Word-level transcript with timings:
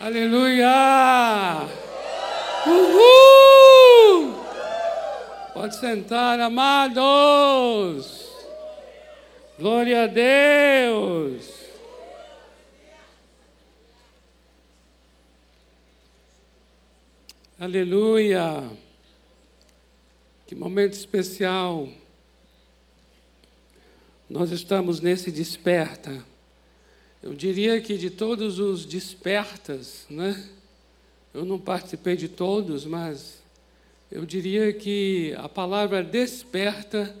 Aleluia! 0.00 1.68
Uhul! 2.66 4.32
Pode 5.52 5.76
sentar, 5.76 6.40
amados. 6.40 8.30
Glória 9.58 10.04
a 10.04 10.06
Deus. 10.06 11.50
Aleluia. 17.58 18.70
Que 20.46 20.54
momento 20.54 20.94
especial. 20.94 21.86
Nós 24.30 24.50
estamos 24.50 24.98
nesse 25.00 25.30
desperta. 25.30 26.24
Eu 27.22 27.34
diria 27.34 27.78
que 27.80 27.98
de 27.98 28.08
todos 28.08 28.58
os 28.58 28.86
despertas, 28.86 30.06
né? 30.08 30.42
Eu 31.34 31.44
não 31.44 31.58
participei 31.58 32.16
de 32.16 32.28
todos, 32.28 32.86
mas 32.86 33.42
eu 34.10 34.24
diria 34.24 34.72
que 34.72 35.34
a 35.36 35.48
palavra 35.48 36.02
desperta 36.02 37.14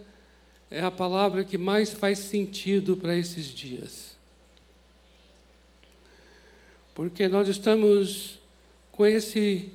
é 0.70 0.80
a 0.80 0.90
palavra 0.90 1.44
que 1.44 1.58
mais 1.58 1.92
faz 1.92 2.18
sentido 2.18 2.96
para 2.96 3.14
esses 3.14 3.46
dias. 3.46 4.16
Porque 6.94 7.28
nós 7.28 7.48
estamos 7.48 8.38
com 8.90 9.04
esse 9.04 9.70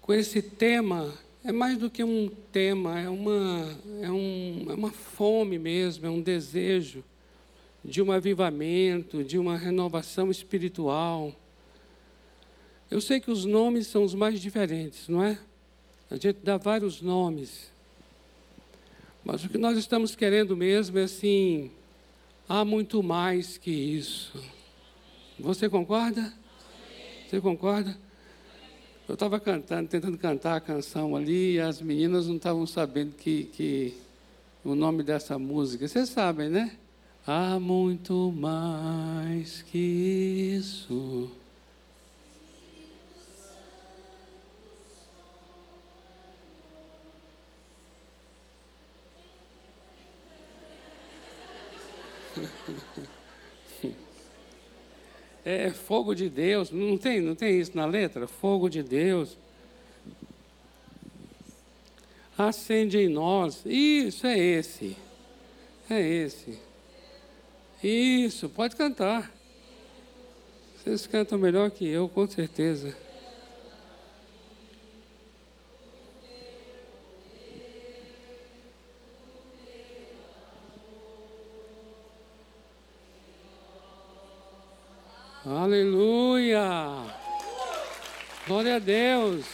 com 0.00 0.12
esse 0.12 0.40
tema 0.42 1.14
é 1.44 1.52
mais 1.52 1.76
do 1.76 1.90
que 1.90 2.02
um 2.02 2.30
tema, 2.50 2.98
é 2.98 3.08
uma, 3.08 3.78
é, 4.00 4.10
um, 4.10 4.66
é 4.70 4.74
uma 4.74 4.90
fome 4.90 5.58
mesmo, 5.58 6.06
é 6.06 6.10
um 6.10 6.20
desejo 6.20 7.04
de 7.84 8.00
um 8.00 8.10
avivamento, 8.10 9.22
de 9.22 9.38
uma 9.38 9.56
renovação 9.58 10.30
espiritual. 10.30 11.34
Eu 12.90 13.00
sei 13.00 13.20
que 13.20 13.30
os 13.30 13.44
nomes 13.44 13.86
são 13.88 14.02
os 14.04 14.14
mais 14.14 14.40
diferentes, 14.40 15.08
não 15.08 15.22
é? 15.22 15.38
A 16.10 16.14
gente 16.14 16.38
dá 16.42 16.56
vários 16.56 17.02
nomes. 17.02 17.70
Mas 19.22 19.44
o 19.44 19.48
que 19.48 19.58
nós 19.58 19.76
estamos 19.76 20.16
querendo 20.16 20.56
mesmo 20.56 20.98
é 20.98 21.04
assim: 21.04 21.70
há 22.48 22.64
muito 22.64 23.02
mais 23.02 23.58
que 23.58 23.70
isso. 23.70 24.32
Você 25.38 25.68
concorda? 25.68 26.32
Você 27.28 27.40
concorda? 27.40 27.98
Eu 29.06 29.14
estava 29.14 29.38
cantando, 29.38 29.88
tentando 29.88 30.16
cantar 30.16 30.56
a 30.56 30.60
canção 30.60 31.14
ali, 31.14 31.54
e 31.54 31.60
as 31.60 31.82
meninas 31.82 32.26
não 32.26 32.36
estavam 32.36 32.66
sabendo 32.66 33.14
que, 33.16 33.44
que 33.44 33.94
o 34.64 34.74
nome 34.74 35.02
dessa 35.02 35.38
música. 35.38 35.86
Vocês 35.86 36.08
sabem, 36.08 36.48
né? 36.48 36.78
Há 37.26 37.58
muito 37.58 38.30
mais 38.32 39.62
que 39.62 39.78
isso. 39.78 41.30
é 55.44 55.70
fogo 55.70 56.14
de 56.14 56.28
Deus, 56.28 56.70
não 56.70 56.98
tem, 56.98 57.22
não 57.22 57.34
tem 57.34 57.58
isso 57.58 57.74
na 57.74 57.86
letra? 57.86 58.26
Fogo 58.26 58.68
de 58.68 58.82
Deus. 58.82 59.38
Acende 62.36 62.98
em 62.98 63.08
nós. 63.08 63.62
Isso 63.64 64.26
é 64.26 64.38
esse. 64.38 64.94
É 65.88 65.98
esse. 66.00 66.63
Isso, 67.86 68.48
pode 68.48 68.74
cantar. 68.76 69.30
Vocês 70.74 71.06
cantam 71.06 71.36
melhor 71.36 71.70
que 71.70 71.86
eu, 71.86 72.08
com 72.08 72.26
certeza. 72.26 72.96
Aleluia! 85.44 86.62
Glória 88.46 88.76
a 88.76 88.78
Deus! 88.78 89.44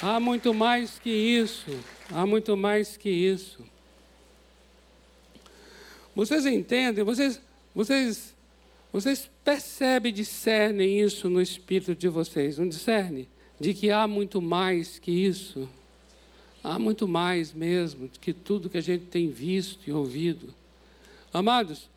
Há 0.00 0.20
muito 0.20 0.54
mais 0.54 1.00
que 1.00 1.10
isso, 1.10 1.80
há 2.12 2.24
muito 2.24 2.56
mais 2.56 2.96
que 2.96 3.10
isso. 3.10 3.75
Vocês 6.16 6.46
entendem, 6.46 7.04
vocês, 7.04 7.38
vocês, 7.74 8.34
vocês 8.90 9.30
percebem, 9.44 10.14
discernem 10.14 11.02
isso 11.02 11.28
no 11.28 11.42
espírito 11.42 11.94
de 11.94 12.08
vocês, 12.08 12.56
não 12.56 12.66
discernem? 12.66 13.28
De 13.60 13.74
que 13.74 13.90
há 13.90 14.08
muito 14.08 14.40
mais 14.40 14.98
que 14.98 15.10
isso. 15.10 15.68
Há 16.64 16.78
muito 16.78 17.06
mais 17.06 17.52
mesmo 17.52 18.08
que 18.08 18.32
tudo 18.32 18.70
que 18.70 18.78
a 18.78 18.82
gente 18.82 19.04
tem 19.04 19.28
visto 19.28 19.86
e 19.86 19.92
ouvido. 19.92 20.54
Amados, 21.34 21.90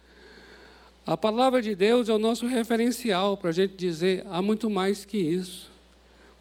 a 1.07 1.16
palavra 1.16 1.62
de 1.62 1.74
Deus 1.74 2.09
é 2.09 2.13
o 2.13 2.19
nosso 2.19 2.46
referencial 2.46 3.38
para 3.38 3.51
a 3.51 3.53
gente 3.53 3.75
dizer 3.75 4.25
há 4.30 4.41
muito 4.41 4.69
mais 4.69 5.06
que 5.06 5.18
isso. 5.18 5.72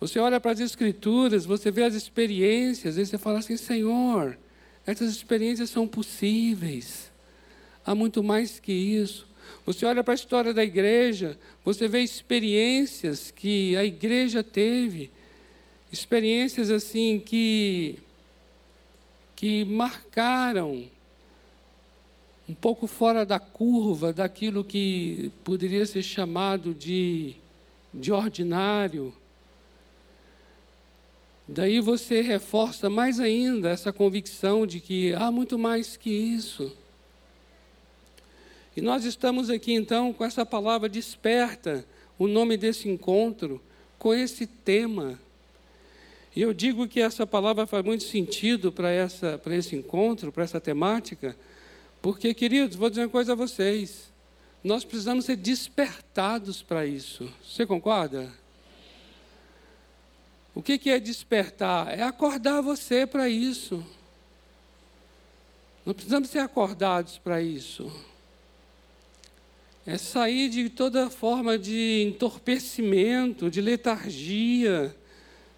Você 0.00 0.18
olha 0.18 0.40
para 0.40 0.50
as 0.50 0.58
Escrituras, 0.58 1.46
você 1.46 1.70
vê 1.70 1.84
as 1.84 1.94
experiências, 1.94 2.98
e 2.98 3.06
você 3.06 3.16
fala 3.16 3.38
assim: 3.38 3.56
Senhor, 3.56 4.36
essas 4.84 5.12
experiências 5.12 5.70
são 5.70 5.86
possíveis. 5.86 7.08
Há 7.88 7.94
muito 7.94 8.22
mais 8.22 8.60
que 8.60 8.70
isso. 8.70 9.26
Você 9.64 9.86
olha 9.86 10.04
para 10.04 10.12
a 10.12 10.14
história 10.14 10.52
da 10.52 10.62
igreja, 10.62 11.38
você 11.64 11.88
vê 11.88 12.02
experiências 12.02 13.30
que 13.30 13.74
a 13.78 13.82
igreja 13.82 14.44
teve, 14.44 15.10
experiências 15.90 16.70
assim 16.70 17.18
que 17.18 17.98
que 19.34 19.64
marcaram 19.64 20.84
um 22.46 22.52
pouco 22.52 22.86
fora 22.86 23.24
da 23.24 23.38
curva 23.38 24.12
daquilo 24.12 24.62
que 24.62 25.32
poderia 25.42 25.86
ser 25.86 26.02
chamado 26.02 26.74
de, 26.74 27.36
de 27.94 28.12
ordinário. 28.12 29.14
Daí 31.48 31.80
você 31.80 32.20
reforça 32.20 32.90
mais 32.90 33.18
ainda 33.18 33.70
essa 33.70 33.94
convicção 33.94 34.66
de 34.66 34.78
que 34.78 35.14
há 35.14 35.30
muito 35.30 35.58
mais 35.58 35.96
que 35.96 36.10
isso. 36.10 36.70
E 38.78 38.80
nós 38.80 39.04
estamos 39.04 39.50
aqui 39.50 39.72
então 39.72 40.12
com 40.12 40.24
essa 40.24 40.46
palavra 40.46 40.88
desperta, 40.88 41.84
o 42.16 42.28
nome 42.28 42.56
desse 42.56 42.88
encontro, 42.88 43.60
com 43.98 44.14
esse 44.14 44.46
tema. 44.46 45.18
E 46.36 46.40
eu 46.40 46.54
digo 46.54 46.86
que 46.86 47.00
essa 47.00 47.26
palavra 47.26 47.66
faz 47.66 47.84
muito 47.84 48.04
sentido 48.04 48.70
para, 48.70 48.88
esse 49.56 49.74
encontro, 49.74 50.30
para 50.30 50.44
essa 50.44 50.60
temática, 50.60 51.36
porque, 52.00 52.32
queridos, 52.32 52.76
vou 52.76 52.88
dizer 52.88 53.02
uma 53.02 53.08
coisa 53.08 53.32
a 53.32 53.34
vocês. 53.34 54.12
Nós 54.62 54.84
precisamos 54.84 55.24
ser 55.24 55.34
despertados 55.34 56.62
para 56.62 56.86
isso. 56.86 57.28
Você 57.44 57.66
concorda? 57.66 58.32
O 60.54 60.62
que 60.62 60.88
é 60.88 61.00
despertar? 61.00 61.98
É 61.98 62.02
acordar 62.04 62.60
você 62.60 63.04
para 63.08 63.28
isso. 63.28 63.84
Nós 65.84 65.96
precisamos 65.96 66.30
ser 66.30 66.38
acordados 66.38 67.18
para 67.18 67.42
isso. 67.42 67.90
É 69.90 69.96
sair 69.96 70.50
de 70.50 70.68
toda 70.68 71.08
forma 71.08 71.56
de 71.56 72.02
entorpecimento, 72.02 73.50
de 73.50 73.62
letargia, 73.62 74.94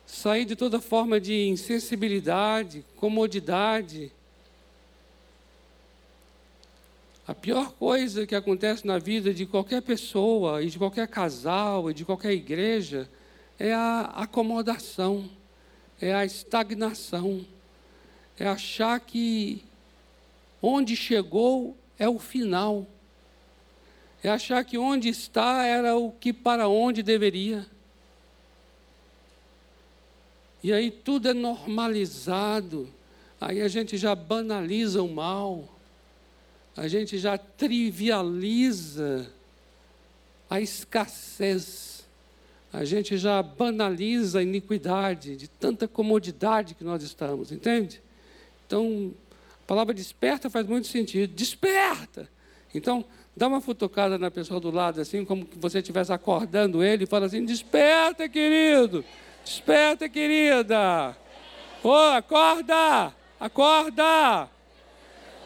sair 0.07 0.45
de 0.45 0.55
toda 0.55 0.81
forma 0.81 1.21
de 1.21 1.49
insensibilidade, 1.49 2.85
comodidade. 2.95 4.13
A 7.27 7.35
pior 7.35 7.73
coisa 7.73 8.25
que 8.25 8.37
acontece 8.37 8.87
na 8.87 8.99
vida 8.99 9.35
de 9.35 9.47
qualquer 9.47 9.83
pessoa, 9.83 10.63
e 10.63 10.71
de 10.71 10.79
qualquer 10.79 11.09
casal, 11.09 11.91
e 11.91 11.95
de 11.95 12.05
qualquer 12.05 12.31
igreja, 12.31 13.11
é 13.59 13.75
a 13.75 14.13
acomodação, 14.15 15.29
é 16.01 16.15
a 16.15 16.25
estagnação, 16.25 17.45
é 18.39 18.47
achar 18.47 19.01
que 19.01 19.65
onde 20.63 20.95
chegou 20.95 21.77
é 21.99 22.09
o 22.09 22.21
final, 22.21 22.87
é 24.23 24.29
achar 24.29 24.65
que 24.65 24.77
onde 24.77 25.09
está 25.09 25.65
era 25.65 25.97
o 25.97 26.13
que 26.13 26.33
para 26.33 26.69
onde 26.69 27.03
deveria. 27.03 27.67
E 30.63 30.73
aí 30.73 30.91
tudo 30.91 31.29
é 31.29 31.35
normalizado, 31.35 32.89
aí 33.41 33.63
a 33.63 33.69
gente 33.69 33.97
já 33.97 34.15
banaliza 34.15 35.03
o 35.03 35.09
mal 35.09 35.69
a 36.77 36.89
gente 36.89 37.19
já 37.19 37.37
trivializa 37.37 39.31
a 40.49 40.61
escassez, 40.61 42.05
a 42.73 42.85
gente 42.85 43.19
já 43.19 43.43
banaliza 43.43 44.39
a 44.39 44.43
iniquidade 44.43 45.37
de 45.37 45.49
tanta 45.49 45.87
comodidade 45.87 46.75
que 46.75 46.83
nós 46.83 47.03
estamos, 47.03 47.53
entende? 47.53 48.01
Então, 48.67 49.13
a 49.63 49.67
palavra 49.67 49.93
desperta 49.93 50.49
faz 50.49 50.67
muito 50.67 50.87
sentido. 50.87 51.35
Desperta! 51.35 52.31
Então, 52.75 53.05
Dá 53.37 53.47
uma 53.47 53.61
futucada 53.61 54.19
na 54.19 54.31
pessoa 54.31 54.61
do 54.61 54.71
lado, 54.71 55.01
assim, 55.01 55.25
como 55.25 55.47
que 55.47 55.59
você 55.59 55.79
estivesse 55.79 56.13
acordando 56.13 56.83
ele, 56.83 57.05
e 57.05 57.07
fala 57.07 57.27
assim: 57.27 57.45
Desperta, 57.45 58.29
querido! 58.29 59.05
Desperta, 59.45 60.09
querida! 60.09 61.17
Ô, 61.83 61.89
oh, 61.89 62.13
acorda! 62.13 63.15
Acorda! 63.39 64.49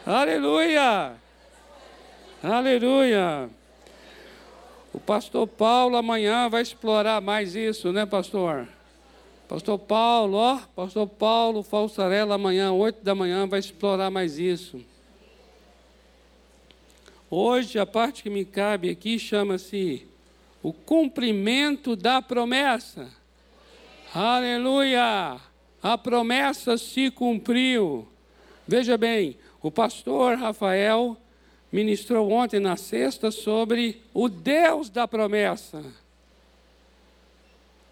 Aleluia! 0.05 1.13
Aleluia! 2.43 3.49
O 4.93 4.99
pastor 4.99 5.47
Paulo 5.47 5.97
amanhã 5.97 6.49
vai 6.49 6.61
explorar 6.61 7.21
mais 7.21 7.55
isso, 7.55 7.91
né, 7.91 8.05
pastor? 8.05 8.67
Pastor 9.47 9.77
Paulo, 9.77 10.37
ó, 10.37 10.59
pastor 10.75 11.07
Paulo 11.07 11.61
Falsarela 11.61 12.35
amanhã, 12.35 12.71
oito 12.71 13.03
da 13.03 13.13
manhã, 13.13 13.47
vai 13.47 13.59
explorar 13.59 14.09
mais 14.09 14.39
isso. 14.39 14.81
Hoje, 17.37 17.77
a 17.77 17.85
parte 17.85 18.23
que 18.23 18.29
me 18.29 18.45
cabe 18.45 18.89
aqui 18.89 19.19
chama-se 19.19 20.07
o 20.63 20.71
cumprimento 20.71 21.93
da 21.93 22.21
promessa. 22.21 23.09
Aleluia! 24.13 25.41
A 25.83 25.97
promessa 25.97 26.77
se 26.77 27.11
cumpriu. 27.11 28.07
Veja 28.65 28.97
bem, 28.97 29.37
o 29.61 29.69
pastor 29.69 30.37
Rafael 30.37 31.17
ministrou 31.69 32.31
ontem 32.31 32.61
na 32.61 32.77
sexta 32.77 33.29
sobre 33.31 34.01
o 34.13 34.29
Deus 34.29 34.89
da 34.89 35.05
promessa. 35.05 35.83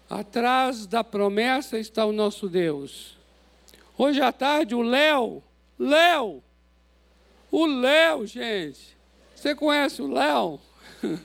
Atrás 0.08 0.86
da 0.86 1.04
promessa 1.04 1.78
está 1.78 2.06
o 2.06 2.12
nosso 2.12 2.48
Deus. 2.48 3.18
Hoje 3.98 4.22
à 4.22 4.32
tarde, 4.32 4.74
o 4.74 4.80
Léo, 4.80 5.42
Léo, 5.78 6.42
o 7.50 7.66
Léo, 7.66 8.26
gente. 8.26 8.94
Você 9.44 9.54
conhece 9.54 10.00
o 10.00 10.10
Léo? 10.10 10.58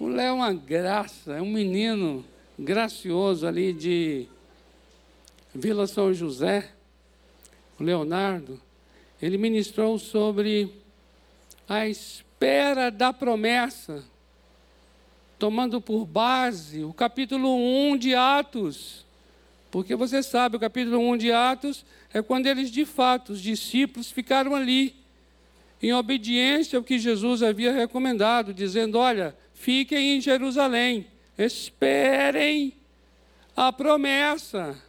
O 0.00 0.08
Léo 0.08 0.26
é 0.26 0.32
uma 0.32 0.52
graça, 0.54 1.34
é 1.34 1.42
um 1.42 1.50
menino 1.50 2.24
gracioso 2.58 3.46
ali 3.46 3.74
de 3.74 4.26
Vila 5.54 5.86
São 5.86 6.14
José, 6.14 6.70
o 7.78 7.84
Leonardo. 7.84 8.58
Ele 9.20 9.36
ministrou 9.36 9.98
sobre 9.98 10.72
a 11.68 11.86
espera 11.86 12.90
da 12.90 13.12
promessa, 13.12 14.02
tomando 15.38 15.78
por 15.78 16.06
base 16.06 16.82
o 16.82 16.92
capítulo 16.94 17.54
1 17.54 17.98
de 17.98 18.14
Atos. 18.14 19.04
Porque 19.70 19.94
você 19.94 20.22
sabe, 20.22 20.56
o 20.56 20.60
capítulo 20.60 20.98
1 20.98 21.18
de 21.18 21.30
Atos 21.30 21.84
é 22.14 22.22
quando 22.22 22.46
eles, 22.46 22.70
de 22.70 22.86
fato, 22.86 23.34
os 23.34 23.42
discípulos 23.42 24.10
ficaram 24.10 24.54
ali, 24.54 25.01
em 25.82 25.92
obediência 25.92 26.78
ao 26.78 26.84
que 26.84 26.98
Jesus 26.98 27.42
havia 27.42 27.72
recomendado, 27.72 28.54
dizendo: 28.54 28.98
Olha, 28.98 29.36
fiquem 29.52 30.16
em 30.16 30.20
Jerusalém, 30.20 31.06
esperem 31.36 32.74
a 33.56 33.72
promessa 33.72 34.80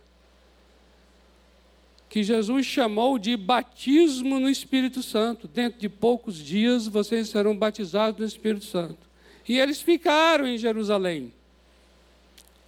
que 2.07 2.21
Jesus 2.21 2.67
chamou 2.67 3.17
de 3.17 3.35
batismo 3.35 4.39
no 4.39 4.47
Espírito 4.47 5.01
Santo. 5.01 5.47
Dentro 5.47 5.79
de 5.79 5.89
poucos 5.89 6.37
dias 6.37 6.87
vocês 6.87 7.29
serão 7.29 7.57
batizados 7.57 8.19
no 8.19 8.25
Espírito 8.27 8.65
Santo. 8.65 9.09
E 9.49 9.57
eles 9.59 9.81
ficaram 9.81 10.45
em 10.45 10.57
Jerusalém, 10.57 11.33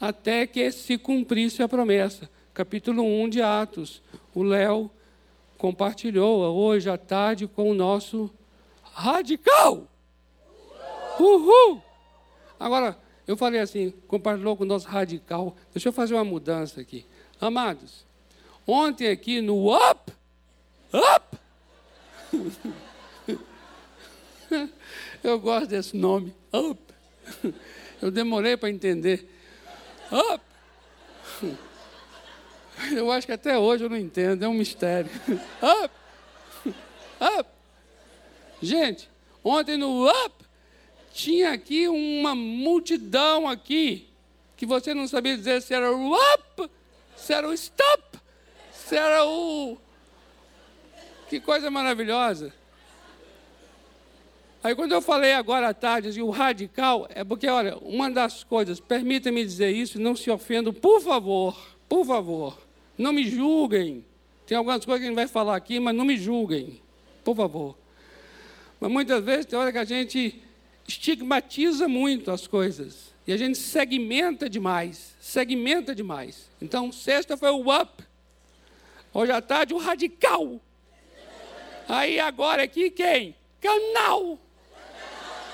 até 0.01 0.47
que 0.47 0.71
se 0.71 0.97
cumprisse 0.97 1.61
a 1.61 1.69
promessa. 1.69 2.27
Capítulo 2.55 3.03
1 3.03 3.29
de 3.29 3.41
Atos. 3.43 4.01
O 4.33 4.41
Léo 4.41 4.89
compartilhou 5.65 6.41
hoje 6.55 6.87
à 6.91 6.95
tarde 6.95 7.47
com 7.47 7.71
o 7.71 7.73
nosso 7.73 8.29
radical. 8.93 9.87
Uhul! 11.19 11.81
Agora, 12.59 12.95
eu 13.25 13.35
falei 13.35 13.59
assim, 13.59 13.89
compartilhou 14.07 14.55
com 14.55 14.63
o 14.63 14.67
nosso 14.67 14.87
radical. 14.87 15.55
Deixa 15.73 15.89
eu 15.89 15.93
fazer 15.93 16.13
uma 16.13 16.23
mudança 16.23 16.79
aqui. 16.79 17.03
Amados, 17.41 18.05
Ontem 18.67 19.07
aqui 19.07 19.41
no 19.41 19.75
Up, 19.75 20.11
Up, 20.93 21.37
eu 25.23 25.39
gosto 25.39 25.67
desse 25.67 25.97
nome, 25.97 26.31
Up. 26.53 26.79
Eu 27.99 28.11
demorei 28.11 28.55
para 28.55 28.69
entender. 28.69 29.27
Up. 30.11 30.43
Eu 32.95 33.11
acho 33.11 33.25
que 33.27 33.33
até 33.33 33.57
hoje 33.57 33.83
eu 33.83 33.89
não 33.89 33.97
entendo, 33.97 34.43
é 34.43 34.47
um 34.47 34.53
mistério. 34.53 35.09
Up. 35.61 35.93
Up. 37.19 37.49
Gente, 38.61 39.09
ontem 39.43 39.77
no 39.77 40.09
Up 40.09 40.45
tinha 41.13 41.51
aqui 41.51 41.87
uma 41.87 42.35
multidão 42.35 43.47
aqui 43.47 44.07
que 44.57 44.65
você 44.65 44.93
não 44.93 45.07
sabia 45.07 45.35
dizer 45.37 45.61
se 45.61 45.73
era 45.73 45.91
o 45.91 46.13
up, 46.13 46.69
se 47.15 47.33
era 47.33 47.47
o 47.47 47.53
stop. 47.53 48.03
Isso 48.73 48.95
era 48.95 49.25
o. 49.25 49.77
Que 51.29 51.39
coisa 51.39 51.71
maravilhosa. 51.71 52.53
Aí 54.63 54.73
quando 54.75 54.93
eu 54.93 55.01
falei 55.01 55.33
agora 55.33 55.69
à 55.69 55.73
tarde, 55.73 56.07
assim, 56.07 56.21
o 56.21 56.31
radical, 56.31 57.07
é 57.13 57.23
porque, 57.23 57.47
olha, 57.47 57.77
uma 57.77 58.09
das 58.09 58.43
coisas, 58.43 58.79
permita-me 58.79 59.43
dizer 59.45 59.69
isso, 59.69 59.99
não 59.99 60.15
se 60.15 60.31
ofendam, 60.31 60.73
por 60.73 61.01
favor, 61.01 61.55
por 61.87 62.03
favor, 62.03 62.64
não 62.97 63.13
me 63.13 63.29
julguem. 63.29 64.05
Tem 64.45 64.57
algumas 64.57 64.85
coisas 64.85 65.01
que 65.01 65.05
a 65.05 65.09
gente 65.09 65.15
vai 65.15 65.27
falar 65.27 65.55
aqui, 65.55 65.79
mas 65.79 65.95
não 65.95 66.05
me 66.05 66.17
julguem, 66.17 66.81
por 67.23 67.35
favor. 67.35 67.75
Mas 68.79 68.91
muitas 68.91 69.23
vezes 69.23 69.45
tem 69.45 69.57
hora 69.57 69.71
que 69.71 69.77
a 69.77 69.85
gente 69.85 70.41
estigmatiza 70.87 71.87
muito 71.87 72.31
as 72.31 72.45
coisas. 72.47 73.13
E 73.27 73.33
a 73.33 73.37
gente 73.37 73.57
segmenta 73.57 74.49
demais, 74.49 75.15
segmenta 75.19 75.95
demais. 75.95 76.49
Então, 76.61 76.91
sexta 76.91 77.35
foi 77.35 77.49
o 77.49 77.73
up, 77.75 78.03
Hoje 79.15 79.31
à 79.31 79.41
tarde, 79.41 79.73
o 79.73 79.77
radical. 79.77 80.59
Aí 81.87 82.19
agora 82.19 82.63
aqui 82.63 82.89
quem? 82.89 83.33
Canal. 83.61 84.37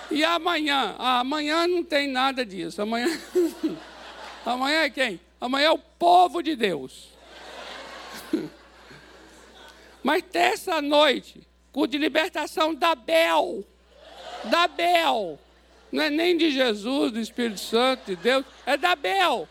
E 0.09 0.23
amanhã? 0.23 0.95
Ah, 0.97 1.19
amanhã 1.19 1.67
não 1.67 1.83
tem 1.83 2.07
nada 2.07 2.43
disso. 2.43 2.81
Amanhã. 2.81 3.07
amanhã 4.43 4.79
é 4.79 4.89
quem? 4.89 5.19
Amanhã 5.39 5.67
é 5.67 5.71
o 5.71 5.77
povo 5.77 6.41
de 6.41 6.55
Deus. 6.55 7.09
Mas 10.03 10.23
terça 10.23 10.81
noite, 10.81 11.47
culto 11.71 11.91
de 11.91 11.97
libertação 11.97 12.73
da 12.73 12.95
Bel. 12.95 13.63
Da 14.45 14.67
Bel. 14.67 15.39
Não 15.91 16.03
é 16.03 16.09
nem 16.09 16.37
de 16.37 16.51
Jesus, 16.51 17.11
do 17.11 17.19
Espírito 17.19 17.59
Santo, 17.59 18.05
de 18.05 18.15
Deus, 18.15 18.45
é 18.65 18.77
da 18.77 18.95
Bel. 18.95 19.47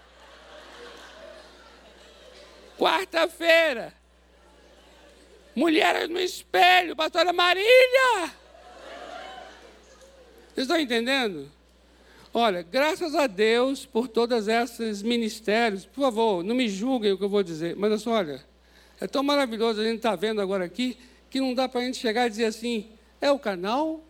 Quarta-feira, 2.79 3.95
Mulheres 5.55 6.09
no 6.09 6.21
espelho, 6.21 6.95
pastora 6.95 7.33
Marília. 7.33 8.33
Vocês 10.55 10.67
estão 10.67 10.79
entendendo? 10.79 11.51
Olha, 12.33 12.63
graças 12.63 13.15
a 13.15 13.27
Deus 13.27 13.85
por 13.85 14.07
todos 14.07 14.47
esses 14.47 15.03
ministérios. 15.03 15.85
Por 15.85 16.03
favor, 16.03 16.45
não 16.45 16.55
me 16.55 16.69
julguem 16.69 17.13
o 17.13 17.19
que 17.19 17.25
eu 17.25 17.29
vou 17.29 17.43
dizer, 17.43 17.75
mas 17.77 18.07
olha, 18.07 18.45
é 19.01 19.07
tão 19.07 19.23
maravilhoso 19.23 19.81
a 19.81 19.85
gente 19.85 19.97
estar 19.97 20.11
tá 20.11 20.17
vendo 20.17 20.41
agora 20.41 20.65
aqui 20.65 20.97
que 21.31 21.41
não 21.41 21.55
dá 21.55 21.69
para 21.69 21.81
a 21.81 21.85
gente 21.85 21.97
chegar 21.97 22.27
e 22.27 22.31
dizer 22.31 22.45
assim, 22.45 22.89
é 23.21 23.31
o 23.31 23.39
canal? 23.39 24.01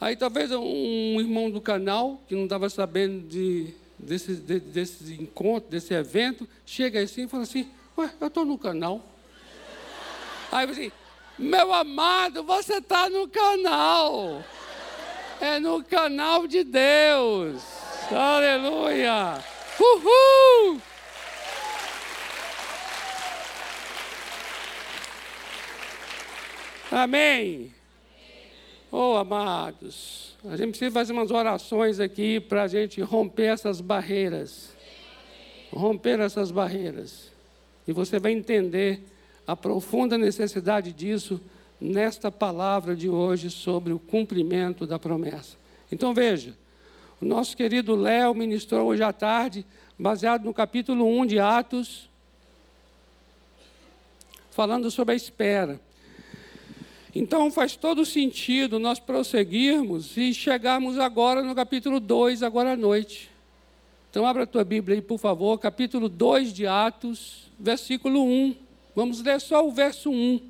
Aí 0.00 0.16
talvez 0.16 0.50
um 0.50 1.20
irmão 1.20 1.50
do 1.50 1.60
canal, 1.60 2.20
que 2.26 2.34
não 2.34 2.44
estava 2.44 2.68
sabendo 2.68 3.26
de, 3.28 3.74
desse, 3.98 4.34
de, 4.34 4.58
desse 4.58 5.14
encontro, 5.14 5.70
desse 5.70 5.94
evento, 5.94 6.48
chega 6.64 7.00
assim 7.00 7.24
e 7.24 7.28
fala 7.28 7.42
assim, 7.44 7.68
ué, 7.96 8.10
eu 8.20 8.26
estou 8.26 8.44
no 8.44 8.58
canal. 8.58 9.04
Aí 10.50 10.66
você, 10.66 10.92
meu 11.38 11.72
amado, 11.72 12.42
você 12.42 12.78
está 12.78 13.08
no 13.10 13.28
canal. 13.28 14.42
É 15.40 15.58
no 15.58 15.84
canal 15.84 16.46
de 16.46 16.64
Deus. 16.64 17.62
Aleluia. 18.10 19.38
Uhul! 19.78 20.80
Amém. 26.96 27.74
Oh, 28.90 29.16
amados, 29.16 30.34
a 30.42 30.56
gente 30.56 30.70
precisa 30.70 30.90
fazer 30.90 31.12
umas 31.12 31.30
orações 31.30 32.00
aqui 32.00 32.40
para 32.40 32.62
a 32.62 32.68
gente 32.68 33.02
romper 33.02 33.48
essas 33.48 33.82
barreiras. 33.82 34.74
Romper 35.70 36.20
essas 36.20 36.50
barreiras. 36.50 37.30
E 37.86 37.92
você 37.92 38.18
vai 38.18 38.32
entender 38.32 39.02
a 39.46 39.54
profunda 39.54 40.16
necessidade 40.16 40.90
disso 40.90 41.38
nesta 41.78 42.32
palavra 42.32 42.96
de 42.96 43.10
hoje 43.10 43.50
sobre 43.50 43.92
o 43.92 43.98
cumprimento 43.98 44.86
da 44.86 44.98
promessa. 44.98 45.58
Então 45.92 46.14
veja, 46.14 46.56
o 47.20 47.26
nosso 47.26 47.54
querido 47.54 47.94
Léo 47.94 48.34
ministrou 48.34 48.86
hoje 48.86 49.02
à 49.02 49.12
tarde, 49.12 49.66
baseado 49.98 50.46
no 50.46 50.54
capítulo 50.54 51.06
1 51.06 51.26
de 51.26 51.38
Atos, 51.38 52.08
falando 54.50 54.90
sobre 54.90 55.12
a 55.12 55.16
espera. 55.16 55.78
Então 57.18 57.50
faz 57.50 57.74
todo 57.74 58.04
sentido 58.04 58.78
nós 58.78 59.00
prosseguirmos 59.00 60.18
e 60.18 60.34
chegarmos 60.34 60.98
agora 60.98 61.42
no 61.42 61.54
capítulo 61.54 61.98
2, 61.98 62.42
agora 62.42 62.74
à 62.74 62.76
noite. 62.76 63.30
Então 64.10 64.26
abra 64.26 64.42
a 64.42 64.46
tua 64.46 64.62
Bíblia 64.62 64.98
aí, 64.98 65.00
por 65.00 65.16
favor, 65.16 65.58
capítulo 65.58 66.10
2 66.10 66.52
de 66.52 66.66
Atos, 66.66 67.50
versículo 67.58 68.22
1. 68.22 68.54
Vamos 68.94 69.22
ler 69.22 69.40
só 69.40 69.66
o 69.66 69.72
verso 69.72 70.10
1. 70.10 70.42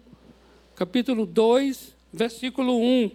Capítulo 0.75 1.25
2, 1.25 1.95
versículo 2.13 2.81
1. 2.81 3.13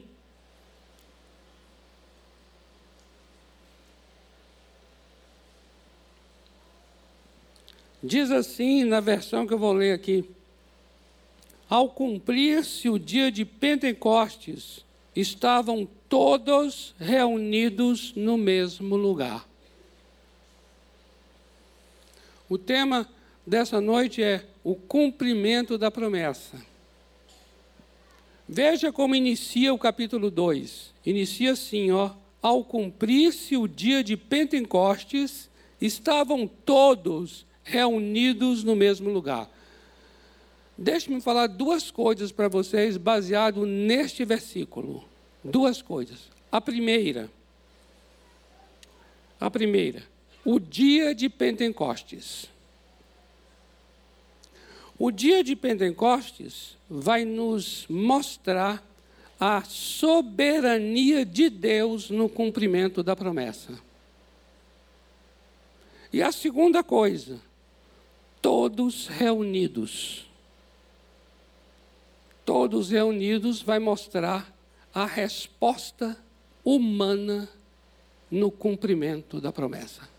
Diz 8.01 8.31
assim 8.31 8.85
na 8.85 9.01
versão 9.01 9.45
que 9.45 9.53
eu 9.53 9.59
vou 9.59 9.73
ler 9.73 9.91
aqui: 9.91 10.23
Ao 11.71 11.87
cumprir-se 11.87 12.89
o 12.89 12.99
dia 12.99 13.31
de 13.31 13.45
Pentecostes, 13.45 14.83
estavam 15.15 15.87
todos 16.09 16.93
reunidos 16.99 18.13
no 18.13 18.37
mesmo 18.37 18.97
lugar. 18.97 19.47
O 22.49 22.57
tema 22.57 23.07
dessa 23.47 23.79
noite 23.79 24.21
é 24.21 24.45
o 24.65 24.75
cumprimento 24.75 25.77
da 25.77 25.89
promessa. 25.89 26.61
Veja 28.45 28.91
como 28.91 29.15
inicia 29.15 29.73
o 29.73 29.79
capítulo 29.79 30.29
2. 30.29 30.93
Inicia 31.05 31.53
assim, 31.53 31.89
ó. 31.89 32.11
Ao 32.41 32.65
cumprir-se 32.65 33.55
o 33.55 33.65
dia 33.65 34.03
de 34.03 34.17
Pentecostes, 34.17 35.49
estavam 35.79 36.45
todos 36.47 37.45
reunidos 37.63 38.61
no 38.61 38.75
mesmo 38.75 39.09
lugar. 39.09 39.49
Deixe-me 40.77 41.21
falar 41.21 41.47
duas 41.47 41.91
coisas 41.91 42.31
para 42.31 42.47
vocês 42.47 42.97
baseado 42.97 43.65
neste 43.65 44.25
versículo. 44.25 45.03
Duas 45.43 45.81
coisas. 45.81 46.29
A 46.51 46.59
primeira, 46.59 47.29
a 49.39 49.49
primeira, 49.49 50.03
o 50.43 50.59
dia 50.59 51.15
de 51.15 51.29
Pentecostes. 51.29 52.49
O 54.99 55.09
dia 55.11 55.43
de 55.43 55.55
Pentecostes 55.55 56.77
vai 56.89 57.25
nos 57.25 57.87
mostrar 57.89 58.83
a 59.39 59.63
soberania 59.63 61.25
de 61.25 61.49
Deus 61.49 62.11
no 62.11 62.29
cumprimento 62.29 63.01
da 63.01 63.15
promessa. 63.15 63.79
E 66.13 66.21
a 66.21 66.31
segunda 66.31 66.83
coisa, 66.83 67.41
todos 68.39 69.07
reunidos. 69.07 70.29
Todos 72.51 72.89
reunidos 72.89 73.61
vai 73.61 73.79
mostrar 73.79 74.53
a 74.93 75.05
resposta 75.05 76.21
humana 76.65 77.47
no 78.29 78.51
cumprimento 78.51 79.39
da 79.39 79.53
promessa. 79.53 80.09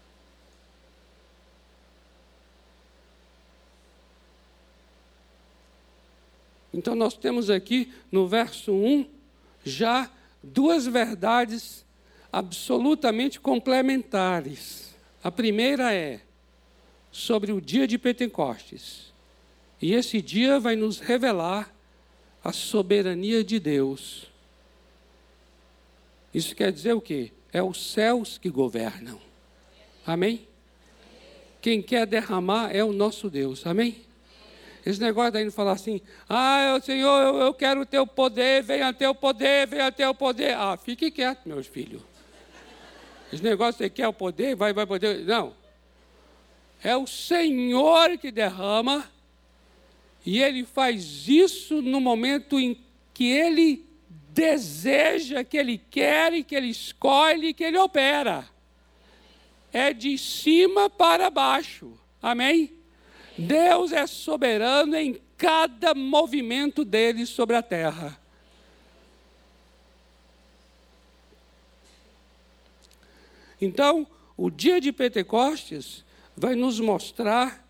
Então, 6.72 6.94
nós 6.94 7.12
temos 7.18 7.50
aqui 7.50 7.92
no 8.10 8.26
verso 8.26 8.72
1 8.72 9.06
já 9.62 10.10
duas 10.42 10.86
verdades 10.86 11.84
absolutamente 12.32 13.38
complementares. 13.38 14.94
A 15.22 15.30
primeira 15.30 15.92
é: 15.92 16.22
sobre 17.10 17.52
o 17.52 17.60
dia 17.60 17.86
de 17.86 17.98
Pentecostes. 17.98 19.12
E 19.82 19.92
esse 19.92 20.22
dia 20.22 20.58
vai 20.58 20.74
nos 20.74 20.98
revelar 20.98 21.70
a 22.42 22.52
soberania 22.52 23.44
de 23.44 23.58
Deus. 23.58 24.26
Isso 26.34 26.54
quer 26.56 26.72
dizer 26.72 26.94
o 26.94 27.00
quê? 27.00 27.30
É 27.52 27.62
os 27.62 27.92
céus 27.92 28.38
que 28.38 28.48
governam. 28.48 29.20
Amém? 30.06 30.48
Quem 31.60 31.80
quer 31.80 32.06
derramar 32.06 32.74
é 32.74 32.82
o 32.82 32.92
nosso 32.92 33.30
Deus. 33.30 33.66
Amém? 33.66 34.02
Esse 34.84 35.00
negócio 35.00 35.32
daí 35.32 35.44
de 35.44 35.50
falar 35.52 35.72
assim, 35.72 36.00
ah, 36.28 36.76
Senhor, 36.82 37.22
eu, 37.22 37.36
eu 37.36 37.54
quero 37.54 37.82
o 37.82 37.86
teu 37.86 38.04
poder, 38.04 38.62
venha 38.64 38.92
teu 38.92 39.14
poder, 39.14 39.66
venha 39.68 39.92
teu 39.92 40.12
poder. 40.12 40.54
Ah, 40.54 40.76
fique 40.76 41.10
quieto, 41.10 41.46
meus 41.46 41.68
filhos. 41.68 42.02
Esse 43.32 43.42
negócio, 43.42 43.78
você 43.78 43.88
quer 43.88 44.08
o 44.08 44.12
poder, 44.12 44.56
vai, 44.56 44.72
vai 44.72 44.84
poder. 44.84 45.24
Não. 45.24 45.54
É 46.82 46.96
o 46.96 47.06
Senhor 47.06 48.18
que 48.18 48.32
derrama, 48.32 49.08
e 50.24 50.40
Ele 50.40 50.64
faz 50.64 51.26
isso 51.28 51.82
no 51.82 52.00
momento 52.00 52.58
em 52.58 52.78
que 53.12 53.24
Ele 53.24 53.84
deseja, 54.30 55.44
que 55.44 55.56
Ele 55.56 55.78
quer, 55.78 56.42
que 56.44 56.54
Ele 56.54 56.68
escolhe, 56.68 57.52
que 57.52 57.64
Ele 57.64 57.78
opera. 57.78 58.48
É 59.72 59.92
de 59.92 60.16
cima 60.16 60.88
para 60.88 61.30
baixo. 61.30 61.98
Amém? 62.20 62.72
Deus 63.36 63.92
é 63.92 64.06
soberano 64.06 64.94
em 64.96 65.20
cada 65.36 65.94
movimento 65.94 66.84
dele 66.84 67.26
sobre 67.26 67.56
a 67.56 67.62
terra. 67.62 68.18
Então, 73.60 74.06
o 74.36 74.50
dia 74.50 74.80
de 74.80 74.92
Pentecostes 74.92 76.04
vai 76.36 76.54
nos 76.54 76.80
mostrar 76.80 77.61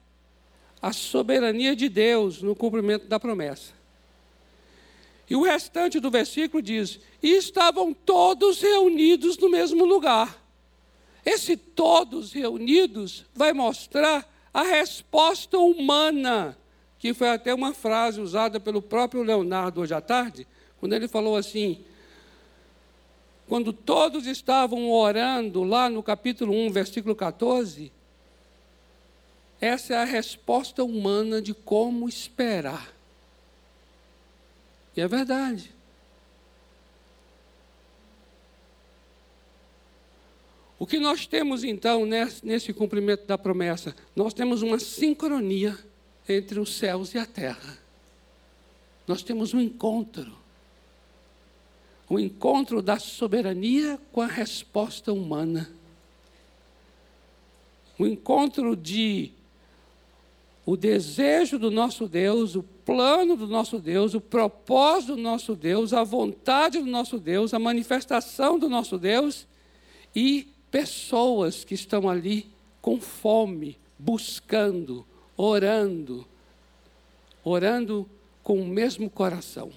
a 0.83 0.93
soberania 0.93 1.77
de 1.77 1.89
Deus 1.89 2.43
no 2.43 2.57
cumprimento 2.57 3.07
da 3.07 3.21
promessa. 3.21 3.73
E 5.31 5.37
o 5.37 5.43
restante 5.45 6.01
do 6.01 6.11
versículo 6.11 6.61
diz: 6.61 6.99
E 7.23 7.31
estavam 7.31 7.95
todos 7.95 8.61
reunidos 8.61 9.39
no 9.39 9.49
mesmo 9.49 9.85
lugar. 9.85 10.43
Esse 11.25 11.57
todos 11.57 12.33
reunidos 12.33 13.25
vai 13.33 13.53
mostrar 13.53 14.29
a 14.53 14.63
resposta 14.63 15.57
humana, 15.57 16.59
que 16.99 17.15
foi 17.15 17.29
até 17.29 17.55
uma 17.55 17.73
frase 17.73 18.21
usada 18.21 18.59
pelo 18.59 18.83
próprio 18.83 19.23
Leonardo 19.23 19.81
hoje 19.81 19.95
à 19.95 20.01
tarde, 20.01 20.47
quando 20.81 20.95
ele 20.95 21.07
falou 21.07 21.37
assim: 21.37 21.85
quando 23.49 23.73
todos 23.73 24.27
estavam 24.27 24.91
orando, 24.91 25.63
lá 25.63 25.89
no 25.89 26.03
capítulo 26.03 26.53
1, 26.53 26.73
versículo 26.73 27.15
14, 27.15 27.93
essa 29.63 29.95
é 29.95 29.97
a 29.97 30.05
resposta 30.05 30.83
humana 30.83 31.41
de 31.41 31.55
como 31.55 32.09
esperar. 32.09 32.93
E 34.97 35.01
é 35.01 35.07
verdade. 35.07 35.73
O 40.81 40.85
que 40.85 40.99
nós 40.99 41.27
temos 41.29 41.63
então 41.63 42.05
nesse, 42.43 42.73
cumprimento 42.73 43.25
da 43.25 43.39
promessa? 43.39 43.95
Nós 44.17 44.35
temos 44.35 44.63
uma 44.63 44.81
sincronia 44.81 45.79
entre 46.29 46.59
os 46.59 46.75
céus 46.75 47.15
e 47.15 47.19
a 47.19 47.25
terra. 47.25 47.79
Nós 49.07 49.23
temos 49.23 49.55
um 49.55 49.61
encontro. 49.61 50.37
O 52.09 52.17
um 52.17 52.19
encontro 52.19 52.83
da 52.83 52.99
soberania 52.99 53.97
com 54.11 54.21
a 54.21 54.27
resposta 54.27 55.13
humana. 55.13 55.71
O 57.97 58.03
um 58.03 58.07
encontro 58.09 58.75
de 58.75 59.31
o 60.65 60.77
desejo 60.77 61.59
do 61.59 61.71
nosso 61.71 62.07
Deus, 62.07 62.55
o 62.55 62.63
plano 62.63 63.37
do 63.37 63.49
nosso 63.49 63.79
Deus, 63.79 64.15
o 64.15 64.21
propósito 64.21 65.17
do 65.17 65.23
nosso 65.23 65.57
Deus, 65.57 65.93
a 65.93 66.05
vontade 66.05 66.79
do 66.79 66.87
nosso 66.87 67.19
Deus, 67.19 67.53
a 67.53 67.59
manifestação 67.59 68.59
do 68.59 68.69
nosso 68.69 68.97
Deus 68.97 69.47
e 70.15 70.49
pessoas 70.71 71.65
que 71.65 71.75
estão 71.75 72.09
ali 72.09 72.47
com 72.81 73.01
fome, 73.01 73.77
buscando, 73.99 75.05
orando, 75.37 76.27
orando 77.43 78.09
com 78.43 78.61
o 78.61 78.67
mesmo 78.67 79.11
coração. 79.11 79.71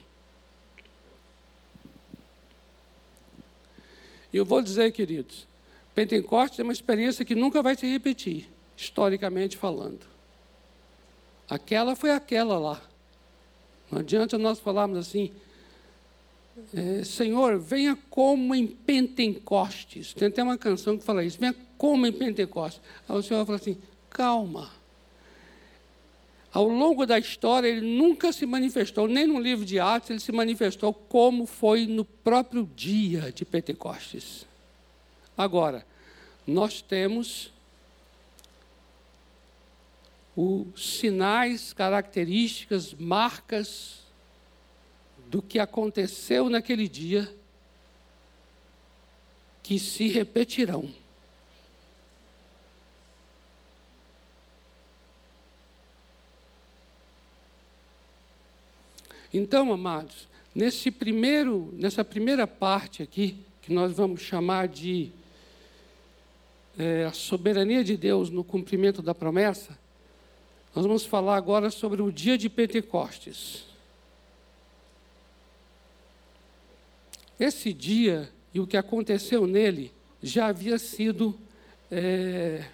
E 4.31 4.37
eu 4.37 4.45
vou 4.45 4.61
dizer, 4.61 4.91
queridos, 4.91 5.47
Pentecostes 5.95 6.59
é 6.59 6.63
uma 6.63 6.73
experiência 6.73 7.25
que 7.25 7.33
nunca 7.33 7.63
vai 7.63 7.75
se 7.75 7.87
repetir, 7.87 8.49
historicamente 8.75 9.57
falando. 9.57 10.14
Aquela 11.49 11.95
foi 11.95 12.11
aquela 12.11 12.57
lá. 12.57 12.81
Não 13.91 13.99
adianta 13.99 14.37
nós 14.37 14.59
falarmos 14.59 14.97
assim, 14.97 15.31
é, 16.73 17.03
Senhor, 17.03 17.59
venha 17.59 17.97
como 18.09 18.55
em 18.55 18.65
Pentecostes. 18.65 20.13
Tem 20.13 20.27
até 20.27 20.41
uma 20.41 20.57
canção 20.57 20.97
que 20.97 21.03
fala 21.03 21.23
isso, 21.23 21.39
venha 21.39 21.55
como 21.77 22.07
em 22.07 22.11
Pentecostes. 22.11 22.81
Aí 23.07 23.15
o 23.15 23.21
Senhor 23.21 23.45
fala 23.45 23.57
assim, 23.57 23.77
calma. 24.09 24.71
Ao 26.53 26.67
longo 26.69 27.05
da 27.05 27.19
história, 27.19 27.67
ele 27.67 27.81
nunca 27.81 28.31
se 28.31 28.45
manifestou, 28.45 29.09
nem 29.09 29.27
no 29.27 29.39
livro 29.39 29.65
de 29.65 29.77
Atos, 29.77 30.09
ele 30.09 30.19
se 30.21 30.31
manifestou 30.31 30.93
como 30.93 31.45
foi 31.45 31.85
no 31.85 32.05
próprio 32.05 32.69
dia 32.75 33.29
de 33.31 33.43
Pentecostes. 33.43 34.45
Agora, 35.37 35.85
nós 36.47 36.81
temos 36.81 37.51
os 40.35 40.99
sinais, 40.99 41.71
características, 41.71 42.93
marcas 42.93 43.99
do 45.27 45.41
que 45.41 45.59
aconteceu 45.59 46.49
naquele 46.49 46.87
dia 46.87 47.33
que 49.63 49.79
se 49.79 50.07
repetirão. 50.07 50.89
Então, 59.33 59.73
amados, 59.73 60.27
nesse 60.53 60.89
primeiro, 60.89 61.73
nessa 61.73 62.05
primeira 62.05 62.47
parte 62.47 63.03
aqui, 63.03 63.37
que 63.61 63.73
nós 63.73 63.93
vamos 63.93 64.21
chamar 64.21 64.67
de 64.67 65.11
é, 66.77 67.05
a 67.05 67.11
soberania 67.11 67.83
de 67.83 67.97
Deus 67.97 68.29
no 68.29 68.43
cumprimento 68.43 69.01
da 69.01 69.13
promessa, 69.15 69.77
nós 70.75 70.85
vamos 70.85 71.05
falar 71.05 71.37
agora 71.37 71.71
sobre 71.71 72.01
o 72.01 72.11
dia 72.11 72.37
de 72.37 72.49
Pentecostes. 72.49 73.63
Esse 77.39 77.71
dia 77.71 78.29
e 78.53 78.59
o 78.59 78.67
que 78.67 78.75
aconteceu 78.75 79.47
nele 79.47 79.93
já 80.21 80.47
havia 80.47 80.77
sido 80.77 81.39
é, 81.89 82.65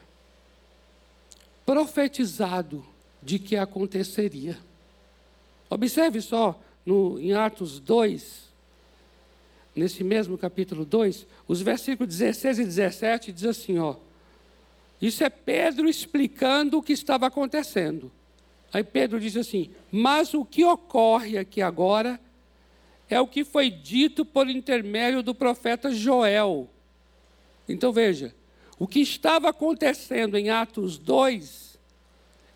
profetizado 1.63 2.83
de 3.21 3.37
que 3.37 3.55
aconteceria. 3.55 4.57
Observe 5.69 6.21
só 6.21 6.59
no, 6.83 7.19
em 7.19 7.33
Atos 7.33 7.79
2, 7.79 8.49
nesse 9.75 10.03
mesmo 10.03 10.39
capítulo 10.39 10.85
2, 10.85 11.27
os 11.47 11.61
versículos 11.61 12.17
16 12.17 12.59
e 12.59 12.65
17 12.65 13.31
diz 13.31 13.45
assim, 13.45 13.77
ó. 13.77 13.95
Isso 15.01 15.23
é 15.23 15.29
Pedro 15.29 15.89
explicando 15.89 16.77
o 16.77 16.83
que 16.83 16.93
estava 16.93 17.25
acontecendo. 17.27 18.11
Aí 18.71 18.83
Pedro 18.83 19.19
diz 19.19 19.35
assim: 19.35 19.71
Mas 19.91 20.33
o 20.33 20.45
que 20.45 20.63
ocorre 20.63 21.37
aqui 21.37 21.61
agora 21.61 22.19
é 23.09 23.19
o 23.19 23.27
que 23.27 23.43
foi 23.43 23.69
dito 23.69 24.23
por 24.23 24.49
intermédio 24.49 25.23
do 25.23 25.33
profeta 25.33 25.91
Joel. 25.91 26.69
Então 27.67 27.91
veja, 27.91 28.33
o 28.77 28.87
que 28.87 28.99
estava 28.99 29.49
acontecendo 29.49 30.37
em 30.37 30.49
Atos 30.49 30.97
2 30.97 31.79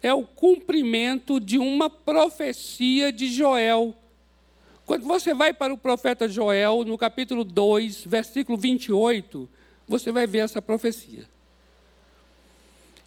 é 0.01 0.13
o 0.13 0.23
cumprimento 0.23 1.39
de 1.39 1.57
uma 1.57 1.89
profecia 1.89 3.11
de 3.11 3.27
Joel. 3.27 3.95
Quando 4.85 5.03
você 5.03 5.33
vai 5.33 5.51
para 5.51 5.73
o 5.73 5.77
profeta 5.77 6.29
Joel, 6.29 6.85
no 6.85 6.97
capítulo 6.97 7.43
2, 7.43 8.05
versículo 8.05 8.55
28, 8.55 9.49
você 9.87 10.11
vai 10.11 10.27
ver 10.27 10.39
essa 10.39 10.61
profecia. 10.61 11.27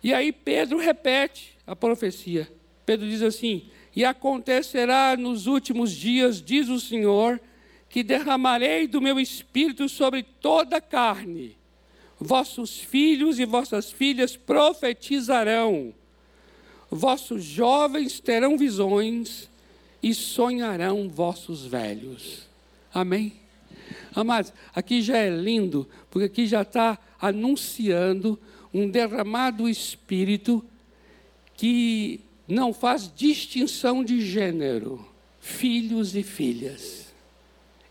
E 0.02 0.14
aí 0.14 0.32
Pedro 0.32 0.78
repete 0.78 1.56
a 1.66 1.74
profecia. 1.74 2.50
Pedro 2.86 3.08
diz 3.08 3.22
assim: 3.22 3.68
E 3.94 4.04
acontecerá 4.04 5.16
nos 5.16 5.46
últimos 5.46 5.92
dias, 5.92 6.42
diz 6.42 6.68
o 6.68 6.80
Senhor, 6.80 7.40
que 7.88 8.02
derramarei 8.02 8.86
do 8.86 9.00
meu 9.00 9.18
espírito 9.18 9.88
sobre 9.88 10.22
toda 10.22 10.76
a 10.76 10.80
carne. 10.80 11.56
Vossos 12.20 12.78
filhos 12.78 13.38
e 13.38 13.44
vossas 13.44 13.92
filhas 13.92 14.36
profetizarão 14.36 15.94
Vossos 16.90 17.44
jovens 17.44 18.18
terão 18.18 18.56
visões 18.56 19.48
e 20.02 20.14
sonharão 20.14 21.08
vossos 21.08 21.66
velhos. 21.66 22.48
Amém? 22.92 23.34
Amados, 24.14 24.52
aqui 24.74 25.02
já 25.02 25.18
é 25.18 25.28
lindo, 25.28 25.86
porque 26.10 26.24
aqui 26.24 26.46
já 26.46 26.62
está 26.62 26.98
anunciando 27.20 28.38
um 28.72 28.88
derramado 28.88 29.68
espírito 29.68 30.64
que 31.54 32.20
não 32.46 32.72
faz 32.72 33.12
distinção 33.14 34.04
de 34.04 34.20
gênero, 34.20 35.04
filhos 35.40 36.14
e 36.14 36.22
filhas, 36.22 37.12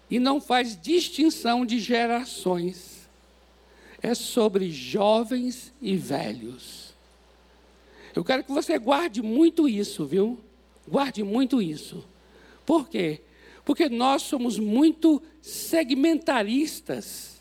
e 0.10 0.20
não 0.20 0.40
faz 0.40 0.80
distinção 0.82 1.66
de 1.66 1.80
gerações, 1.80 3.08
é 4.02 4.14
sobre 4.14 4.72
jovens 4.72 5.74
e 5.82 5.98
velhos. 5.98 6.94
Eu 8.16 8.24
quero 8.24 8.44
que 8.44 8.52
você 8.52 8.80
guarde 8.80 9.22
muito 9.22 9.68
isso, 9.68 10.06
viu? 10.06 10.40
Guarde 10.88 11.24
muito 11.24 11.62
isso. 11.62 12.04
Por 12.66 12.90
quê? 12.90 13.22
Porque 13.64 13.90
nós 13.90 14.24
somos 14.24 14.58
muito 14.58 15.22
segmentaristas. 15.42 17.37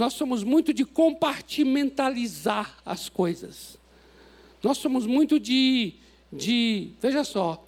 Nós 0.00 0.14
somos 0.14 0.42
muito 0.42 0.72
de 0.72 0.86
compartimentalizar 0.86 2.78
as 2.86 3.10
coisas. 3.10 3.78
Nós 4.62 4.78
somos 4.78 5.04
muito 5.06 5.38
de, 5.38 5.92
de 6.32 6.92
veja 7.02 7.22
só, 7.22 7.62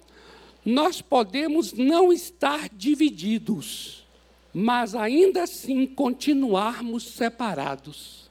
nós 0.65 0.99
podemos 0.99 1.73
não 1.73 2.11
estar 2.11 2.69
divididos, 2.69 4.03
mas 4.51 4.95
ainda 4.95 5.43
assim 5.43 5.85
continuarmos 5.85 7.03
separados. 7.03 8.27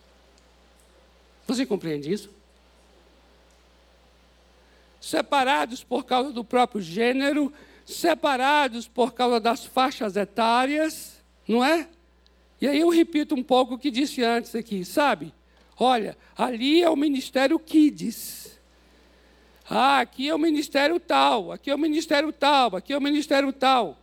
Você 1.46 1.64
compreende 1.64 2.12
isso? 2.12 2.28
separados 5.00 5.84
por 5.84 6.04
causa 6.04 6.32
do 6.32 6.44
próprio 6.44 6.80
gênero, 6.80 7.52
separados 7.84 8.88
por 8.88 9.12
causa 9.12 9.38
das 9.38 9.64
faixas 9.64 10.16
etárias, 10.16 11.20
não 11.46 11.64
é? 11.64 11.88
E 12.62 12.68
aí 12.68 12.78
eu 12.78 12.90
repito 12.90 13.34
um 13.34 13.42
pouco 13.42 13.74
o 13.74 13.78
que 13.78 13.90
disse 13.90 14.22
antes 14.22 14.54
aqui, 14.54 14.84
sabe? 14.84 15.34
Olha, 15.76 16.16
ali 16.38 16.80
é 16.80 16.88
o 16.88 16.94
ministério 16.94 17.58
Kids. 17.58 18.56
Ah, 19.68 19.98
aqui 19.98 20.28
é 20.28 20.34
o 20.34 20.38
ministério 20.38 21.00
tal, 21.00 21.50
aqui 21.50 21.72
é 21.72 21.74
o 21.74 21.78
ministério 21.78 22.32
tal, 22.32 22.76
aqui 22.76 22.92
é 22.92 22.96
o 22.96 23.02
ministério 23.02 23.52
tal. 23.52 23.98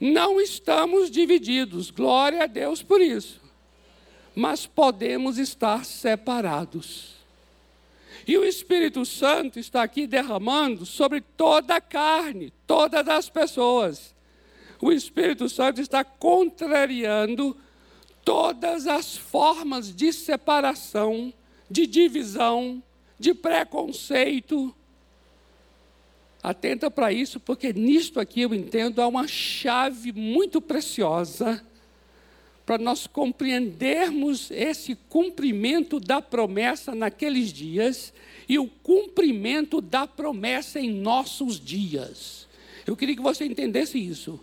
Não 0.00 0.40
estamos 0.40 1.10
divididos, 1.10 1.90
glória 1.90 2.44
a 2.44 2.46
Deus 2.46 2.82
por 2.82 3.02
isso. 3.02 3.38
Mas 4.34 4.64
podemos 4.64 5.36
estar 5.36 5.84
separados. 5.84 7.16
E 8.26 8.38
o 8.38 8.46
Espírito 8.46 9.04
Santo 9.04 9.58
está 9.58 9.82
aqui 9.82 10.06
derramando 10.06 10.86
sobre 10.86 11.20
toda 11.20 11.76
a 11.76 11.82
carne, 11.82 12.50
todas 12.66 13.06
as 13.06 13.28
pessoas. 13.28 14.15
O 14.80 14.92
Espírito 14.92 15.48
Santo 15.48 15.80
está 15.80 16.04
contrariando 16.04 17.56
todas 18.24 18.86
as 18.86 19.16
formas 19.16 19.94
de 19.94 20.12
separação, 20.12 21.32
de 21.70 21.86
divisão, 21.86 22.82
de 23.18 23.32
preconceito. 23.32 24.74
Atenta 26.42 26.90
para 26.90 27.12
isso, 27.12 27.40
porque 27.40 27.72
nisto 27.72 28.20
aqui 28.20 28.42
eu 28.42 28.54
entendo 28.54 29.00
há 29.00 29.06
uma 29.06 29.26
chave 29.26 30.12
muito 30.12 30.60
preciosa 30.60 31.64
para 32.66 32.78
nós 32.78 33.06
compreendermos 33.06 34.50
esse 34.50 34.96
cumprimento 35.08 36.00
da 36.00 36.20
promessa 36.20 36.96
naqueles 36.96 37.52
dias 37.52 38.12
e 38.48 38.58
o 38.58 38.66
cumprimento 38.66 39.80
da 39.80 40.04
promessa 40.04 40.80
em 40.80 40.90
nossos 40.90 41.60
dias. 41.60 42.48
Eu 42.84 42.96
queria 42.96 43.14
que 43.14 43.22
você 43.22 43.44
entendesse 43.44 43.98
isso. 43.98 44.40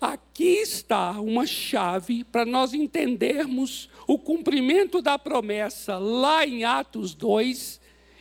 Aqui 0.00 0.60
está 0.60 1.12
uma 1.20 1.46
chave 1.46 2.22
para 2.22 2.44
nós 2.44 2.72
entendermos 2.72 3.90
o 4.06 4.18
cumprimento 4.18 5.02
da 5.02 5.18
promessa 5.18 5.98
lá 5.98 6.46
em 6.46 6.64
Atos 6.64 7.14
2 7.14 7.80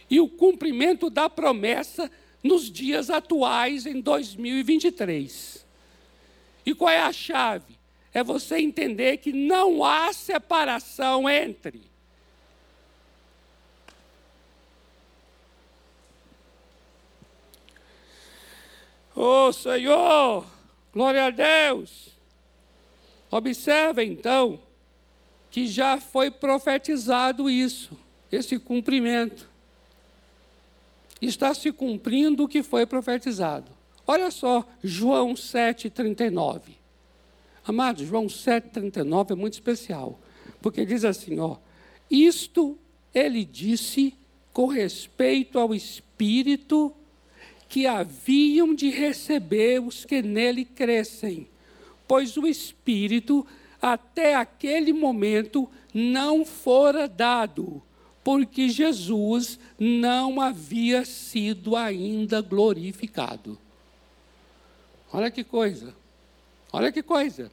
e 0.09 0.19
o 0.19 0.27
cumprimento 0.27 1.09
da 1.09 1.29
promessa 1.29 2.09
nos 2.43 2.71
dias 2.71 3.09
atuais 3.09 3.85
em 3.85 4.01
2023. 4.01 5.65
E 6.65 6.73
qual 6.73 6.89
é 6.89 6.99
a 6.99 7.13
chave? 7.13 7.77
É 8.11 8.23
você 8.23 8.57
entender 8.57 9.17
que 9.17 9.31
não 9.31 9.83
há 9.83 10.11
separação 10.11 11.29
entre 11.29 11.87
Oh 19.19 19.51
Senhor, 19.51 20.45
glória 20.97 21.25
a 21.25 21.29
Deus. 21.29 22.09
Observe 23.29 24.03
então 24.03 24.59
que 25.51 25.67
já 25.67 26.01
foi 26.01 26.31
profetizado 26.31 27.47
isso, 27.47 27.95
esse 28.31 28.57
cumprimento. 28.57 29.47
Está 31.21 31.53
se 31.53 31.71
cumprindo 31.71 32.43
o 32.43 32.47
que 32.47 32.63
foi 32.63 32.87
profetizado. 32.87 33.71
Olha 34.07 34.31
só, 34.31 34.65
João 34.83 35.35
7,39. 35.35 36.61
Amados, 37.63 38.07
João 38.07 38.25
7,39 38.25 39.31
é 39.31 39.35
muito 39.35 39.53
especial, 39.53 40.19
porque 40.63 40.83
diz 40.83 41.05
assim: 41.05 41.37
ó, 41.39 41.57
isto 42.09 42.75
ele 43.13 43.45
disse 43.45 44.15
com 44.51 44.65
respeito 44.65 45.59
ao 45.59 45.75
Espírito 45.75 46.91
que 47.69 47.85
haviam 47.85 48.73
de 48.73 48.89
receber 48.89 49.81
os 49.81 50.05
que 50.05 50.21
nele 50.21 50.65
crescem, 50.65 51.47
pois 52.07 52.37
o 52.37 52.47
Espírito 52.47 53.45
até 53.81 54.35
aquele 54.35 54.93
momento 54.93 55.69
não 55.93 56.45
fora 56.45 57.07
dado, 57.07 57.81
porque 58.23 58.69
Jesus 58.69 59.59
não 59.79 60.41
havia 60.41 61.05
sido 61.05 61.75
ainda 61.75 62.41
glorificado. 62.41 63.57
Olha 65.11 65.31
que 65.31 65.43
coisa. 65.43 65.95
Olha 66.71 66.91
que 66.91 67.01
coisa. 67.01 67.51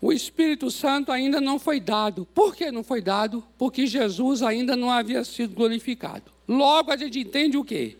O 0.00 0.12
Espírito 0.12 0.70
Santo 0.70 1.12
ainda 1.12 1.40
não 1.40 1.58
foi 1.58 1.78
dado. 1.78 2.24
Por 2.34 2.56
que 2.56 2.70
não 2.70 2.82
foi 2.82 3.02
dado? 3.02 3.44
Porque 3.58 3.86
Jesus 3.86 4.42
ainda 4.42 4.74
não 4.74 4.90
havia 4.90 5.22
sido 5.24 5.54
glorificado. 5.54 6.32
Logo 6.48 6.90
a 6.90 6.96
gente 6.96 7.20
entende 7.20 7.58
o 7.58 7.64
quê? 7.64 7.98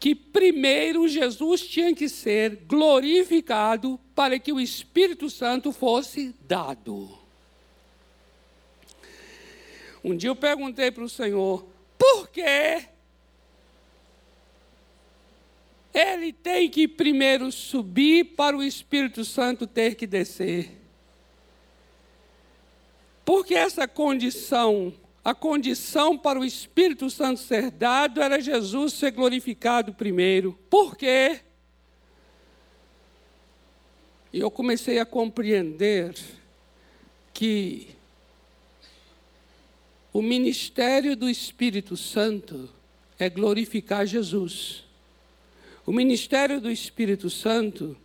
Que 0.00 0.14
primeiro 0.14 1.06
Jesus 1.06 1.66
tinha 1.66 1.94
que 1.94 2.08
ser 2.08 2.64
glorificado 2.66 4.00
para 4.14 4.38
que 4.38 4.52
o 4.52 4.58
Espírito 4.58 5.28
Santo 5.28 5.70
fosse 5.70 6.34
dado. 6.46 7.10
Um 10.02 10.16
dia 10.16 10.30
eu 10.30 10.36
perguntei 10.36 10.90
para 10.90 11.04
o 11.04 11.08
Senhor, 11.08 11.66
por 11.98 12.28
que 12.28 12.86
ele 15.92 16.32
tem 16.32 16.70
que 16.70 16.88
primeiro 16.88 17.50
subir 17.52 18.34
para 18.36 18.56
o 18.56 18.62
Espírito 18.62 19.24
Santo 19.24 19.66
ter 19.66 19.94
que 19.94 20.06
descer? 20.06 20.85
Porque 23.26 23.56
essa 23.56 23.88
condição, 23.88 24.94
a 25.24 25.34
condição 25.34 26.16
para 26.16 26.38
o 26.38 26.44
Espírito 26.44 27.10
Santo 27.10 27.40
ser 27.40 27.72
dado 27.72 28.22
era 28.22 28.40
Jesus 28.40 28.92
ser 28.92 29.10
glorificado 29.10 29.92
primeiro. 29.92 30.56
Por 30.70 30.96
quê? 30.96 31.40
E 34.32 34.38
eu 34.38 34.48
comecei 34.48 35.00
a 35.00 35.04
compreender 35.04 36.14
que 37.34 37.88
o 40.12 40.22
ministério 40.22 41.16
do 41.16 41.28
Espírito 41.28 41.96
Santo 41.96 42.70
é 43.18 43.28
glorificar 43.28 44.06
Jesus. 44.06 44.84
O 45.84 45.90
ministério 45.90 46.60
do 46.60 46.70
Espírito 46.70 47.28
Santo 47.28 47.96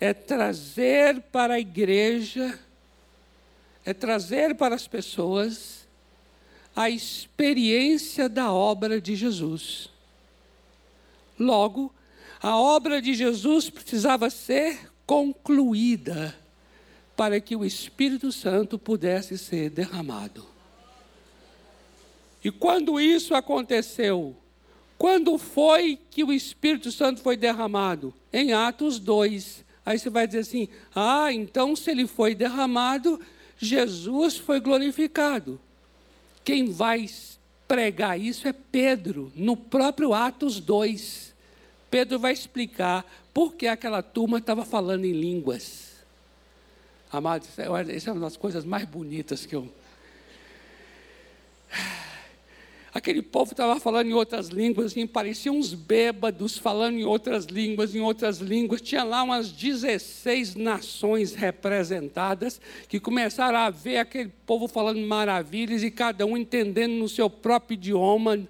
é 0.00 0.14
trazer 0.14 1.20
para 1.32 1.54
a 1.54 1.60
igreja 1.60 2.56
é 3.84 3.92
trazer 3.92 4.54
para 4.54 4.74
as 4.74 4.88
pessoas 4.88 5.86
a 6.74 6.90
experiência 6.90 8.28
da 8.28 8.52
obra 8.52 9.00
de 9.00 9.14
Jesus. 9.14 9.88
Logo, 11.38 11.92
a 12.42 12.58
obra 12.58 13.00
de 13.00 13.14
Jesus 13.14 13.70
precisava 13.70 14.30
ser 14.30 14.90
concluída 15.06 16.34
para 17.16 17.40
que 17.40 17.54
o 17.54 17.64
Espírito 17.64 18.32
Santo 18.32 18.78
pudesse 18.78 19.38
ser 19.38 19.70
derramado. 19.70 20.46
E 22.42 22.50
quando 22.50 23.00
isso 23.00 23.34
aconteceu, 23.34 24.36
quando 24.98 25.38
foi 25.38 25.98
que 26.10 26.22
o 26.22 26.32
Espírito 26.32 26.90
Santo 26.92 27.20
foi 27.22 27.36
derramado? 27.36 28.12
Em 28.32 28.52
Atos 28.52 28.98
2. 28.98 29.64
Aí 29.86 29.98
você 29.98 30.10
vai 30.10 30.26
dizer 30.26 30.40
assim: 30.40 30.68
ah, 30.94 31.32
então 31.32 31.74
se 31.74 31.90
ele 31.90 32.06
foi 32.06 32.34
derramado, 32.34 33.20
Jesus 33.58 34.36
foi 34.36 34.60
glorificado. 34.60 35.60
Quem 36.44 36.70
vai 36.70 37.08
pregar 37.66 38.20
isso 38.20 38.46
é 38.46 38.52
Pedro, 38.52 39.32
no 39.34 39.56
próprio 39.56 40.12
Atos 40.12 40.60
2. 40.60 41.34
Pedro 41.90 42.18
vai 42.18 42.32
explicar 42.32 43.04
por 43.32 43.54
que 43.54 43.66
aquela 43.66 44.02
turma 44.02 44.38
estava 44.38 44.64
falando 44.64 45.04
em 45.04 45.12
línguas. 45.12 45.94
Amados, 47.10 47.48
essa 47.88 48.10
é 48.10 48.12
uma 48.12 48.20
das 48.20 48.36
coisas 48.36 48.64
mais 48.64 48.84
bonitas 48.84 49.46
que 49.46 49.54
eu 49.54 49.72
Aquele 52.94 53.22
povo 53.22 53.50
estava 53.50 53.80
falando 53.80 54.08
em 54.08 54.12
outras 54.12 54.50
línguas, 54.50 54.92
assim, 54.92 55.04
pareciam 55.04 55.56
uns 55.56 55.74
bêbados 55.74 56.56
falando 56.56 56.96
em 56.96 57.04
outras 57.04 57.44
línguas, 57.44 57.92
em 57.92 58.00
outras 58.00 58.38
línguas. 58.38 58.80
Tinha 58.80 59.02
lá 59.02 59.24
umas 59.24 59.50
16 59.50 60.54
nações 60.54 61.34
representadas 61.34 62.60
que 62.88 63.00
começaram 63.00 63.58
a 63.58 63.68
ver 63.68 63.96
aquele 63.96 64.30
povo 64.46 64.68
falando 64.68 65.00
maravilhas 65.00 65.82
e 65.82 65.90
cada 65.90 66.24
um 66.24 66.36
entendendo 66.36 66.92
no 66.92 67.08
seu 67.08 67.28
próprio 67.28 67.74
idioma. 67.74 68.46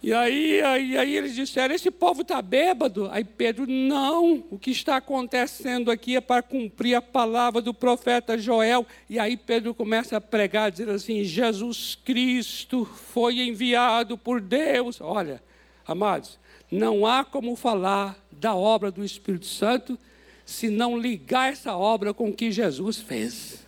E 0.00 0.12
aí, 0.12 0.62
aí, 0.62 0.96
aí 0.96 1.16
eles 1.16 1.34
disseram: 1.34 1.74
esse 1.74 1.90
povo 1.90 2.22
está 2.22 2.40
bêbado. 2.40 3.08
Aí 3.10 3.24
Pedro, 3.24 3.66
não, 3.66 4.44
o 4.50 4.58
que 4.58 4.70
está 4.70 4.96
acontecendo 4.96 5.90
aqui 5.90 6.16
é 6.16 6.20
para 6.20 6.42
cumprir 6.42 6.94
a 6.94 7.02
palavra 7.02 7.60
do 7.60 7.74
profeta 7.74 8.38
Joel. 8.38 8.86
E 9.10 9.18
aí 9.18 9.36
Pedro 9.36 9.74
começa 9.74 10.16
a 10.16 10.20
pregar, 10.20 10.70
dizendo 10.70 10.92
assim: 10.92 11.24
Jesus 11.24 11.98
Cristo 12.04 12.84
foi 12.84 13.40
enviado 13.40 14.16
por 14.16 14.40
Deus. 14.40 15.00
Olha, 15.00 15.42
amados, 15.86 16.38
não 16.70 17.04
há 17.04 17.24
como 17.24 17.56
falar 17.56 18.16
da 18.30 18.54
obra 18.54 18.92
do 18.92 19.04
Espírito 19.04 19.46
Santo 19.46 19.98
se 20.46 20.68
não 20.70 20.96
ligar 20.96 21.52
essa 21.52 21.76
obra 21.76 22.14
com 22.14 22.28
o 22.28 22.32
que 22.32 22.52
Jesus 22.52 22.98
fez. 22.98 23.66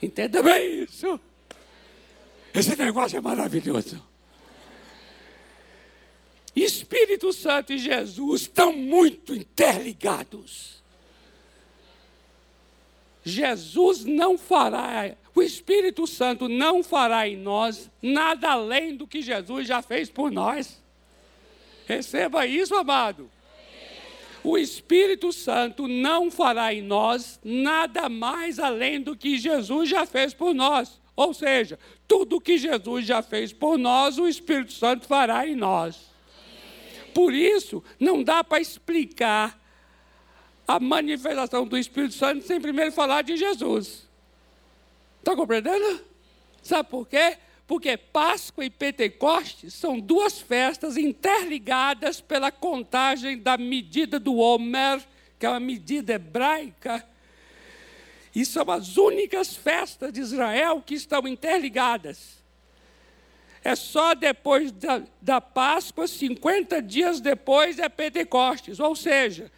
Entenda 0.00 0.42
bem 0.42 0.84
isso. 0.84 1.18
Esse 2.54 2.76
negócio 2.76 3.16
é 3.16 3.20
maravilhoso. 3.20 4.07
Espírito 6.54 7.32
Santo 7.32 7.72
e 7.72 7.78
Jesus 7.78 8.42
estão 8.42 8.72
muito 8.72 9.34
interligados. 9.34 10.82
Jesus 13.24 14.04
não 14.04 14.38
fará, 14.38 15.14
o 15.34 15.42
Espírito 15.42 16.06
Santo 16.06 16.48
não 16.48 16.82
fará 16.82 17.28
em 17.28 17.36
nós 17.36 17.90
nada 18.00 18.50
além 18.50 18.96
do 18.96 19.06
que 19.06 19.20
Jesus 19.20 19.68
já 19.68 19.82
fez 19.82 20.08
por 20.08 20.30
nós. 20.30 20.82
Receba 21.86 22.46
isso, 22.46 22.74
amado. 22.74 23.30
O 24.42 24.56
Espírito 24.56 25.32
Santo 25.32 25.86
não 25.86 26.30
fará 26.30 26.72
em 26.72 26.80
nós 26.80 27.38
nada 27.44 28.08
mais 28.08 28.58
além 28.58 29.00
do 29.00 29.16
que 29.16 29.38
Jesus 29.38 29.88
já 29.88 30.06
fez 30.06 30.32
por 30.32 30.54
nós. 30.54 31.00
Ou 31.14 31.34
seja, 31.34 31.78
tudo 32.06 32.40
que 32.40 32.56
Jesus 32.56 33.04
já 33.04 33.20
fez 33.20 33.52
por 33.52 33.76
nós, 33.76 34.18
o 34.18 34.28
Espírito 34.28 34.72
Santo 34.72 35.06
fará 35.06 35.46
em 35.46 35.56
nós. 35.56 36.07
Por 37.14 37.32
isso, 37.32 37.82
não 37.98 38.22
dá 38.22 38.42
para 38.42 38.60
explicar 38.60 39.58
a 40.66 40.78
manifestação 40.78 41.66
do 41.66 41.78
Espírito 41.78 42.14
Santo 42.14 42.46
sem 42.46 42.60
primeiro 42.60 42.92
falar 42.92 43.22
de 43.22 43.36
Jesus. 43.36 44.06
Está 45.18 45.34
compreendendo? 45.34 46.00
Sabe 46.62 46.88
por 46.88 47.08
quê? 47.08 47.38
Porque 47.66 47.96
Páscoa 47.96 48.64
e 48.64 48.70
Pentecostes 48.70 49.74
são 49.74 49.98
duas 49.98 50.40
festas 50.40 50.96
interligadas 50.96 52.20
pela 52.20 52.50
contagem 52.50 53.38
da 53.38 53.58
medida 53.58 54.18
do 54.18 54.36
Homer, 54.36 55.02
que 55.38 55.46
é 55.46 55.48
uma 55.48 55.60
medida 55.60 56.14
hebraica. 56.14 57.06
E 58.34 58.44
são 58.44 58.70
as 58.70 58.96
únicas 58.96 59.54
festas 59.54 60.12
de 60.12 60.20
Israel 60.20 60.82
que 60.84 60.94
estão 60.94 61.26
interligadas. 61.26 62.37
É 63.62 63.74
só 63.74 64.14
depois 64.14 64.70
da, 64.72 65.02
da 65.20 65.40
Páscoa, 65.40 66.06
50 66.06 66.80
dias 66.80 67.20
depois, 67.20 67.78
é 67.78 67.88
Pentecostes. 67.88 68.80
Ou 68.80 68.94
seja, 68.94 69.50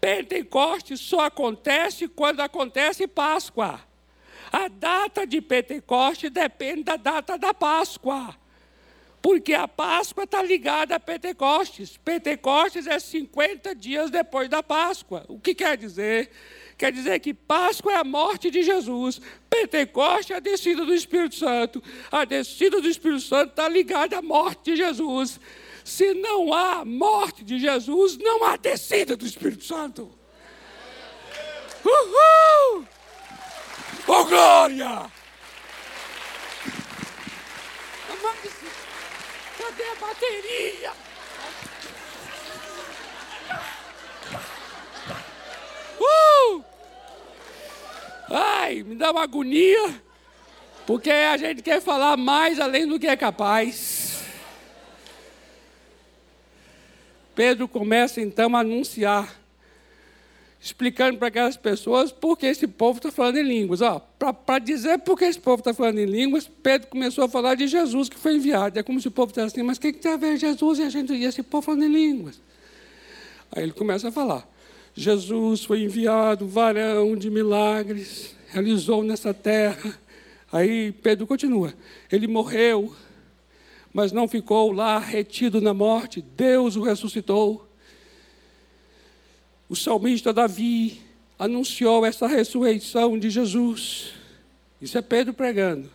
Pentecostes 0.00 1.00
só 1.00 1.26
acontece 1.26 2.08
quando 2.08 2.40
acontece 2.40 3.06
Páscoa. 3.06 3.80
A 4.52 4.68
data 4.68 5.26
de 5.26 5.40
Pentecostes 5.40 6.30
depende 6.30 6.84
da 6.84 6.96
data 6.96 7.36
da 7.36 7.52
Páscoa. 7.52 8.34
Porque 9.20 9.52
a 9.52 9.66
Páscoa 9.66 10.24
está 10.24 10.42
ligada 10.42 10.94
a 10.94 11.00
Pentecostes. 11.00 11.96
Pentecostes 11.96 12.86
é 12.86 12.98
50 12.98 13.74
dias 13.74 14.10
depois 14.10 14.48
da 14.48 14.62
Páscoa. 14.62 15.24
O 15.28 15.40
que 15.40 15.54
quer 15.54 15.76
dizer? 15.76 16.30
Quer 16.78 16.92
dizer 16.92 17.18
que 17.18 17.34
Páscoa 17.34 17.92
é 17.92 17.96
a 17.96 18.04
morte 18.04 18.52
de 18.52 18.62
Jesus, 18.62 19.20
Pentecoste 19.50 20.32
é 20.32 20.36
a 20.36 20.40
descida 20.40 20.84
do 20.84 20.94
Espírito 20.94 21.34
Santo. 21.34 21.82
A 22.08 22.24
descida 22.24 22.80
do 22.80 22.88
Espírito 22.88 23.22
Santo 23.22 23.50
está 23.50 23.68
ligada 23.68 24.16
à 24.16 24.22
morte 24.22 24.70
de 24.70 24.76
Jesus. 24.76 25.40
Se 25.84 26.14
não 26.14 26.54
há 26.54 26.84
morte 26.84 27.42
de 27.42 27.58
Jesus, 27.58 28.16
não 28.16 28.44
há 28.44 28.56
descida 28.56 29.16
do 29.16 29.26
Espírito 29.26 29.64
Santo. 29.64 30.08
Uhul! 31.84 32.86
Oh, 34.06 34.24
glória! 34.24 35.10
Cadê 39.58 39.82
a 39.82 39.94
bateria? 39.96 40.92
Uh! 46.00 46.67
Ai, 48.30 48.82
me 48.82 48.94
dá 48.94 49.10
uma 49.10 49.22
agonia, 49.22 50.02
porque 50.86 51.10
a 51.10 51.36
gente 51.36 51.62
quer 51.62 51.80
falar 51.80 52.16
mais 52.16 52.60
além 52.60 52.86
do 52.86 52.98
que 52.98 53.06
é 53.06 53.16
capaz. 53.16 54.22
Pedro 57.34 57.68
começa 57.68 58.20
então 58.20 58.54
a 58.54 58.60
anunciar, 58.60 59.32
explicando 60.60 61.18
para 61.18 61.28
aquelas 61.28 61.56
pessoas 61.56 62.10
por 62.10 62.36
que 62.36 62.46
esse 62.46 62.66
povo 62.66 62.98
está 62.98 63.12
falando 63.12 63.38
em 63.38 63.44
línguas. 63.44 63.80
Para 64.44 64.58
dizer 64.58 64.98
por 64.98 65.16
que 65.16 65.24
esse 65.24 65.38
povo 65.38 65.60
está 65.60 65.72
falando 65.72 66.00
em 66.00 66.04
línguas, 66.04 66.48
Pedro 66.48 66.88
começou 66.88 67.24
a 67.24 67.28
falar 67.28 67.54
de 67.54 67.66
Jesus 67.66 68.08
que 68.08 68.18
foi 68.18 68.34
enviado. 68.34 68.78
É 68.78 68.82
como 68.82 69.00
se 69.00 69.08
o 69.08 69.10
povo 69.10 69.30
estivesse 69.30 69.54
assim, 69.54 69.62
mas 69.62 69.78
o 69.78 69.80
que, 69.80 69.92
que 69.92 70.00
tem 70.00 70.12
a 70.12 70.16
ver 70.16 70.36
Jesus 70.36 70.80
e, 70.80 70.82
a 70.82 70.90
gente, 70.90 71.14
e 71.14 71.24
esse 71.24 71.42
povo 71.42 71.62
falando 71.62 71.84
em 71.84 71.92
línguas? 71.92 72.42
Aí 73.52 73.62
ele 73.62 73.72
começa 73.72 74.08
a 74.08 74.12
falar. 74.12 74.46
Jesus 74.98 75.62
foi 75.62 75.84
enviado, 75.84 76.44
varão 76.44 77.14
de 77.14 77.30
milagres, 77.30 78.34
realizou 78.48 79.04
nessa 79.04 79.32
terra. 79.32 79.96
Aí 80.50 80.90
Pedro 80.90 81.24
continua. 81.24 81.72
Ele 82.10 82.26
morreu, 82.26 82.92
mas 83.94 84.10
não 84.10 84.26
ficou 84.26 84.72
lá 84.72 84.98
retido 84.98 85.60
na 85.60 85.72
morte. 85.72 86.20
Deus 86.20 86.74
o 86.74 86.82
ressuscitou. 86.82 87.64
O 89.68 89.76
salmista 89.76 90.32
Davi 90.32 91.00
anunciou 91.38 92.04
essa 92.04 92.26
ressurreição 92.26 93.16
de 93.16 93.30
Jesus. 93.30 94.14
Isso 94.82 94.98
é 94.98 95.02
Pedro 95.02 95.32
pregando. 95.32 95.88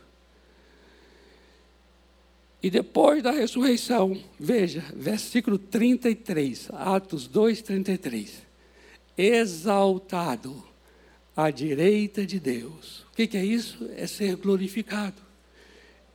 E 2.61 2.69
depois 2.69 3.21
da 3.21 3.31
ressurreição, 3.31 4.17
veja, 4.39 4.81
versículo 4.95 5.57
33, 5.57 6.69
Atos 6.71 7.27
2, 7.27 7.61
33 7.61 8.42
exaltado 9.17 10.63
à 11.35 11.49
direita 11.49 12.25
de 12.25 12.39
Deus. 12.39 13.05
O 13.11 13.15
que, 13.15 13.37
é 13.37 13.45
isso? 13.45 13.89
É 13.95 14.07
ser 14.07 14.35
glorificado. 14.35 15.21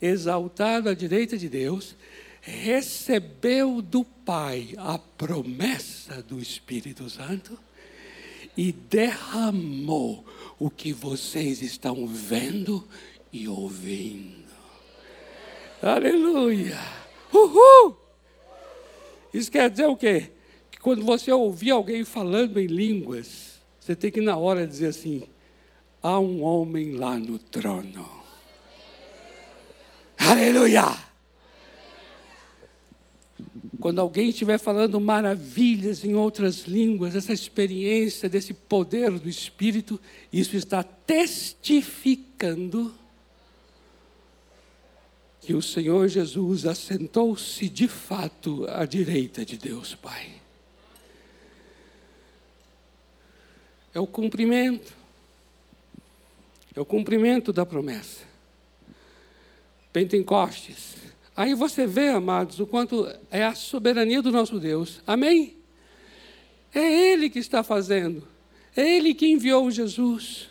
Exaltado 0.01 0.89
à 0.89 0.95
direita 0.95 1.37
de 1.37 1.49
Deus, 1.49 1.97
recebeu 2.41 3.83
do 3.83 4.05
Pai 4.05 4.75
a 4.77 4.99
promessa 4.99 6.23
do 6.23 6.41
Espírito 6.41 7.09
Santo 7.11 7.59
e 8.57 8.73
derramou 8.73 10.25
o 10.59 10.71
que 10.71 10.93
vocês 10.93 11.63
estão 11.63 12.07
vendo 12.07 12.87
e 13.33 13.49
ouvindo. 13.49 14.49
Aleluia! 15.83 16.79
Uhul! 17.33 17.97
Isso 19.33 19.51
quer 19.51 19.71
dizer 19.71 19.87
o 19.87 19.97
quê? 19.97 20.33
Que 20.79 20.83
quando 20.83 21.05
você 21.05 21.33
ouvir 21.33 21.73
alguém 21.73 22.05
falando 22.05 22.61
em 22.61 22.67
línguas, 22.67 23.59
você 23.81 23.97
tem 23.97 24.13
que 24.13 24.21
na 24.21 24.37
hora 24.37 24.65
dizer 24.65 24.87
assim: 24.87 25.25
há 26.01 26.21
um 26.21 26.43
homem 26.43 26.93
lá 26.93 27.19
no 27.19 27.37
trono. 27.37 28.09
Aleluia! 30.17 30.97
Quando 33.81 34.01
alguém 34.01 34.31
estiver 34.31 34.59
falando 34.59 35.01
maravilhas 35.01 36.05
em 36.05 36.15
outras 36.15 36.63
línguas, 36.63 37.15
essa 37.15 37.33
experiência 37.33 38.29
desse 38.29 38.55
poder 38.55 39.11
do 39.19 39.29
Espírito, 39.29 40.01
isso 40.33 40.57
está 40.57 40.83
testificando 40.83 42.95
que 45.41 45.55
o 45.55 45.63
Senhor 45.63 46.09
Jesus 46.09 46.67
assentou-se 46.67 47.69
de 47.69 47.89
fato 47.89 48.67
à 48.69 48.85
direita 48.85 49.45
de 49.45 49.57
Deus 49.57 49.95
Pai. 49.95 50.39
É 53.95 54.01
o 54.01 54.07
cumprimento. 54.07 54.93
É 56.75 56.81
o 56.81 56.85
cumprimento 56.85 57.53
da 57.53 57.67
promessa. 57.67 58.23
Pentecostes. 59.93 60.97
Aí 61.37 61.55
você 61.55 61.87
vê, 61.87 62.09
amados, 62.09 62.61
o 62.61 62.67
quanto 62.67 63.09
é 63.31 63.45
a 63.45 63.55
soberania 63.55 64.21
do 64.21 64.31
nosso 64.31 64.59
Deus. 64.59 65.01
Amém? 65.07 65.57
É 66.75 67.13
Ele 67.13 67.31
que 67.31 67.39
está 67.39 67.63
fazendo. 67.63 68.27
É 68.77 68.97
Ele 68.97 69.15
que 69.15 69.27
enviou 69.27 69.71
Jesus. 69.71 70.49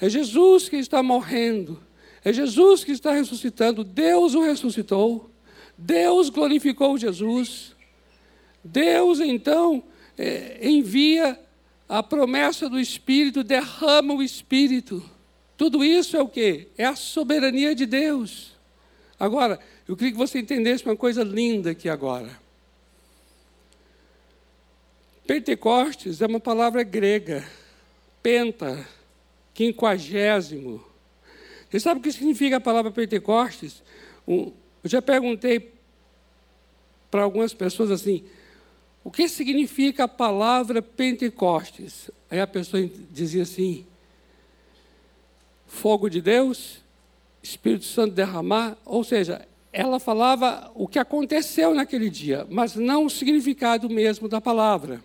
É 0.00 0.08
Jesus 0.08 0.68
que 0.68 0.76
está 0.76 1.02
morrendo. 1.02 1.80
É 2.24 2.32
Jesus 2.32 2.84
que 2.84 2.92
está 2.92 3.12
ressuscitando. 3.12 3.84
Deus 3.84 4.34
o 4.34 4.42
ressuscitou. 4.42 5.30
Deus 5.76 6.28
glorificou 6.28 6.96
Jesus. 6.96 7.74
Deus, 8.64 9.20
então, 9.20 9.82
é, 10.16 10.58
envia 10.68 11.38
a 11.92 12.02
promessa 12.02 12.70
do 12.70 12.80
Espírito 12.80 13.44
derrama 13.44 14.14
o 14.14 14.22
Espírito. 14.22 15.02
Tudo 15.58 15.84
isso 15.84 16.16
é 16.16 16.22
o 16.22 16.26
que? 16.26 16.68
É 16.78 16.86
a 16.86 16.96
soberania 16.96 17.74
de 17.74 17.84
Deus. 17.84 18.52
Agora, 19.20 19.60
eu 19.86 19.94
queria 19.94 20.12
que 20.12 20.16
você 20.16 20.38
entendesse 20.38 20.86
uma 20.86 20.96
coisa 20.96 21.22
linda 21.22 21.72
aqui 21.72 21.90
agora. 21.90 22.40
Pentecostes 25.26 26.22
é 26.22 26.26
uma 26.26 26.40
palavra 26.40 26.82
grega. 26.82 27.46
Penta, 28.22 28.88
quinquagésimo. 29.52 30.82
Você 31.68 31.78
sabe 31.78 32.00
o 32.00 32.02
que 32.02 32.10
significa 32.10 32.56
a 32.56 32.60
palavra 32.60 32.90
Pentecostes? 32.90 33.82
Eu 34.26 34.54
já 34.84 35.02
perguntei 35.02 35.74
para 37.10 37.22
algumas 37.22 37.52
pessoas 37.52 37.90
assim: 37.90 38.24
o 39.04 39.10
que 39.10 39.28
significa 39.28 40.04
a 40.04 40.08
palavra 40.08 40.80
Pentecostes? 40.80 42.10
Aí 42.30 42.40
a 42.40 42.46
pessoa 42.46 42.88
dizia 43.10 43.42
assim: 43.42 43.86
fogo 45.66 46.08
de 46.08 46.20
Deus, 46.20 46.78
Espírito 47.42 47.84
Santo 47.84 48.14
derramar, 48.14 48.76
ou 48.84 49.02
seja, 49.02 49.46
ela 49.72 49.98
falava 49.98 50.70
o 50.74 50.86
que 50.86 50.98
aconteceu 50.98 51.74
naquele 51.74 52.10
dia, 52.10 52.46
mas 52.50 52.76
não 52.76 53.06
o 53.06 53.10
significado 53.10 53.88
mesmo 53.88 54.28
da 54.28 54.40
palavra. 54.40 55.02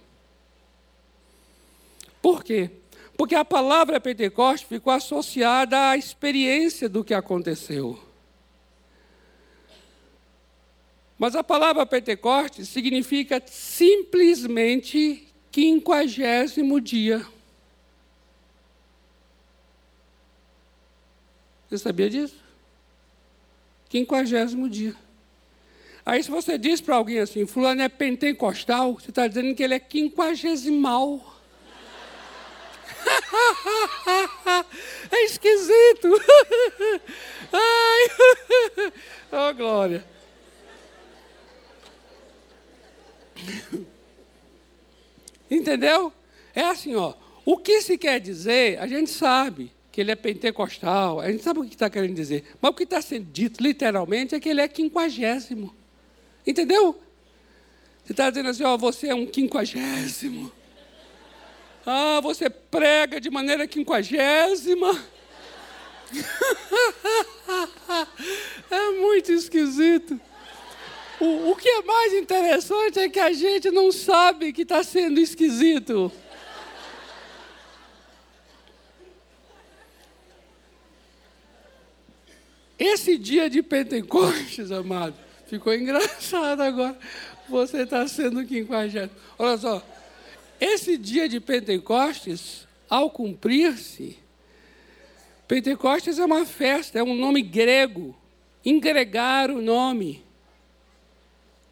Por 2.21 2.43
quê? 2.43 2.69
Porque 3.15 3.33
a 3.33 3.45
palavra 3.45 3.99
Pentecostes 3.99 4.67
ficou 4.67 4.93
associada 4.93 5.89
à 5.89 5.97
experiência 5.97 6.87
do 6.87 7.03
que 7.03 7.13
aconteceu. 7.13 8.06
Mas 11.17 11.35
a 11.35 11.43
palavra 11.43 11.85
Pentecostes 11.85 12.69
significa 12.69 13.41
simplesmente 13.45 15.27
quinquagésimo 15.51 16.79
dia. 16.79 17.25
Você 21.67 21.79
sabia 21.79 22.09
disso? 22.09 22.35
Quinquagésimo 23.89 24.69
dia. 24.69 24.95
Aí, 26.05 26.23
se 26.23 26.31
você 26.31 26.57
diz 26.57 26.79
para 26.79 26.95
alguém 26.95 27.19
assim, 27.19 27.45
fulano 27.45 27.81
é 27.81 27.89
pentecostal, 27.89 28.93
você 28.93 29.09
está 29.09 29.27
dizendo 29.27 29.53
que 29.53 29.63
ele 29.63 29.73
é 29.73 29.79
quinquagesimal. 29.79 31.35
é 35.11 35.25
esquisito. 35.25 36.07
Ai, 37.51 38.07
oh 39.49 39.53
glória. 39.53 40.16
Entendeu? 45.49 46.11
É 46.53 46.63
assim, 46.63 46.95
ó. 46.95 47.13
O 47.45 47.57
que 47.57 47.81
se 47.81 47.97
quer 47.97 48.19
dizer, 48.19 48.79
a 48.79 48.87
gente 48.87 49.09
sabe 49.09 49.71
que 49.91 50.01
ele 50.01 50.11
é 50.11 50.15
pentecostal, 50.15 51.19
a 51.19 51.31
gente 51.31 51.43
sabe 51.43 51.59
o 51.59 51.63
que 51.63 51.73
está 51.73 51.89
querendo 51.89 52.13
dizer. 52.13 52.43
Mas 52.61 52.71
o 52.71 52.73
que 52.73 52.83
está 52.83 53.01
sendo 53.01 53.25
dito 53.31 53.63
literalmente 53.63 54.35
é 54.35 54.39
que 54.39 54.49
ele 54.49 54.61
é 54.61 54.67
quinquagésimo. 54.67 55.73
Entendeu? 56.45 57.01
Você 58.03 58.13
está 58.13 58.29
dizendo 58.29 58.49
assim, 58.49 58.63
ó, 58.63 58.77
você 58.77 59.07
é 59.07 59.15
um 59.15 59.25
quinquagésimo. 59.25 60.51
Ah, 61.85 62.19
você 62.21 62.49
prega 62.49 63.19
de 63.19 63.29
maneira 63.29 63.65
quinquagésima. 63.65 65.03
é 68.69 68.91
muito 68.99 69.31
esquisito. 69.31 70.19
O, 71.19 71.51
o 71.51 71.55
que 71.55 71.67
é 71.67 71.81
mais 71.81 72.13
interessante 72.13 72.99
é 72.99 73.09
que 73.09 73.19
a 73.19 73.33
gente 73.33 73.71
não 73.71 73.91
sabe 73.91 74.53
que 74.53 74.61
está 74.61 74.83
sendo 74.83 75.19
esquisito. 75.19 76.11
Esse 82.77 83.17
dia 83.17 83.49
de 83.49 83.63
Pentecostes, 83.63 84.71
amado, 84.71 85.15
ficou 85.47 85.73
engraçado 85.73 86.61
agora. 86.61 86.97
Você 87.49 87.83
está 87.83 88.07
sendo 88.07 88.45
quinquagésimo. 88.45 89.15
Olha 89.39 89.57
só, 89.57 89.83
esse 90.59 90.97
dia 90.97 91.27
de 91.27 91.39
Pentecostes, 91.39 92.67
ao 92.87 93.09
cumprir-se, 93.09 94.19
Pentecostes 95.47 96.19
é 96.19 96.25
uma 96.25 96.45
festa, 96.45 96.99
é 96.99 97.03
um 97.03 97.15
nome 97.15 97.41
grego. 97.41 98.15
Engregar 98.63 99.49
o 99.49 99.61
nome 99.61 100.26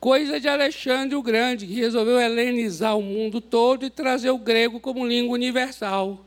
coisa 0.05 0.39
de 0.39 0.47
Alexandre 0.47 1.15
o 1.15 1.23
Grande, 1.23 1.65
que 1.65 1.73
resolveu 1.73 2.19
helenizar 2.19 2.95
o 2.95 3.01
mundo 3.01 3.41
todo 3.41 3.87
e 3.87 3.89
trazer 3.89 4.29
o 4.29 4.37
grego 4.37 4.79
como 4.79 5.03
língua 5.03 5.33
universal. 5.33 6.23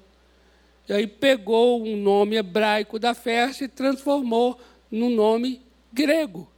E 0.88 0.93
aí 0.93 1.07
pegou 1.07 1.85
um 1.87 1.97
nome 1.97 2.35
hebraico 2.35 2.99
da 2.99 3.14
festa 3.14 3.62
e 3.62 3.69
transformou 3.69 4.61
no 4.91 5.09
nome 5.09 5.62
grego. 5.93 6.51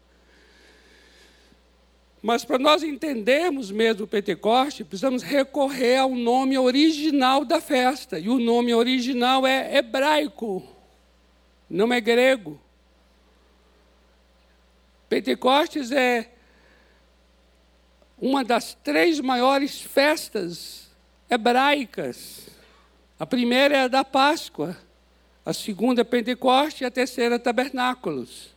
Mas 2.23 2.43
para 2.43 2.59
nós 2.59 2.83
entendermos 2.83 3.71
mesmo 3.71 4.05
o 4.05 4.09
Pentecoste, 4.09 4.83
precisamos 4.83 5.23
recorrer 5.23 5.99
ao 5.99 6.15
nome 6.15 6.57
original 6.57 7.45
da 7.45 7.61
festa. 7.61 8.19
E 8.19 8.31
o 8.31 8.39
nome 8.39 8.73
original 8.73 9.47
é 9.47 9.77
hebraico, 9.77 10.67
não 11.69 11.93
é 11.93 12.01
grego. 12.01 12.59
Pentecostes 15.07 15.93
é 15.93 16.40
uma 18.21 18.45
das 18.45 18.75
três 18.75 19.21
maiores 19.21 19.81
festas 19.81 20.91
hebraicas. 21.29 22.49
A 23.19 23.27
primeira 23.27 23.77
é 23.77 23.81
a 23.83 23.89
da 23.89 24.05
Páscoa, 24.05 24.77
a 25.45 25.53
segunda 25.53 26.03
é 26.03 26.05
Pentecoste 26.05 26.85
e 26.85 26.87
a 26.87 26.91
terceira 26.91 27.37
é 27.37 27.39
Tabernáculos. 27.39 28.51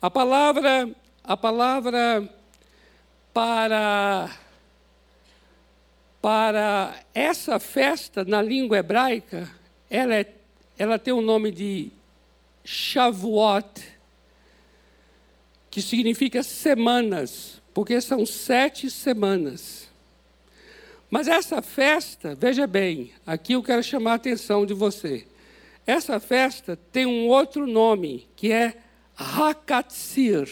A 0.00 0.10
palavra 0.10 0.94
a 1.26 1.36
palavra 1.36 2.28
para, 3.34 4.30
para 6.22 6.94
essa 7.12 7.58
festa 7.58 8.24
na 8.24 8.40
língua 8.40 8.78
hebraica, 8.78 9.50
ela, 9.90 10.14
é, 10.14 10.32
ela 10.78 11.00
tem 11.00 11.12
o 11.12 11.20
nome 11.20 11.50
de 11.50 11.90
Shavuot, 12.64 13.82
que 15.68 15.82
significa 15.82 16.44
semanas, 16.44 17.60
porque 17.76 18.00
são 18.00 18.24
sete 18.24 18.88
semanas. 18.88 19.90
Mas 21.10 21.28
essa 21.28 21.60
festa, 21.60 22.34
veja 22.34 22.66
bem, 22.66 23.12
aqui 23.26 23.52
eu 23.52 23.62
quero 23.62 23.82
chamar 23.82 24.12
a 24.12 24.14
atenção 24.14 24.64
de 24.64 24.72
você. 24.72 25.26
Essa 25.86 26.18
festa 26.18 26.74
tem 26.90 27.04
um 27.04 27.28
outro 27.28 27.66
nome, 27.66 28.26
que 28.34 28.50
é 28.50 28.78
Hakatzir. 29.14 30.48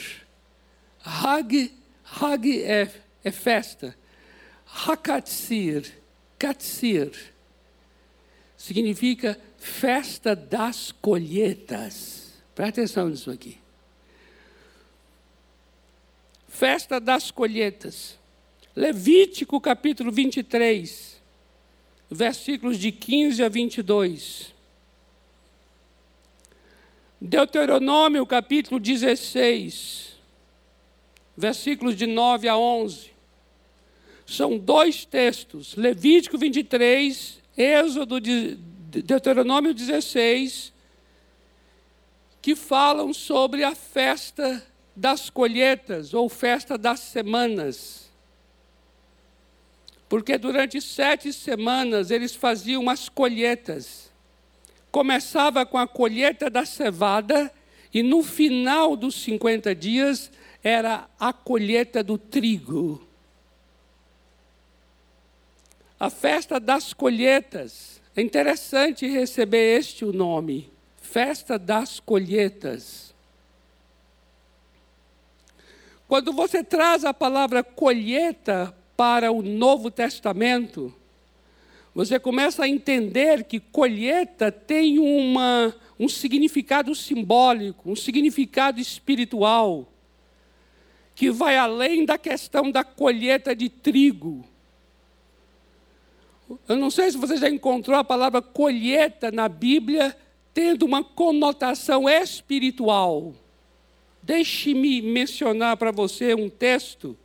Hag, 1.02 1.72
Hag 2.04 2.62
é, 2.62 2.90
é 3.24 3.30
festa. 3.30 3.96
Hakatsir, 4.66 5.94
Katsir, 6.38 7.10
significa 8.54 9.40
festa 9.56 10.36
das 10.36 10.92
colheitas. 10.92 12.34
Presta 12.54 12.82
atenção 12.82 13.08
nisso 13.08 13.30
aqui. 13.30 13.63
Festa 16.54 17.00
das 17.00 17.32
colheitas. 17.32 18.16
Levítico 18.76 19.60
capítulo 19.60 20.12
23, 20.12 21.20
versículos 22.08 22.78
de 22.78 22.92
15 22.92 23.42
a 23.42 23.48
22. 23.48 24.54
Deuteronômio 27.20 28.24
capítulo 28.24 28.78
16, 28.78 30.14
versículos 31.36 31.96
de 31.96 32.06
9 32.06 32.48
a 32.48 32.56
11. 32.56 33.10
São 34.24 34.56
dois 34.56 35.04
textos, 35.04 35.74
Levítico 35.74 36.38
23, 36.38 37.40
Êxodo 37.58 38.20
de 38.20 38.54
Deuteronômio 39.02 39.74
16, 39.74 40.72
que 42.40 42.54
falam 42.54 43.12
sobre 43.12 43.64
a 43.64 43.74
festa 43.74 44.64
das 44.94 45.28
colheitas 45.28 46.14
ou 46.14 46.28
festa 46.28 46.78
das 46.78 47.00
semanas. 47.00 48.10
Porque 50.08 50.38
durante 50.38 50.80
sete 50.80 51.32
semanas 51.32 52.10
eles 52.10 52.34
faziam 52.34 52.88
as 52.88 53.08
colheitas. 53.08 54.10
Começava 54.90 55.66
com 55.66 55.76
a 55.76 55.88
colheita 55.88 56.48
da 56.48 56.64
cevada 56.64 57.52
e 57.92 58.02
no 58.02 58.22
final 58.22 58.96
dos 58.96 59.16
50 59.22 59.74
dias 59.74 60.30
era 60.62 61.08
a 61.18 61.32
colheita 61.32 62.02
do 62.02 62.16
trigo. 62.16 63.04
A 65.98 66.10
festa 66.10 66.60
das 66.60 66.92
colheitas. 66.92 68.00
É 68.16 68.22
interessante 68.22 69.06
receber 69.08 69.78
este 69.78 70.04
o 70.04 70.12
nome. 70.12 70.70
Festa 71.00 71.58
das 71.58 71.98
colheitas. 71.98 73.03
Quando 76.14 76.32
você 76.32 76.62
traz 76.62 77.04
a 77.04 77.12
palavra 77.12 77.64
colheita 77.64 78.72
para 78.96 79.32
o 79.32 79.42
Novo 79.42 79.90
Testamento, 79.90 80.94
você 81.92 82.20
começa 82.20 82.62
a 82.62 82.68
entender 82.68 83.42
que 83.42 83.58
colheita 83.58 84.52
tem 84.52 85.00
uma, 85.00 85.74
um 85.98 86.08
significado 86.08 86.94
simbólico, 86.94 87.90
um 87.90 87.96
significado 87.96 88.78
espiritual 88.78 89.88
que 91.16 91.32
vai 91.32 91.56
além 91.56 92.04
da 92.04 92.16
questão 92.16 92.70
da 92.70 92.84
colheita 92.84 93.52
de 93.52 93.68
trigo. 93.68 94.44
Eu 96.68 96.76
não 96.76 96.92
sei 96.92 97.10
se 97.10 97.18
você 97.18 97.36
já 97.36 97.50
encontrou 97.50 97.98
a 97.98 98.04
palavra 98.04 98.40
colheita 98.40 99.32
na 99.32 99.48
Bíblia 99.48 100.16
tendo 100.54 100.86
uma 100.86 101.02
conotação 101.02 102.08
espiritual. 102.08 103.34
Deixe-me 104.24 105.02
mencionar 105.02 105.76
para 105.76 105.90
você 105.90 106.34
um 106.34 106.48
texto 106.48 107.16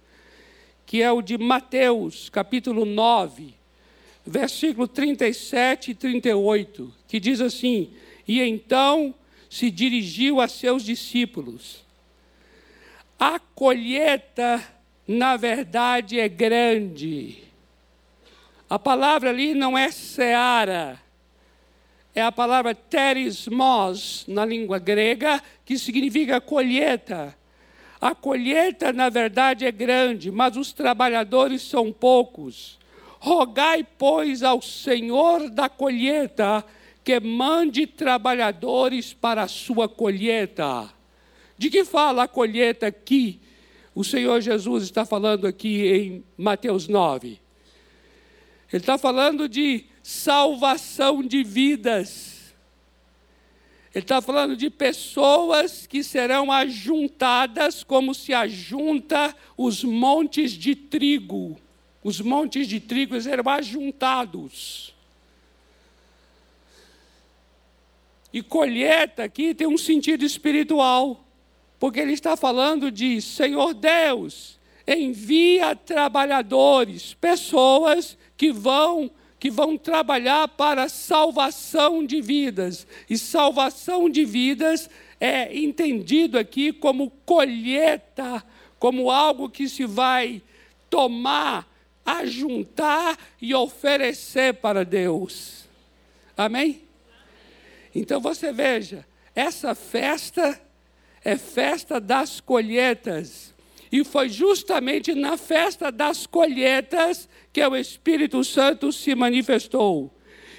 que 0.86 1.02
é 1.02 1.12
o 1.12 1.22
de 1.22 1.38
Mateus, 1.38 2.30
capítulo 2.30 2.84
9, 2.84 3.54
versículo 4.26 4.88
37 4.88 5.92
e 5.92 5.96
38, 5.96 6.94
que 7.08 7.20
diz 7.20 7.42
assim: 7.42 7.92
E 8.28 8.42
então 8.42 9.14
se 9.50 9.72
dirigiu 9.72 10.42
a 10.42 10.48
seus 10.48 10.84
discípulos 10.84 11.88
a 13.20 13.38
colheita, 13.38 14.64
na 15.06 15.36
verdade, 15.36 16.18
é 16.20 16.30
grande. 16.30 17.44
A 18.70 18.80
palavra 18.80 19.30
ali 19.30 19.54
não 19.54 19.78
é 19.78 19.92
seara, 19.92 20.98
é 22.14 22.22
a 22.22 22.32
palavra 22.32 22.74
terismos 22.74 24.26
na 24.28 24.46
língua 24.46 24.80
grega, 24.80 25.42
que 25.66 25.78
significa 25.78 26.42
colheita. 26.42 27.36
A 28.02 28.16
colheita, 28.16 28.94
na 28.94 29.10
verdade, 29.10 29.66
é 29.66 29.72
grande, 29.72 30.32
mas 30.32 30.56
os 30.56 30.72
trabalhadores 30.72 31.62
são 31.62 31.92
poucos. 31.92 32.80
Rogai, 33.20 33.86
pois, 33.98 34.44
ao 34.44 34.62
Senhor 34.62 35.50
da 35.50 35.68
colheita 35.68 36.66
que 37.04 37.20
mande 37.20 37.88
trabalhadores 37.88 39.14
para 39.14 39.44
a 39.44 39.48
sua 39.48 39.90
colheita. 39.90 40.90
De 41.58 41.70
que 41.70 41.84
fala 41.84 42.24
a 42.24 42.28
colheita 42.28 42.88
aqui? 42.88 43.40
O 43.94 44.04
Senhor 44.04 44.40
Jesus 44.40 44.84
está 44.84 45.06
falando 45.06 45.46
aqui 45.46 45.88
em 45.88 46.24
Mateus 46.38 46.88
9. 46.88 47.40
Ele 48.72 48.82
está 48.82 48.98
falando 48.98 49.50
de 49.50 49.86
salvação 50.04 51.22
de 51.22 51.44
vidas. 51.44 52.54
Ele 53.94 54.04
está 54.04 54.22
falando 54.22 54.56
de 54.56 54.70
pessoas 54.70 55.88
que 55.88 56.04
serão 56.04 56.52
ajuntadas 56.52 57.84
como 57.84 58.14
se 58.14 58.34
ajunta 58.34 59.36
os 59.58 59.84
montes 59.84 60.52
de 60.52 60.76
trigo. 60.76 61.60
Os 62.04 62.22
montes 62.22 62.68
de 62.68 62.80
trigo 62.80 63.20
serão 63.20 63.50
ajuntados. 63.52 64.94
E 68.32 68.44
colheita 68.44 69.24
aqui 69.24 69.56
tem 69.56 69.68
um 69.68 69.78
sentido 69.78 70.24
espiritual 70.24 71.26
porque 71.80 72.00
ele 72.00 72.14
está 72.14 72.36
falando 72.36 72.92
de 72.92 73.22
Senhor 73.22 73.74
Deus, 73.74 74.60
envia 74.86 75.76
trabalhadores, 75.76 77.14
pessoas 77.14 78.18
que 78.36 78.52
vão 78.52 79.10
que 79.40 79.50
vão 79.50 79.78
trabalhar 79.78 80.48
para 80.50 80.90
salvação 80.90 82.06
de 82.06 82.22
vidas. 82.22 82.86
E 83.10 83.18
salvação 83.18 84.10
de 84.10 84.26
vidas 84.26 84.90
é 85.20 85.58
entendido 85.58 86.38
aqui 86.38 86.74
como 86.74 87.10
colheita, 87.26 88.44
como 88.78 89.10
algo 89.10 89.50
que 89.50 89.70
se 89.70 89.86
vai 89.86 90.42
tomar, 90.90 91.68
ajuntar 92.06 93.18
e 93.42 93.54
oferecer 93.56 94.56
para 94.56 94.84
Deus. 94.84 95.66
Amém? 96.36 96.82
Então 97.94 98.20
você 98.20 98.52
veja, 98.52 99.06
essa 99.36 99.74
festa 99.74 100.60
é 101.24 101.38
festa 101.38 102.00
das 102.00 102.40
colheitas. 102.40 103.49
E 103.92 104.04
foi 104.04 104.30
justamente 104.30 105.16
na 105.16 105.36
festa 105.38 105.92
das 105.92 106.28
colheitas 106.28 107.28
que 107.52 107.66
o 107.66 107.76
Espírito 107.76 108.44
Santo 108.44 108.92
se 108.92 109.16
manifestou. 109.16 110.14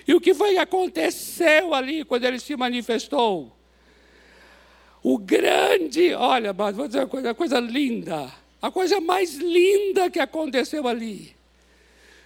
E 0.06 0.14
o 0.14 0.20
que 0.20 0.34
foi 0.34 0.52
que 0.52 0.58
aconteceu 0.58 1.72
ali 1.72 2.04
quando 2.04 2.24
ele 2.24 2.40
se 2.40 2.56
manifestou? 2.56 3.56
O 5.02 5.16
grande, 5.16 6.12
olha, 6.12 6.52
mas 6.52 6.76
vou 6.76 6.86
dizer 6.86 7.00
uma 7.00 7.06
coisa, 7.06 7.28
uma 7.28 7.34
coisa 7.34 7.60
linda, 7.60 8.32
a 8.60 8.70
coisa 8.70 9.00
mais 9.00 9.36
linda 9.36 10.10
que 10.10 10.18
aconteceu 10.18 10.86
ali. 10.86 11.34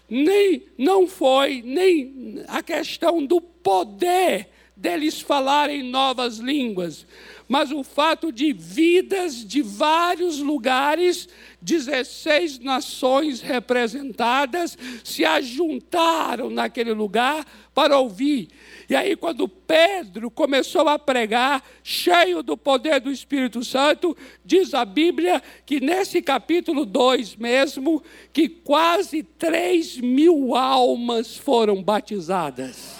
Nem 0.08 0.62
não 0.76 1.06
foi 1.06 1.62
nem 1.62 2.42
a 2.48 2.62
questão 2.62 3.24
do 3.24 3.40
poder 3.40 4.48
deles 4.76 5.20
falarem 5.20 5.82
novas 5.82 6.38
línguas, 6.38 7.06
mas 7.48 7.70
o 7.70 7.82
fato 7.82 8.32
de 8.32 8.52
vidas 8.52 9.44
de 9.44 9.62
vários 9.62 10.38
lugares, 10.38 11.28
16 11.60 12.58
nações 12.60 13.40
representadas, 13.40 14.76
se 15.02 15.24
ajuntaram 15.24 16.50
naquele 16.50 16.92
lugar 16.92 17.44
para 17.74 17.98
ouvir. 17.98 18.48
E 18.88 18.94
aí, 18.94 19.16
quando 19.16 19.48
Pedro 19.48 20.30
começou 20.30 20.88
a 20.88 20.98
pregar, 20.98 21.62
cheio 21.82 22.42
do 22.42 22.56
poder 22.56 23.00
do 23.00 23.10
Espírito 23.10 23.64
Santo, 23.64 24.16
diz 24.44 24.74
a 24.74 24.84
Bíblia 24.84 25.42
que 25.66 25.80
nesse 25.80 26.22
capítulo 26.22 26.84
2 26.84 27.36
mesmo, 27.36 28.02
que 28.32 28.48
quase 28.48 29.22
3 29.22 29.98
mil 29.98 30.54
almas 30.54 31.36
foram 31.36 31.82
batizadas. 31.82 32.96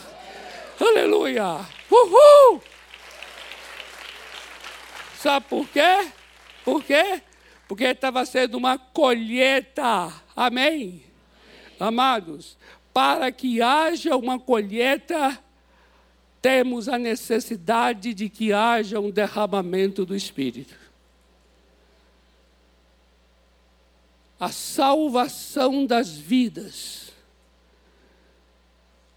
Aleluia! 0.81 1.61
Uhul! 1.91 2.74
Sabe 5.25 5.47
por 5.49 5.67
quê? 5.69 6.11
Por 6.63 6.85
quê? 6.85 7.23
Porque 7.67 7.85
estava 7.85 8.27
sendo 8.27 8.59
uma 8.59 8.77
colheita. 8.77 10.13
Amém? 10.37 11.03
Amados, 11.81 12.59
para 12.93 13.33
que 13.33 13.63
haja 13.63 14.15
uma 14.19 14.39
colheita, 14.39 15.43
temos 16.43 16.91
a 16.91 16.99
necessidade 16.99 18.13
de 18.13 18.29
que 18.29 18.53
haja 18.53 19.01
um 19.01 19.11
derramamento 19.11 20.05
do 20.05 20.15
Espírito. 20.15 20.77
A 24.39 24.51
salvação 24.51 25.87
das 25.87 26.11
vidas. 26.11 27.15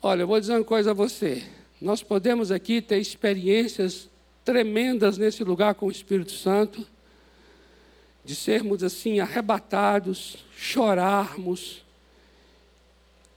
Olha, 0.02 0.22
eu 0.22 0.28
vou 0.28 0.40
dizer 0.40 0.54
uma 0.54 0.64
coisa 0.64 0.92
a 0.92 0.94
você. 0.94 1.46
Nós 1.82 2.02
podemos 2.02 2.50
aqui 2.50 2.82
ter 2.82 2.98
experiências 2.98 4.10
tremendas 4.48 5.18
nesse 5.18 5.44
lugar 5.44 5.76
com 5.76 5.88
o 5.88 5.92
Espírito 5.92 6.32
Santo, 6.32 6.88
de 8.24 8.34
sermos 8.34 8.82
assim 8.82 9.20
arrebatados, 9.20 10.38
chorarmos, 10.56 11.84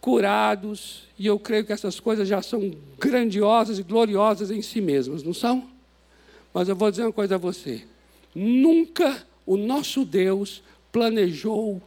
curados, 0.00 1.08
e 1.18 1.26
eu 1.26 1.36
creio 1.36 1.64
que 1.64 1.72
essas 1.72 1.98
coisas 1.98 2.28
já 2.28 2.40
são 2.40 2.72
grandiosas 2.96 3.80
e 3.80 3.82
gloriosas 3.82 4.52
em 4.52 4.62
si 4.62 4.80
mesmas, 4.80 5.24
não 5.24 5.34
são? 5.34 5.68
Mas 6.54 6.68
eu 6.68 6.76
vou 6.76 6.88
dizer 6.88 7.02
uma 7.02 7.12
coisa 7.12 7.34
a 7.34 7.38
você: 7.38 7.82
nunca 8.32 9.26
o 9.44 9.56
nosso 9.56 10.04
Deus 10.04 10.62
planejou 10.92 11.82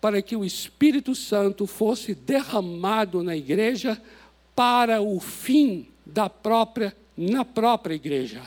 para 0.00 0.22
que 0.22 0.34
o 0.34 0.46
Espírito 0.46 1.14
Santo 1.14 1.66
fosse 1.66 2.14
derramado 2.14 3.22
na 3.22 3.36
igreja 3.36 4.00
para 4.56 5.02
o 5.02 5.20
fim 5.20 5.86
da 6.06 6.30
própria 6.30 6.96
na 7.14 7.44
própria 7.44 7.94
igreja 7.94 8.42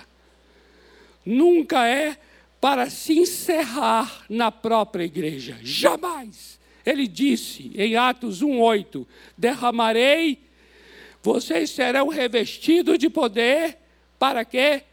nunca 1.25 1.87
é 1.87 2.17
para 2.61 2.89
se 2.89 3.19
encerrar 3.19 4.25
na 4.29 4.51
própria 4.51 5.03
igreja. 5.03 5.57
Jamais. 5.61 6.59
Ele 6.85 7.07
disse 7.07 7.71
em 7.75 7.95
Atos 7.95 8.41
1:8: 8.41 9.07
"Derramarei, 9.37 10.39
vocês 11.21 11.71
serão 11.71 12.07
revestidos 12.07 12.99
de 12.99 13.09
poder 13.09 13.77
para 14.19 14.45
quê? 14.45 14.83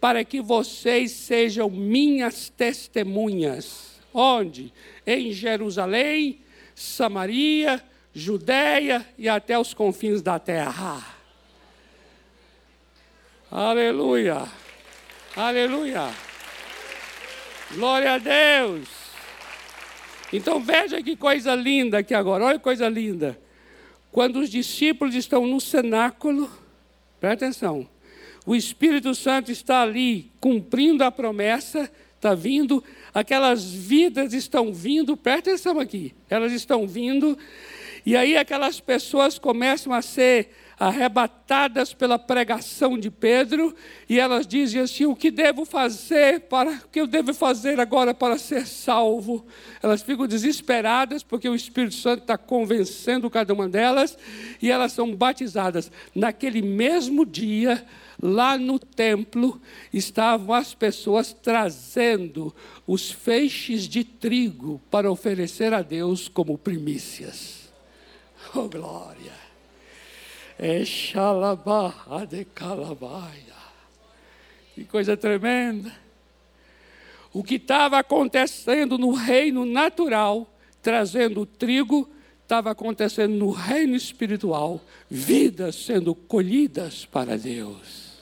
Para 0.00 0.24
que 0.24 0.40
vocês 0.40 1.12
sejam 1.12 1.68
minhas 1.70 2.48
testemunhas. 2.48 4.00
Onde? 4.12 4.72
Em 5.06 5.32
Jerusalém, 5.32 6.40
Samaria, 6.74 7.82
Judéia 8.14 9.06
e 9.16 9.28
até 9.28 9.58
os 9.58 9.72
confins 9.72 10.20
da 10.20 10.38
terra. 10.38 11.16
Aleluia. 13.50 14.61
Aleluia. 15.34 16.10
Glória 17.74 18.12
a 18.12 18.18
Deus. 18.18 18.86
Então 20.30 20.60
veja 20.60 21.02
que 21.02 21.16
coisa 21.16 21.54
linda 21.54 21.98
aqui 21.98 22.12
agora, 22.12 22.44
olha 22.44 22.58
que 22.58 22.64
coisa 22.64 22.86
linda. 22.86 23.40
Quando 24.10 24.40
os 24.40 24.50
discípulos 24.50 25.14
estão 25.14 25.46
no 25.46 25.58
cenáculo, 25.58 26.50
presta 27.18 27.46
atenção, 27.46 27.88
o 28.44 28.54
Espírito 28.54 29.14
Santo 29.14 29.50
está 29.50 29.80
ali 29.80 30.30
cumprindo 30.38 31.02
a 31.02 31.10
promessa, 31.10 31.90
está 32.14 32.34
vindo, 32.34 32.84
aquelas 33.14 33.72
vidas 33.72 34.34
estão 34.34 34.70
vindo, 34.70 35.16
presta 35.16 35.50
atenção 35.50 35.80
aqui, 35.80 36.14
elas 36.28 36.52
estão 36.52 36.86
vindo, 36.86 37.38
e 38.04 38.14
aí 38.14 38.36
aquelas 38.36 38.80
pessoas 38.80 39.38
começam 39.38 39.94
a 39.94 40.02
ser 40.02 40.50
arrebatadas 40.82 41.94
pela 41.94 42.18
pregação 42.18 42.98
de 42.98 43.08
Pedro, 43.08 43.72
e 44.08 44.18
elas 44.18 44.44
dizem 44.44 44.80
assim: 44.80 45.06
o 45.06 45.14
que 45.14 45.30
devo 45.30 45.64
fazer 45.64 46.40
para 46.40 46.72
o 46.72 46.88
que 46.88 47.00
eu 47.00 47.06
devo 47.06 47.32
fazer 47.32 47.78
agora 47.78 48.12
para 48.12 48.36
ser 48.36 48.66
salvo? 48.66 49.46
Elas 49.80 50.02
ficam 50.02 50.26
desesperadas 50.26 51.22
porque 51.22 51.48
o 51.48 51.54
Espírito 51.54 51.94
Santo 51.94 52.22
está 52.22 52.36
convencendo 52.36 53.30
cada 53.30 53.54
uma 53.54 53.68
delas, 53.68 54.18
e 54.60 54.72
elas 54.72 54.90
são 54.90 55.14
batizadas. 55.14 55.88
Naquele 56.12 56.60
mesmo 56.60 57.24
dia, 57.24 57.86
lá 58.20 58.58
no 58.58 58.76
templo, 58.76 59.62
estavam 59.92 60.52
as 60.52 60.74
pessoas 60.74 61.32
trazendo 61.32 62.52
os 62.88 63.08
feixes 63.08 63.82
de 63.86 64.02
trigo 64.02 64.80
para 64.90 65.08
oferecer 65.08 65.72
a 65.72 65.80
Deus 65.80 66.26
como 66.26 66.58
primícias. 66.58 67.70
Oh, 68.52 68.68
glória! 68.68 69.41
Exalabarra 70.62 72.24
de. 72.24 72.46
Que 74.76 74.84
coisa 74.84 75.16
tremenda. 75.16 75.92
O 77.32 77.42
que 77.42 77.56
estava 77.56 77.98
acontecendo 77.98 78.96
no 78.96 79.10
reino 79.12 79.64
natural, 79.64 80.48
trazendo 80.80 81.44
trigo, 81.44 82.08
estava 82.42 82.70
acontecendo 82.70 83.34
no 83.34 83.50
reino 83.50 83.96
espiritual, 83.96 84.80
vidas 85.10 85.74
sendo 85.74 86.14
colhidas 86.14 87.06
para 87.06 87.36
Deus. 87.36 88.12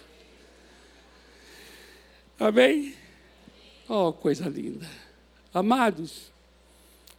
Amém? 2.39 2.95
Oh, 3.87 4.15
coisa 4.15 4.49
linda. 4.49 4.89
Amados, 5.53 6.33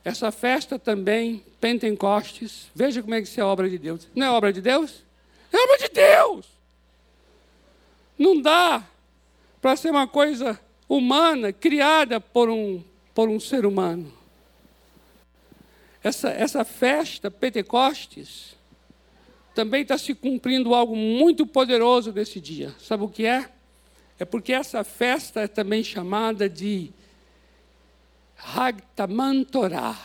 essa 0.04 0.32
festa 0.32 0.80
também, 0.80 1.44
Pentecostes, 1.60 2.72
veja 2.74 3.04
como 3.04 3.14
é 3.14 3.22
que 3.22 3.28
isso 3.28 3.40
é 3.40 3.44
obra 3.44 3.70
de 3.70 3.78
Deus. 3.78 4.08
Não 4.16 4.26
é 4.26 4.32
obra 4.32 4.52
de 4.52 4.62
Deus? 4.62 5.11
É 5.52 5.58
obra 5.58 5.78
de 5.78 5.90
Deus. 5.90 6.46
Não 8.18 8.42
dá 8.42 8.84
para 9.62 9.76
ser 9.76 9.92
uma 9.92 10.08
coisa 10.08 10.60
humana, 10.88 11.54
criada 11.54 12.20
por 12.20 12.50
um, 12.50 12.84
por 13.14 13.30
um 13.30 13.40
ser 13.40 13.66
humano. 13.66 14.12
Essa, 16.04 16.30
essa 16.30 16.66
festa, 16.66 17.30
Pentecostes, 17.30 18.56
também 19.54 19.84
está 19.84 19.98
se 19.98 20.16
cumprindo 20.16 20.74
algo 20.74 20.96
muito 20.96 21.46
poderoso 21.46 22.12
nesse 22.12 22.40
dia. 22.40 22.74
Sabe 22.80 23.04
o 23.04 23.10
que 23.10 23.26
é? 23.26 23.50
É 24.18 24.26
porque 24.26 24.54
essa 24.54 24.84
festa 24.84 25.42
é 25.42 25.48
também 25.48 25.84
chamada 25.84 26.48
de 26.50 26.92
Hagtaman 28.38 29.44
Torah. 29.44 30.00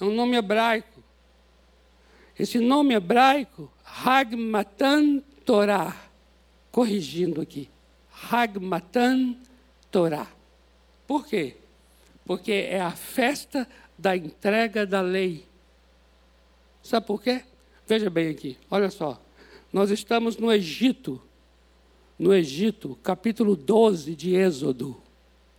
É 0.00 0.04
um 0.04 0.14
nome 0.14 0.36
hebraico. 0.36 1.02
Esse 2.40 2.58
nome 2.58 2.94
hebraico, 2.94 3.70
Hagmatan 3.84 5.22
Torah, 5.44 5.94
corrigindo 6.72 7.38
aqui, 7.38 7.68
Hagmatan 8.30 9.36
Torah. 9.90 10.26
Por 11.06 11.26
quê? 11.26 11.56
Porque 12.24 12.50
é 12.50 12.80
a 12.80 12.92
festa 12.92 13.68
da 13.98 14.16
entrega 14.16 14.86
da 14.86 15.02
lei. 15.02 15.44
Sabe 16.82 17.06
por 17.06 17.22
quê? 17.22 17.42
Veja 17.86 18.08
bem 18.08 18.30
aqui, 18.30 18.56
olha 18.70 18.88
só. 18.88 19.20
Nós 19.70 19.90
estamos 19.90 20.38
no 20.38 20.50
Egito, 20.50 21.20
no 22.18 22.32
Egito, 22.32 22.98
capítulo 23.02 23.54
12 23.54 24.16
de 24.16 24.34
Êxodo. 24.34 24.96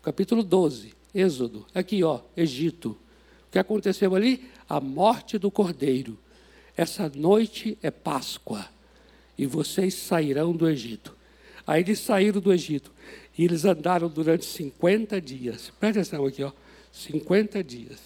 Capítulo 0.02 0.42
12, 0.42 0.96
Êxodo. 1.14 1.64
Aqui, 1.76 2.04
ó, 2.04 2.22
Egito. 2.36 2.98
O 3.48 3.52
que 3.52 3.60
aconteceu 3.60 4.16
ali? 4.16 4.50
A 4.68 4.80
morte 4.80 5.38
do 5.38 5.52
cordeiro. 5.52 6.18
Essa 6.82 7.12
noite 7.14 7.78
é 7.84 7.92
Páscoa 7.92 8.68
e 9.38 9.46
vocês 9.46 9.94
sairão 9.94 10.52
do 10.52 10.68
Egito. 10.68 11.16
Aí 11.68 11.82
eles 11.84 12.00
saíram 12.00 12.42
do 12.42 12.52
Egito 12.52 12.92
e 13.38 13.46
eles 13.46 13.66
andaram 13.66 14.10
durante 14.10 14.46
50 14.46 15.22
dias. 15.22 15.72
Presta 15.80 16.00
atenção 16.02 16.26
aqui, 16.26 16.42
ó. 16.42 16.52
50 16.92 17.64
dias. 17.64 18.00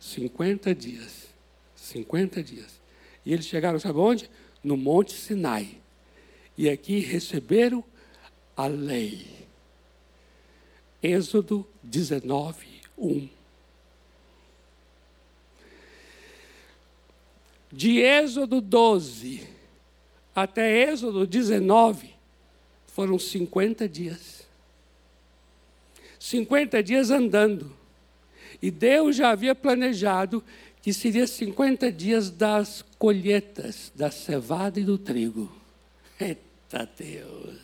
50 0.00 0.74
dias. 0.74 1.28
50 1.76 2.42
dias. 2.42 2.80
E 3.24 3.32
eles 3.32 3.46
chegaram, 3.46 3.78
sabe 3.78 4.00
onde? 4.00 4.28
No 4.60 4.76
Monte 4.76 5.12
Sinai. 5.12 5.78
E 6.58 6.68
aqui 6.68 6.98
receberam 6.98 7.84
a 8.56 8.66
lei. 8.66 9.24
Êxodo 11.00 11.64
19, 11.84 12.66
1. 12.98 13.39
De 17.72 17.98
Êxodo 18.00 18.60
12 18.60 19.46
até 20.34 20.90
Êxodo 20.90 21.26
19 21.26 22.10
foram 22.86 23.18
50 23.18 23.88
dias. 23.88 24.46
50 26.18 26.82
dias 26.82 27.10
andando. 27.10 27.74
E 28.60 28.70
Deus 28.70 29.16
já 29.16 29.30
havia 29.30 29.54
planejado 29.54 30.42
que 30.82 30.92
seria 30.92 31.26
50 31.26 31.92
dias 31.92 32.30
das 32.30 32.84
colheitas 32.98 33.92
da 33.94 34.10
cevada 34.10 34.80
e 34.80 34.84
do 34.84 34.98
trigo. 34.98 35.50
Eita 36.18 36.88
Deus! 36.98 37.58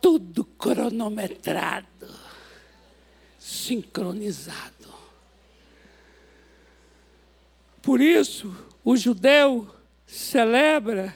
Tudo 0.00 0.44
cronometrado, 0.44 2.08
sincronizado. 3.38 4.99
Por 7.82 8.00
isso, 8.00 8.54
o 8.84 8.96
judeu 8.96 9.68
celebra 10.06 11.14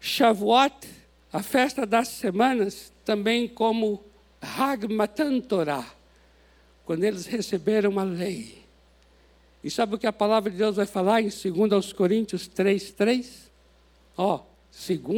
Shavuot, 0.00 0.88
a 1.32 1.42
festa 1.42 1.84
das 1.84 2.08
semanas, 2.08 2.92
também 3.04 3.48
como 3.48 4.02
Hag 4.40 4.88
Matan 4.88 5.40
Torah, 5.40 5.86
quando 6.84 7.04
eles 7.04 7.26
receberam 7.26 7.98
a 7.98 8.04
lei. 8.04 8.58
E 9.62 9.70
sabe 9.70 9.96
o 9.96 9.98
que 9.98 10.06
a 10.06 10.12
palavra 10.12 10.50
de 10.50 10.56
Deus 10.56 10.76
vai 10.76 10.86
falar 10.86 11.20
em 11.20 11.28
2 11.28 11.92
Coríntios 11.92 12.46
3, 12.46 12.92
3? 12.92 13.50
Ó, 14.16 14.42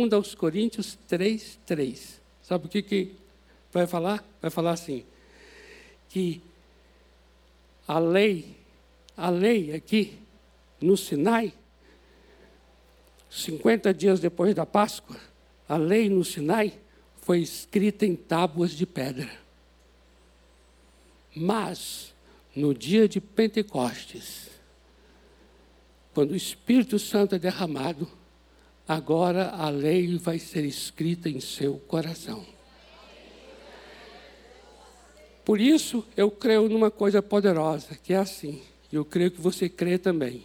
2 0.09 0.35
Coríntios 0.35 0.99
3, 1.07 1.59
3. 1.67 2.21
Sabe 2.43 2.67
o 2.67 2.69
que, 2.69 2.83
que 2.83 3.13
vai 3.73 3.87
falar? 3.87 4.25
Vai 4.41 4.51
falar 4.51 4.73
assim, 4.73 5.05
que 6.09 6.41
a 7.87 7.99
lei, 7.99 8.57
a 9.17 9.31
lei 9.31 9.75
aqui 9.75 10.19
no 10.81 10.97
Sinai, 10.97 11.53
50 13.29 13.93
dias 13.95 14.21
depois 14.21 14.55
da 14.55 14.67
Páscoa, 14.67 15.17
a 15.69 15.77
lei 15.77 16.09
no 16.09 16.25
Sinai 16.25 16.79
foi 17.23 17.41
escrita 17.41 18.05
em 18.05 18.17
tábuas 18.17 18.73
de 18.73 18.87
pedra. 18.87 19.31
Mas, 21.35 22.13
no 22.57 22.75
dia 22.75 23.09
de 23.09 23.21
Pentecostes, 23.21 24.51
quando 26.13 26.33
o 26.33 26.37
Espírito 26.37 26.99
Santo 26.99 27.37
é 27.37 27.39
derramado, 27.39 28.09
agora 28.87 29.51
a 29.51 29.71
lei 29.71 30.19
vai 30.19 30.41
ser 30.41 30.65
escrita 30.65 31.29
em 31.29 31.39
seu 31.39 31.79
coração. 31.79 32.45
Por 35.45 35.61
isso, 35.61 36.05
eu 36.17 36.31
creio 36.31 36.69
numa 36.69 36.91
coisa 36.91 37.23
poderosa, 37.23 37.97
que 38.03 38.13
é 38.13 38.17
assim, 38.17 38.61
e 38.93 38.97
eu 38.97 39.05
creio 39.05 39.31
que 39.31 39.41
você 39.41 39.69
crê 39.69 39.99
também. 39.99 40.45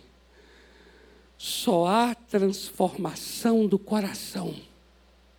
Só 1.37 1.87
há 1.87 2.15
transformação 2.15 3.67
do 3.67 3.77
coração 3.77 4.55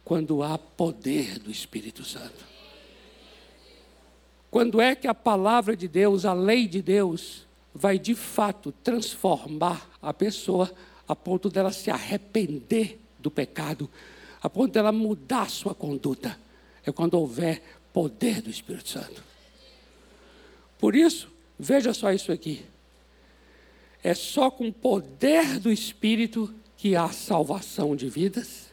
quando 0.04 0.42
há 0.42 0.59
poder 0.59 1.38
do 1.38 1.50
Espírito 1.50 2.04
Santo. 2.04 2.44
Quando 4.50 4.80
é 4.80 4.94
que 4.94 5.07
a 5.07 5.14
palavra 5.14 5.76
de 5.76 5.88
Deus, 5.88 6.24
a 6.24 6.32
lei 6.32 6.66
de 6.66 6.80
Deus, 6.80 7.46
vai 7.74 7.98
de 7.98 8.14
fato 8.14 8.72
transformar 8.82 9.90
a 10.00 10.14
pessoa 10.14 10.72
a 11.09 11.14
ponto 11.14 11.48
dela 11.48 11.72
se 11.72 11.90
arrepender 11.90 12.98
do 13.18 13.30
pecado, 13.30 13.90
a 14.42 14.48
ponto 14.48 14.72
dela 14.72 14.92
mudar 14.92 15.50
sua 15.50 15.74
conduta? 15.74 16.38
É 16.84 16.92
quando 16.92 17.14
houver 17.14 17.62
poder 17.92 18.40
do 18.40 18.50
Espírito 18.50 18.88
Santo. 18.88 19.22
Por 20.78 20.94
isso, 20.94 21.28
veja 21.59 21.92
só 21.92 22.12
isso 22.12 22.30
aqui. 22.30 22.64
É 24.07 24.14
só 24.14 24.52
com 24.52 24.68
o 24.68 24.72
poder 24.72 25.59
do 25.59 25.68
Espírito 25.68 26.54
que 26.76 26.94
há 26.94 27.09
salvação 27.09 27.96
de 27.96 28.09
vidas, 28.09 28.70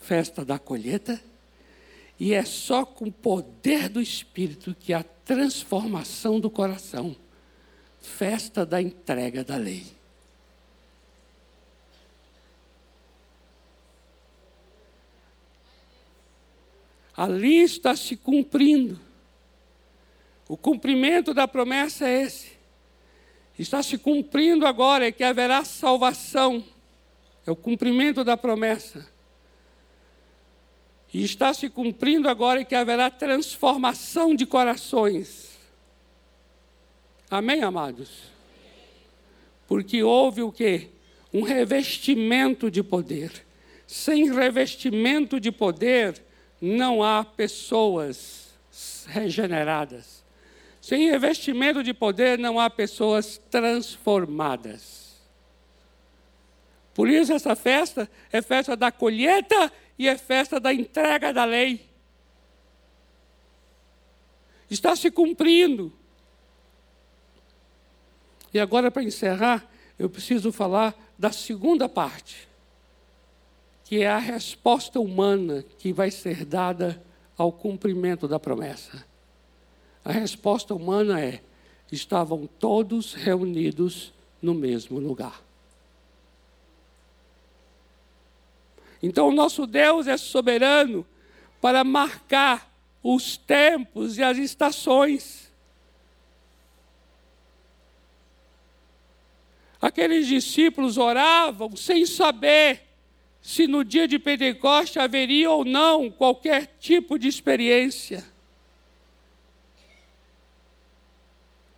festa 0.00 0.44
da 0.44 0.56
colheita, 0.56 1.20
e 2.16 2.32
é 2.32 2.44
só 2.44 2.86
com 2.86 3.06
o 3.06 3.12
poder 3.12 3.88
do 3.88 4.00
Espírito 4.00 4.76
que 4.78 4.92
há 4.92 5.02
transformação 5.02 6.38
do 6.38 6.48
coração, 6.48 7.16
festa 8.00 8.64
da 8.64 8.80
entrega 8.80 9.42
da 9.42 9.56
lei. 9.56 9.84
Ali 17.16 17.62
está 17.64 17.96
se 17.96 18.16
cumprindo. 18.16 19.00
O 20.48 20.56
cumprimento 20.56 21.34
da 21.34 21.48
promessa 21.48 22.08
é 22.08 22.22
esse 22.22 22.57
está 23.62 23.82
se 23.82 23.98
cumprindo 23.98 24.66
agora 24.66 25.08
e 25.08 25.12
que 25.12 25.24
haverá 25.24 25.64
salvação. 25.64 26.64
É 27.46 27.50
o 27.50 27.56
cumprimento 27.56 28.22
da 28.22 28.36
promessa. 28.36 29.06
E 31.12 31.24
está 31.24 31.54
se 31.54 31.68
cumprindo 31.68 32.28
agora 32.28 32.60
e 32.60 32.64
que 32.64 32.74
haverá 32.74 33.10
transformação 33.10 34.34
de 34.34 34.44
corações. 34.44 35.58
Amém, 37.30 37.62
amados? 37.62 38.22
Porque 39.66 40.02
houve 40.02 40.42
o 40.42 40.52
quê? 40.52 40.88
Um 41.32 41.42
revestimento 41.42 42.70
de 42.70 42.82
poder. 42.82 43.46
Sem 43.86 44.32
revestimento 44.32 45.40
de 45.40 45.50
poder, 45.50 46.22
não 46.60 47.02
há 47.02 47.24
pessoas 47.24 48.48
regeneradas. 49.06 50.17
Sem 50.88 51.14
investimento 51.14 51.82
de 51.82 51.92
poder 51.92 52.38
não 52.38 52.58
há 52.58 52.70
pessoas 52.70 53.36
transformadas. 53.50 55.18
Por 56.94 57.10
isso 57.10 57.30
essa 57.30 57.54
festa 57.54 58.10
é 58.32 58.40
festa 58.40 58.74
da 58.74 58.90
colheita 58.90 59.70
e 59.98 60.08
é 60.08 60.16
festa 60.16 60.58
da 60.58 60.72
entrega 60.72 61.30
da 61.30 61.44
lei. 61.44 61.90
Está 64.70 64.96
se 64.96 65.10
cumprindo. 65.10 65.92
E 68.54 68.58
agora, 68.58 68.90
para 68.90 69.02
encerrar, 69.02 69.70
eu 69.98 70.08
preciso 70.08 70.50
falar 70.50 70.94
da 71.18 71.30
segunda 71.30 71.86
parte, 71.86 72.48
que 73.84 74.00
é 74.00 74.08
a 74.08 74.16
resposta 74.16 74.98
humana 74.98 75.62
que 75.76 75.92
vai 75.92 76.10
ser 76.10 76.46
dada 76.46 77.04
ao 77.36 77.52
cumprimento 77.52 78.26
da 78.26 78.40
promessa. 78.40 79.07
A 80.08 80.12
resposta 80.12 80.74
humana 80.74 81.20
é: 81.20 81.42
estavam 81.92 82.46
todos 82.58 83.12
reunidos 83.12 84.14
no 84.40 84.54
mesmo 84.54 84.98
lugar. 84.98 85.44
Então, 89.02 89.28
o 89.28 89.34
nosso 89.34 89.66
Deus 89.66 90.06
é 90.06 90.16
soberano 90.16 91.06
para 91.60 91.84
marcar 91.84 92.74
os 93.02 93.36
tempos 93.36 94.16
e 94.16 94.22
as 94.22 94.38
estações. 94.38 95.52
Aqueles 99.78 100.26
discípulos 100.26 100.96
oravam 100.96 101.76
sem 101.76 102.06
saber 102.06 102.80
se 103.42 103.66
no 103.66 103.84
dia 103.84 104.08
de 104.08 104.18
Pentecoste 104.18 104.98
haveria 104.98 105.50
ou 105.50 105.66
não 105.66 106.10
qualquer 106.10 106.78
tipo 106.80 107.18
de 107.18 107.28
experiência. 107.28 108.37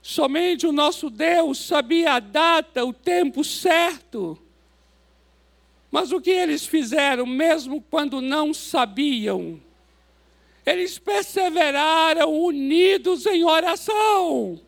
Somente 0.02 0.66
o 0.66 0.72
nosso 0.72 1.10
Deus 1.10 1.58
sabia 1.58 2.14
a 2.14 2.20
data, 2.20 2.84
o 2.84 2.92
tempo 2.92 3.44
certo. 3.44 4.38
Mas 5.90 6.12
o 6.12 6.20
que 6.20 6.30
eles 6.30 6.64
fizeram, 6.64 7.26
mesmo 7.26 7.84
quando 7.90 8.20
não 8.20 8.54
sabiam? 8.54 9.60
Eles 10.64 10.98
perseveraram 10.98 12.32
unidos 12.32 13.26
em 13.26 13.44
oração. 13.44 14.60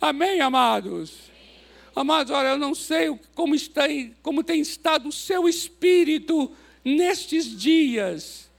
Amém, 0.00 0.40
amados? 0.40 1.14
Amados, 1.94 2.30
olha, 2.30 2.48
eu 2.48 2.58
não 2.58 2.74
sei 2.74 3.18
como, 3.34 3.54
está, 3.54 3.84
como 4.22 4.44
tem 4.44 4.60
estado 4.60 5.08
o 5.08 5.12
seu 5.12 5.48
espírito 5.48 6.50
nestes 6.84 7.46
dias. 7.58 8.50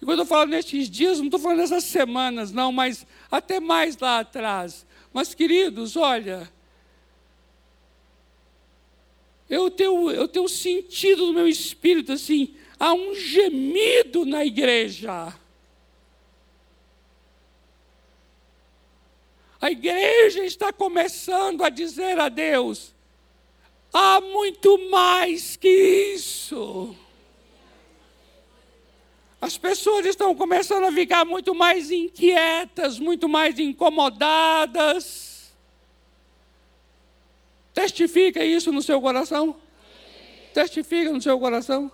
E 0.00 0.04
quando 0.04 0.20
eu 0.20 0.26
falo 0.26 0.50
nestes 0.50 0.88
dias, 0.88 1.18
não 1.18 1.26
estou 1.26 1.40
falando 1.40 1.58
nessas 1.58 1.84
semanas, 1.84 2.52
não, 2.52 2.72
mas 2.72 3.06
até 3.30 3.60
mais 3.60 3.96
lá 3.98 4.20
atrás. 4.20 4.86
Mas, 5.12 5.34
queridos, 5.34 5.96
olha, 5.96 6.50
eu 9.48 9.70
tenho, 9.70 10.10
eu 10.10 10.26
tenho 10.26 10.48
sentido 10.48 11.26
no 11.26 11.32
meu 11.32 11.46
espírito 11.46 12.12
assim, 12.12 12.54
há 12.78 12.92
um 12.92 13.14
gemido 13.14 14.24
na 14.24 14.44
igreja. 14.44 15.32
A 19.60 19.70
igreja 19.70 20.44
está 20.44 20.72
começando 20.72 21.64
a 21.64 21.68
dizer 21.68 22.20
a 22.20 22.28
Deus: 22.28 22.94
há 23.92 24.20
muito 24.20 24.90
mais 24.90 25.56
que 25.56 25.68
isso. 26.14 26.94
As 29.46 29.56
pessoas 29.56 30.04
estão 30.04 30.34
começando 30.34 30.86
a 30.86 30.92
ficar 30.92 31.24
muito 31.24 31.54
mais 31.54 31.92
inquietas, 31.92 32.98
muito 32.98 33.28
mais 33.28 33.56
incomodadas. 33.60 35.54
Testifica 37.72 38.44
isso 38.44 38.72
no 38.72 38.82
seu 38.82 39.00
coração? 39.00 39.54
Testifica 40.52 41.12
no 41.12 41.22
seu 41.22 41.38
coração? 41.38 41.92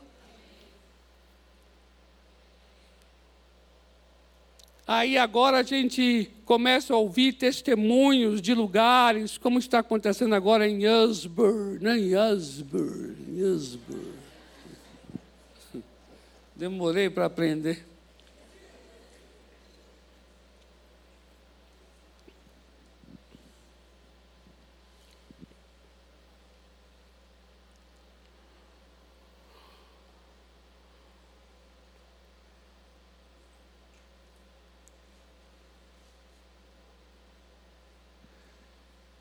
Aí 4.87 5.19
agora 5.19 5.59
a 5.59 5.63
gente 5.63 6.31
começa 6.47 6.95
a 6.95 6.97
ouvir 6.97 7.35
testemunhos 7.35 8.41
de 8.41 8.55
lugares, 8.55 9.37
como 9.37 9.59
está 9.59 9.81
acontecendo 9.81 10.35
agora 10.35 10.67
em 10.67 10.89
Usburn, 10.89 11.81
né? 11.85 11.99
em 11.99 12.17
Usburn, 12.17 13.15
em 13.29 13.43
Usburn. 13.43 14.22
Demorei 16.55 17.11
para 17.11 17.27
aprender. 17.27 17.85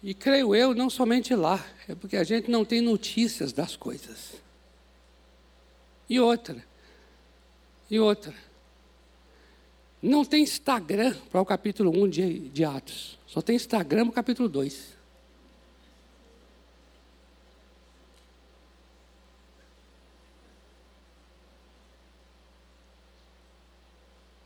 E 0.04 0.16
creio 0.16 0.56
eu, 0.56 0.74
não 0.74 0.90
somente 0.90 1.36
lá, 1.36 1.64
é 1.88 1.94
porque 1.94 2.18
a 2.18 2.24
gente 2.24 2.50
não 2.50 2.66
tem 2.66 2.82
notícias 2.82 3.54
das 3.54 3.76
coisas. 3.76 4.34
E 6.10 6.20
outra, 6.20 6.66
e 7.92 8.00
outra. 8.00 8.34
Não 10.02 10.24
tem 10.24 10.42
Instagram 10.42 11.14
para 11.30 11.42
o 11.42 11.46
capítulo 11.46 11.92
1 12.06 12.10
de, 12.10 12.40
de 12.50 12.64
Atos. 12.64 13.20
Só 13.28 13.42
tem 13.42 13.56
Instagram 13.56 14.06
para 14.06 14.12
o 14.12 14.14
capítulo 14.14 14.48
2. 14.48 14.96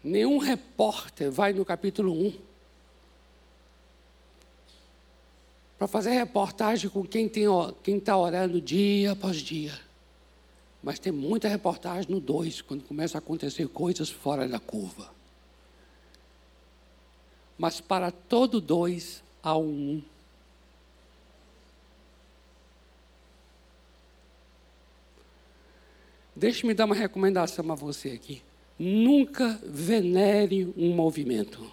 Nenhum 0.04 0.38
repórter 0.40 1.32
vai 1.32 1.54
no 1.54 1.64
capítulo 1.64 2.12
1 2.14 2.34
para 5.78 5.88
fazer 5.88 6.12
reportagem 6.12 6.90
com 6.90 7.04
quem 7.04 7.28
está 7.28 8.18
orando 8.18 8.60
dia 8.60 9.12
após 9.12 9.38
dia. 9.38 9.85
Mas 10.86 11.00
tem 11.00 11.12
muita 11.12 11.48
reportagem 11.48 12.12
no 12.12 12.20
2, 12.20 12.62
quando 12.62 12.84
começa 12.84 13.18
a 13.18 13.20
acontecer 13.20 13.68
coisas 13.68 14.08
fora 14.08 14.48
da 14.48 14.60
curva. 14.60 15.12
Mas 17.58 17.82
para 17.82 18.12
todo 18.12 18.62
dois 18.62 19.24
há 19.42 19.58
um. 19.58 20.00
Deixe-me 26.36 26.76
dar 26.76 26.86
uma 26.86 26.94
recomendação 26.94 27.72
a 27.72 27.76
você 27.76 28.12
aqui. 28.12 28.44
Nunca 28.78 29.60
venere 29.64 30.72
um 30.78 30.94
movimento. 30.94 31.68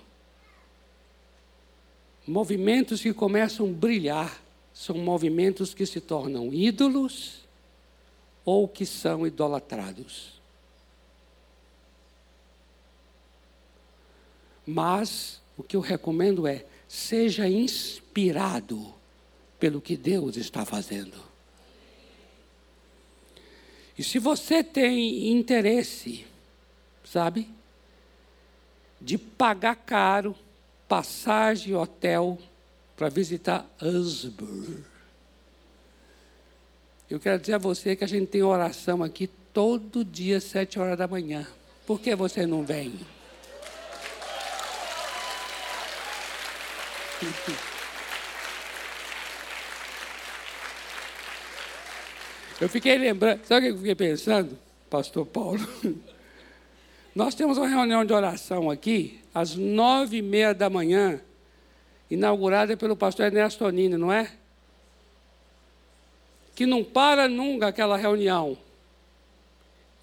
Movimentos 2.26 3.02
que 3.02 3.12
começam 3.12 3.68
a 3.68 3.72
brilhar 3.72 4.42
são 4.72 4.96
movimentos 4.96 5.74
que 5.74 5.84
se 5.84 6.00
tornam 6.00 6.50
ídolos 6.50 7.41
ou 8.44 8.66
que 8.66 8.84
são 8.84 9.26
idolatrados. 9.26 10.40
Mas 14.66 15.40
o 15.56 15.62
que 15.62 15.76
eu 15.76 15.80
recomendo 15.80 16.46
é: 16.46 16.64
seja 16.88 17.48
inspirado 17.48 18.94
pelo 19.58 19.80
que 19.80 19.96
Deus 19.96 20.36
está 20.36 20.64
fazendo. 20.64 21.32
E 23.98 24.02
se 24.02 24.18
você 24.18 24.64
tem 24.64 25.30
interesse, 25.30 26.26
sabe, 27.04 27.48
de 29.00 29.18
pagar 29.18 29.76
caro, 29.76 30.34
passagem 30.88 31.74
hotel 31.74 32.38
para 32.96 33.08
visitar 33.08 33.68
Usburg. 33.80 34.91
Eu 37.12 37.20
quero 37.20 37.38
dizer 37.38 37.52
a 37.52 37.58
você 37.58 37.94
que 37.94 38.04
a 38.04 38.06
gente 38.06 38.28
tem 38.28 38.42
oração 38.42 39.02
aqui 39.02 39.26
todo 39.52 40.02
dia, 40.02 40.40
sete 40.40 40.78
horas 40.78 40.96
da 40.96 41.06
manhã. 41.06 41.46
Por 41.86 42.00
que 42.00 42.16
você 42.16 42.46
não 42.46 42.64
vem? 42.64 42.90
Eu 52.58 52.66
fiquei 52.70 52.96
lembrando, 52.96 53.44
sabe 53.44 53.66
o 53.66 53.68
que 53.68 53.74
eu 53.74 53.78
fiquei 53.80 53.94
pensando, 53.94 54.58
pastor 54.88 55.26
Paulo? 55.26 55.60
Nós 57.14 57.34
temos 57.34 57.58
uma 57.58 57.68
reunião 57.68 58.06
de 58.06 58.14
oração 58.14 58.70
aqui, 58.70 59.20
às 59.34 59.54
nove 59.54 60.16
e 60.16 60.22
meia 60.22 60.54
da 60.54 60.70
manhã, 60.70 61.20
inaugurada 62.10 62.74
pelo 62.74 62.96
pastor 62.96 63.26
Ernesto 63.26 63.66
Onini, 63.66 63.98
não 63.98 64.10
é? 64.10 64.32
Que 66.62 66.66
não 66.66 66.84
para 66.84 67.26
nunca 67.26 67.66
aquela 67.66 67.96
reunião. 67.96 68.56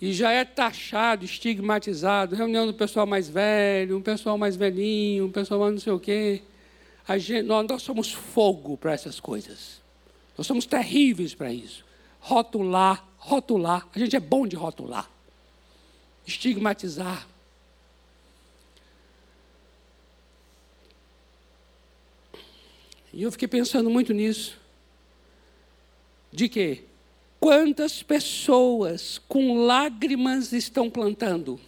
E 0.01 0.12
já 0.12 0.30
é 0.34 0.43
taxado, 0.43 1.24
estigmatizado, 1.24 2.36
reunião 2.36 2.68
do 2.68 2.74
pessoal 2.74 3.05
mais 3.05 3.30
velho, 3.30 3.95
um 3.95 4.01
pessoal 4.01 4.38
mais 4.38 4.57
velhinho, 4.57 5.28
um 5.28 5.32
pessoal 5.32 5.62
mais 5.62 5.72
não 5.72 5.80
sei 5.80 5.93
o 5.93 5.99
quê. 6.01 6.41
Gente, 7.18 7.43
nós, 7.43 7.66
nós 7.66 7.82
somos 7.82 8.12
fogo 8.12 8.76
para 8.76 8.91
essas 8.91 9.22
coisas. 9.22 9.80
Nós 10.38 10.45
somos 10.45 10.66
terríveis 10.66 11.34
para 11.34 11.49
isso. 11.49 11.86
Rotular, 12.20 13.07
rotular. 13.16 13.88
A 13.95 13.97
gente 13.97 14.18
é 14.18 14.20
bom 14.20 14.45
de 14.45 14.57
rotular 14.57 15.10
estigmatizar. 16.28 17.26
E 23.14 23.24
eu 23.24 23.32
fiquei 23.32 23.47
pensando 23.47 23.89
muito 23.89 24.14
nisso. 24.14 24.59
De 26.32 26.48
que? 26.50 26.84
Quantas 27.40 28.04
pessoas 28.04 29.20
com 29.28 29.66
lágrimas 29.66 30.52
estão 30.52 30.90
plantando? 30.90 31.60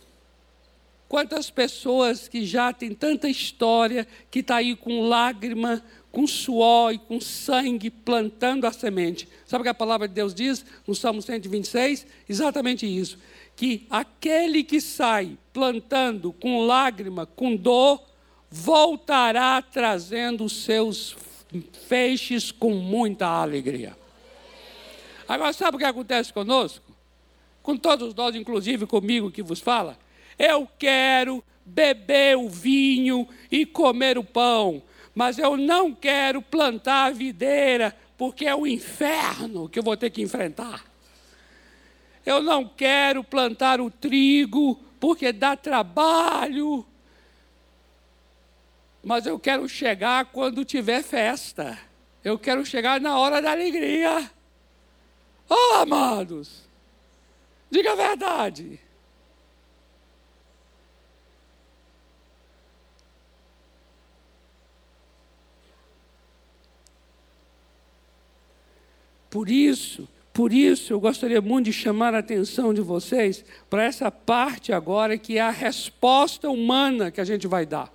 Quantas 1.07 1.49
pessoas 1.49 2.27
que 2.27 2.45
já 2.45 2.71
têm 2.71 2.93
tanta 2.93 3.29
história, 3.29 4.07
que 4.29 4.39
está 4.39 4.57
aí 4.57 4.75
com 4.75 5.07
lágrima, 5.07 5.83
com 6.11 6.27
suor 6.27 6.93
e 6.93 6.97
com 6.97 7.21
sangue 7.21 7.89
plantando 7.89 8.65
a 8.67 8.71
semente. 8.71 9.27
Sabe 9.45 9.61
o 9.61 9.63
que 9.63 9.69
a 9.69 9.73
palavra 9.73 10.07
de 10.09 10.13
Deus 10.13 10.33
diz 10.33 10.65
no 10.85 10.93
Salmo 10.93 11.21
126? 11.21 12.05
Exatamente 12.27 12.85
isso 12.85 13.17
que 13.61 13.85
aquele 13.91 14.63
que 14.63 14.81
sai 14.81 15.37
plantando 15.53 16.33
com 16.33 16.65
lágrima, 16.65 17.27
com 17.27 17.55
dor, 17.55 18.01
voltará 18.49 19.61
trazendo 19.61 20.45
os 20.45 20.63
seus 20.63 21.15
feixes 21.87 22.51
com 22.51 22.73
muita 22.73 23.27
alegria. 23.27 23.95
Agora, 25.31 25.53
sabe 25.53 25.77
o 25.77 25.79
que 25.79 25.85
acontece 25.85 26.33
conosco? 26.33 26.83
Com 27.63 27.77
todos 27.77 28.13
nós, 28.13 28.35
inclusive 28.35 28.85
comigo 28.85 29.31
que 29.31 29.41
vos 29.41 29.61
fala? 29.61 29.97
Eu 30.37 30.67
quero 30.77 31.41
beber 31.65 32.35
o 32.35 32.49
vinho 32.49 33.25
e 33.49 33.65
comer 33.65 34.17
o 34.17 34.25
pão, 34.25 34.83
mas 35.15 35.39
eu 35.39 35.55
não 35.55 35.95
quero 35.95 36.41
plantar 36.41 37.05
a 37.05 37.11
videira, 37.11 37.95
porque 38.17 38.45
é 38.45 38.53
o 38.53 38.67
inferno 38.67 39.69
que 39.69 39.79
eu 39.79 39.83
vou 39.83 39.95
ter 39.95 40.09
que 40.09 40.21
enfrentar. 40.21 40.83
Eu 42.25 42.43
não 42.43 42.67
quero 42.67 43.23
plantar 43.23 43.79
o 43.79 43.89
trigo 43.89 44.77
porque 44.99 45.31
dá 45.31 45.55
trabalho. 45.55 46.85
Mas 49.01 49.25
eu 49.25 49.39
quero 49.39 49.65
chegar 49.69 50.25
quando 50.25 50.65
tiver 50.65 51.01
festa. 51.01 51.79
Eu 52.21 52.37
quero 52.37 52.65
chegar 52.65 52.99
na 52.99 53.17
hora 53.17 53.41
da 53.41 53.51
alegria. 53.51 54.29
Oh, 55.53 55.79
amados, 55.81 56.61
diga 57.69 57.91
a 57.91 57.95
verdade. 57.95 58.79
Por 69.29 69.49
isso, 69.49 70.07
por 70.31 70.53
isso, 70.53 70.93
eu 70.93 71.01
gostaria 71.01 71.41
muito 71.41 71.65
de 71.65 71.73
chamar 71.73 72.15
a 72.15 72.19
atenção 72.19 72.73
de 72.73 72.79
vocês 72.79 73.43
para 73.69 73.83
essa 73.83 74.09
parte 74.09 74.71
agora 74.71 75.17
que 75.17 75.37
é 75.37 75.41
a 75.41 75.49
resposta 75.49 76.49
humana 76.49 77.11
que 77.11 77.19
a 77.19 77.25
gente 77.25 77.45
vai 77.45 77.65
dar. 77.65 77.93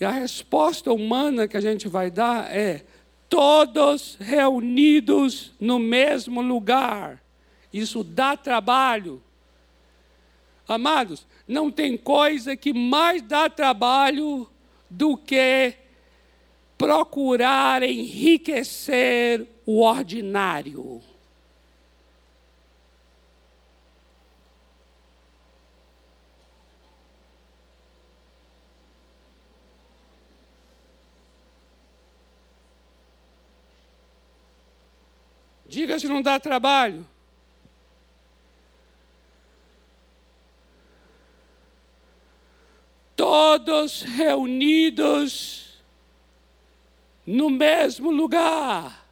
E 0.00 0.04
a 0.04 0.10
resposta 0.10 0.92
humana 0.92 1.48
que 1.48 1.56
a 1.56 1.60
gente 1.60 1.88
vai 1.88 2.12
dar 2.12 2.54
é: 2.54 2.84
todos 3.34 4.16
reunidos 4.20 5.52
no 5.58 5.80
mesmo 5.80 6.40
lugar. 6.40 7.20
Isso 7.72 8.04
dá 8.04 8.36
trabalho. 8.36 9.20
Amados, 10.68 11.26
não 11.48 11.68
tem 11.68 11.96
coisa 11.96 12.56
que 12.56 12.72
mais 12.72 13.22
dá 13.22 13.50
trabalho 13.50 14.48
do 14.88 15.16
que 15.16 15.74
procurar 16.78 17.82
enriquecer 17.82 19.44
o 19.66 19.82
ordinário. 19.82 21.02
Diga 35.74 35.98
se 35.98 36.06
não 36.06 36.22
dá 36.22 36.38
trabalho. 36.38 37.04
Todos 43.16 44.02
reunidos 44.02 45.82
no 47.26 47.50
mesmo 47.50 48.12
lugar. 48.12 49.04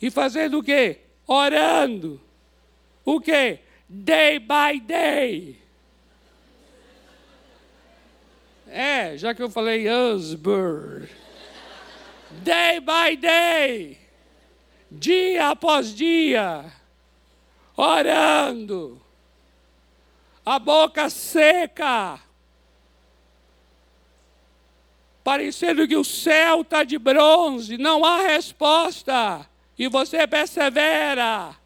E 0.00 0.10
fazendo 0.10 0.60
o 0.60 0.62
quê? 0.62 1.00
Orando. 1.26 2.18
O 3.04 3.20
quê? 3.20 3.58
Day 3.86 4.38
by 4.38 4.80
day. 4.80 5.62
É, 8.68 9.18
já 9.18 9.34
que 9.34 9.42
eu 9.42 9.50
falei 9.50 9.86
Usbur. 9.90 11.10
Day 12.42 12.80
by 12.80 13.18
day 13.18 14.01
dia 14.98 15.48
após 15.48 15.94
dia, 15.94 16.64
orando, 17.76 19.00
a 20.44 20.58
boca 20.58 21.08
seca, 21.08 22.20
parecendo 25.24 25.86
que 25.86 25.96
o 25.96 26.04
céu 26.04 26.62
está 26.62 26.84
de 26.84 26.98
bronze, 26.98 27.78
não 27.78 28.04
há 28.04 28.22
resposta, 28.22 29.48
e 29.78 29.88
você 29.88 30.26
persevera. 30.26 31.56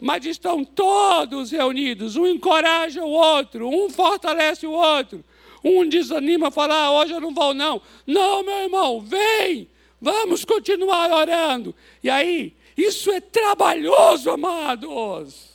Mas 0.00 0.26
estão 0.26 0.64
todos 0.64 1.52
reunidos, 1.52 2.16
um 2.16 2.26
encoraja 2.26 3.04
o 3.04 3.10
outro, 3.10 3.68
um 3.68 3.88
fortalece 3.88 4.66
o 4.66 4.72
outro, 4.72 5.24
um 5.64 5.88
desanima, 5.88 6.50
fala, 6.50 6.74
ah, 6.74 6.92
hoje 6.92 7.12
eu 7.12 7.20
não 7.20 7.32
vou 7.32 7.54
não. 7.54 7.80
Não, 8.04 8.42
meu 8.42 8.58
irmão, 8.64 9.00
vem, 9.00 9.68
Vamos 10.02 10.44
continuar 10.44 11.12
orando. 11.12 11.72
E 12.02 12.10
aí, 12.10 12.56
isso 12.76 13.08
é 13.12 13.20
trabalhoso, 13.20 14.30
amados. 14.30 15.52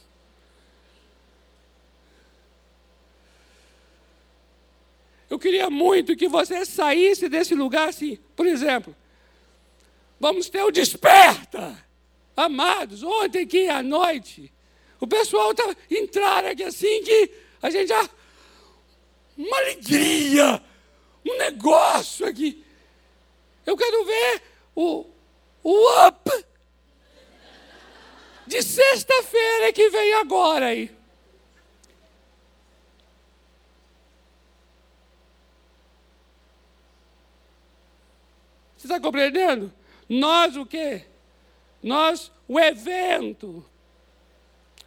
Eu 5.29 5.37
queria 5.37 5.69
muito 5.69 6.15
que 6.15 6.29
você 6.29 6.65
saísse 6.65 7.27
desse 7.27 7.53
lugar 7.53 7.89
assim. 7.89 8.17
Por 8.37 8.47
exemplo, 8.47 8.95
vamos 10.17 10.49
ter 10.49 10.63
o 10.63 10.71
desperta. 10.71 11.85
Amados, 12.33 13.03
ontem 13.03 13.43
aqui 13.43 13.67
à 13.67 13.83
noite, 13.83 14.49
o 14.97 15.07
pessoal 15.07 15.53
tá, 15.53 15.75
entraram 15.91 16.51
aqui 16.51 16.63
assim 16.63 17.03
que 17.03 17.31
a 17.61 17.69
gente 17.69 17.89
já. 17.89 18.09
Uma 19.37 19.57
alegria, 19.57 20.63
um 21.25 21.37
negócio 21.37 22.25
aqui. 22.25 22.63
Eu 23.67 23.75
quero 23.75 24.05
ver 24.05 24.41
o, 24.73 25.05
o 25.61 26.07
up 26.07 26.45
de 28.47 28.63
sexta-feira 28.63 29.73
que 29.73 29.89
vem 29.89 30.13
agora 30.13 30.67
aí. 30.67 30.89
Você 38.77 38.87
está 38.87 39.01
compreendendo? 39.01 39.73
Nós 40.07 40.55
o 40.55 40.65
quê? 40.65 41.03
Nós, 41.83 42.31
o 42.47 42.57
evento. 42.57 43.65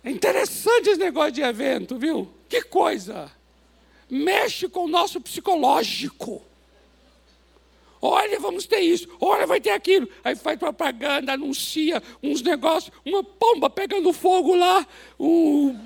É 0.02 0.10
interessante 0.10 0.88
esse 0.88 0.98
negócio 0.98 1.32
de 1.32 1.42
evento, 1.42 1.98
viu? 1.98 2.32
Que 2.48 2.62
coisa! 2.62 3.30
Mexe 4.08 4.70
com 4.70 4.86
o 4.86 4.88
nosso 4.88 5.20
psicológico. 5.20 6.49
Olha, 8.02 8.40
vamos 8.40 8.66
ter 8.66 8.80
isso, 8.80 9.06
olha, 9.20 9.46
vai 9.46 9.60
ter 9.60 9.70
aquilo. 9.70 10.08
Aí 10.24 10.34
faz 10.34 10.58
propaganda, 10.58 11.32
anuncia 11.32 12.02
uns 12.22 12.40
negócios, 12.40 12.94
uma 13.04 13.22
pomba 13.22 13.68
pegando 13.68 14.12
fogo 14.12 14.54
lá, 14.54 14.86
um, 15.18 15.78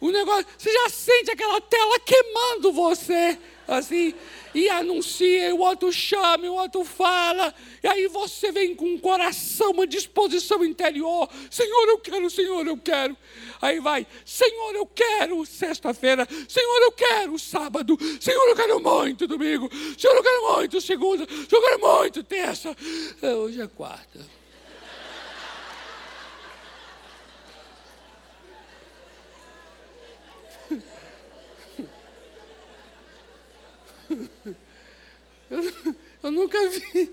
o 0.00 0.10
negócio. 0.10 0.46
Você 0.58 0.72
já 0.72 0.88
sente 0.88 1.30
aquela 1.30 1.60
tela 1.60 1.98
queimando 2.00 2.72
você, 2.72 3.38
assim 3.66 4.14
e 4.54 4.68
anuncia, 4.68 5.48
e 5.48 5.52
o 5.52 5.60
outro 5.60 5.92
chama, 5.92 6.46
e 6.46 6.48
o 6.48 6.54
outro 6.54 6.84
fala, 6.84 7.54
e 7.82 7.88
aí 7.88 8.06
você 8.06 8.52
vem 8.52 8.74
com 8.74 8.86
um 8.86 8.98
coração, 8.98 9.70
uma 9.70 9.86
disposição 9.86 10.64
interior: 10.64 11.28
Senhor, 11.50 11.88
eu 11.88 11.98
quero, 11.98 12.30
Senhor, 12.30 12.66
eu 12.66 12.76
quero. 12.76 13.16
Aí 13.60 13.80
vai, 13.80 14.06
Senhor, 14.24 14.74
eu 14.74 14.86
quero 14.86 15.44
sexta-feira, 15.46 16.26
Senhor, 16.48 16.82
eu 16.82 16.92
quero 16.92 17.38
sábado, 17.38 17.98
Senhor, 18.20 18.48
eu 18.48 18.56
quero 18.56 18.80
muito 18.80 19.26
domingo, 19.26 19.70
Senhor, 19.96 20.16
eu 20.16 20.22
quero 20.22 20.56
muito 20.56 20.80
segunda, 20.80 21.26
Senhor, 21.26 21.46
eu 21.50 21.62
quero 21.62 21.80
muito 21.80 22.22
terça. 22.24 22.76
Hoje 23.22 23.60
é 23.60 23.66
quarta. 23.66 24.41
Eu, 36.22 36.30
nunca 36.30 36.58
vi. 36.68 37.12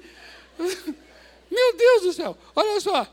Meu 1.50 1.76
Deus 1.76 2.02
do 2.04 2.14
céu, 2.14 2.38
olha 2.56 2.80
só. 2.80 3.08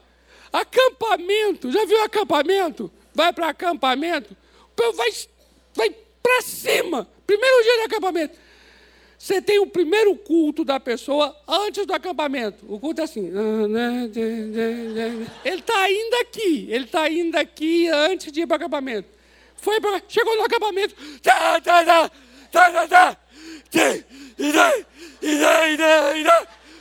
Acampamento, 0.52 1.72
já 1.72 1.84
viu 1.84 2.02
acampamento? 2.02 2.90
Vai 3.14 3.32
para 3.32 3.48
acampamento, 3.48 4.36
vai, 4.76 5.10
vai 5.74 5.90
para 6.22 6.42
cima. 6.42 7.08
Primeiro 7.26 7.62
dia 7.62 7.76
de 7.76 7.82
acampamento. 7.82 8.38
Você 9.18 9.40
tem 9.40 9.58
o 9.58 9.66
primeiro 9.66 10.14
culto 10.14 10.64
da 10.64 10.78
pessoa 10.78 11.34
antes 11.48 11.86
do 11.86 11.94
acampamento. 11.94 12.64
O 12.68 12.78
culto 12.78 13.00
é 13.00 13.04
assim. 13.04 13.30
Ele 15.44 15.58
está 15.58 15.80
ainda 15.80 16.20
aqui. 16.20 16.68
Ele 16.70 16.84
está 16.84 17.02
ainda 17.02 17.40
aqui 17.40 17.88
antes 17.88 18.30
de 18.30 18.42
ir 18.42 18.46
para 18.46 18.54
o 18.54 18.56
acampamento. 18.56 19.08
Foi 19.56 19.80
pra, 19.80 20.02
chegou 20.06 20.36
no 20.36 20.44
acampamento. 20.44 20.94
Tá, 21.22 21.60
tá, 21.60 21.84
tá, 21.84 22.10
tá, 22.52 22.70
tá, 22.70 22.88
tá. 22.88 23.18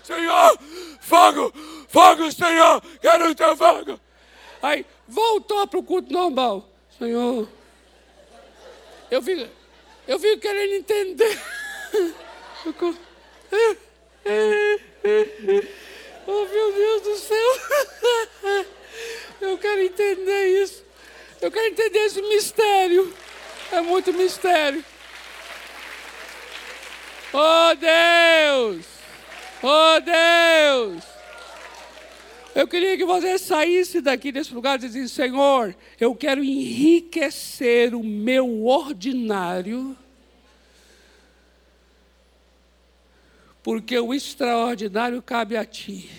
Senhor, 0.03 0.59
fogo, 0.99 1.53
fogo, 1.87 2.31
Senhor, 2.31 2.81
quero 3.01 3.29
o 3.29 3.35
teu 3.35 3.57
fogo. 3.57 3.99
Aí 4.61 4.85
voltou 5.07 5.67
para 5.67 5.79
o 5.79 5.83
culto 5.83 6.11
normal. 6.13 6.69
Senhor, 6.97 7.47
eu 9.09 9.21
fico, 9.21 9.49
eu 10.07 10.19
fico 10.19 10.39
querendo 10.39 10.73
entender. 10.73 11.41
Oh, 16.27 16.45
meu 16.45 16.73
Deus 16.73 17.01
do 17.01 17.15
céu. 17.17 18.65
Eu 19.41 19.57
quero 19.57 19.81
entender 19.81 20.63
isso. 20.63 20.83
Eu 21.41 21.51
quero 21.51 21.67
entender 21.67 21.99
esse 21.99 22.21
mistério. 22.21 23.13
É 23.71 23.81
muito 23.81 24.11
mistério. 24.13 24.83
Oh 27.37 27.75
Deus! 27.75 28.85
Oh 29.61 29.99
Deus! 29.99 31.03
Eu 32.55 32.65
queria 32.65 32.95
que 32.95 33.03
você 33.03 33.37
saísse 33.37 33.99
daqui 33.99 34.31
desse 34.31 34.53
lugar 34.53 34.77
dissesse: 34.77 35.09
Senhor, 35.09 35.75
eu 35.99 36.15
quero 36.15 36.41
enriquecer 36.41 37.93
o 37.93 38.01
meu 38.01 38.65
ordinário, 38.65 39.97
porque 43.61 43.99
o 43.99 44.13
extraordinário 44.13 45.21
cabe 45.21 45.57
a 45.57 45.65
Ti. 45.65 46.09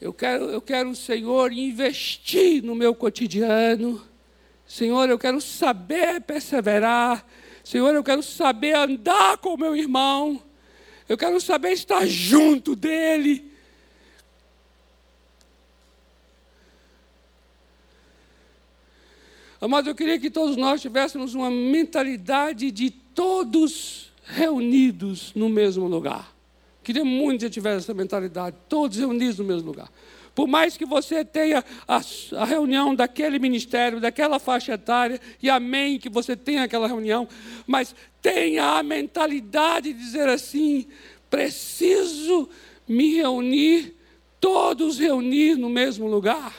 Eu 0.00 0.14
quero, 0.14 0.44
eu 0.44 0.62
quero, 0.62 0.96
Senhor, 0.96 1.52
investir 1.52 2.62
no 2.62 2.74
meu 2.74 2.94
cotidiano. 2.94 4.02
Senhor, 4.66 5.10
eu 5.10 5.18
quero 5.18 5.38
saber 5.38 6.22
perseverar. 6.22 7.26
Senhor, 7.64 7.94
eu 7.94 8.02
quero 8.02 8.22
saber 8.22 8.74
andar 8.74 9.38
com 9.38 9.54
o 9.54 9.58
meu 9.58 9.76
irmão. 9.76 10.42
Eu 11.08 11.16
quero 11.16 11.40
saber 11.40 11.72
estar 11.72 12.06
junto 12.06 12.74
dele. 12.74 13.50
Mas 19.68 19.86
eu 19.86 19.94
queria 19.94 20.18
que 20.18 20.30
todos 20.30 20.56
nós 20.56 20.80
tivéssemos 20.80 21.34
uma 21.34 21.50
mentalidade 21.50 22.70
de 22.70 22.90
todos 22.90 24.12
reunidos 24.24 25.32
no 25.34 25.48
mesmo 25.48 25.86
lugar. 25.86 26.34
Queria 26.82 27.04
muito 27.04 27.44
que 27.44 27.50
tivesse 27.50 27.84
essa 27.84 27.94
mentalidade, 27.94 28.56
todos 28.68 28.98
reunidos 28.98 29.38
no 29.38 29.44
mesmo 29.44 29.68
lugar. 29.68 29.88
Por 30.34 30.48
mais 30.48 30.76
que 30.76 30.86
você 30.86 31.24
tenha 31.24 31.62
a, 31.86 32.00
a, 32.38 32.44
reunião 32.44 32.94
daquele 32.94 33.38
ministério, 33.38 34.00
daquela 34.00 34.38
faixa 34.38 34.74
etária, 34.74 35.20
e 35.42 35.50
amém 35.50 35.98
que 35.98 36.08
você 36.08 36.34
tenha 36.34 36.62
aquela 36.62 36.86
reunião, 36.86 37.28
mas 37.66 37.94
tenha 38.22 38.78
a 38.78 38.82
mentalidade 38.82 39.92
de 39.92 39.98
dizer 39.98 40.28
assim: 40.28 40.86
preciso 41.28 42.48
me 42.88 43.16
reunir, 43.16 43.94
todos 44.40 44.98
reunir 44.98 45.56
no 45.56 45.68
mesmo 45.68 46.06
lugar. 46.06 46.54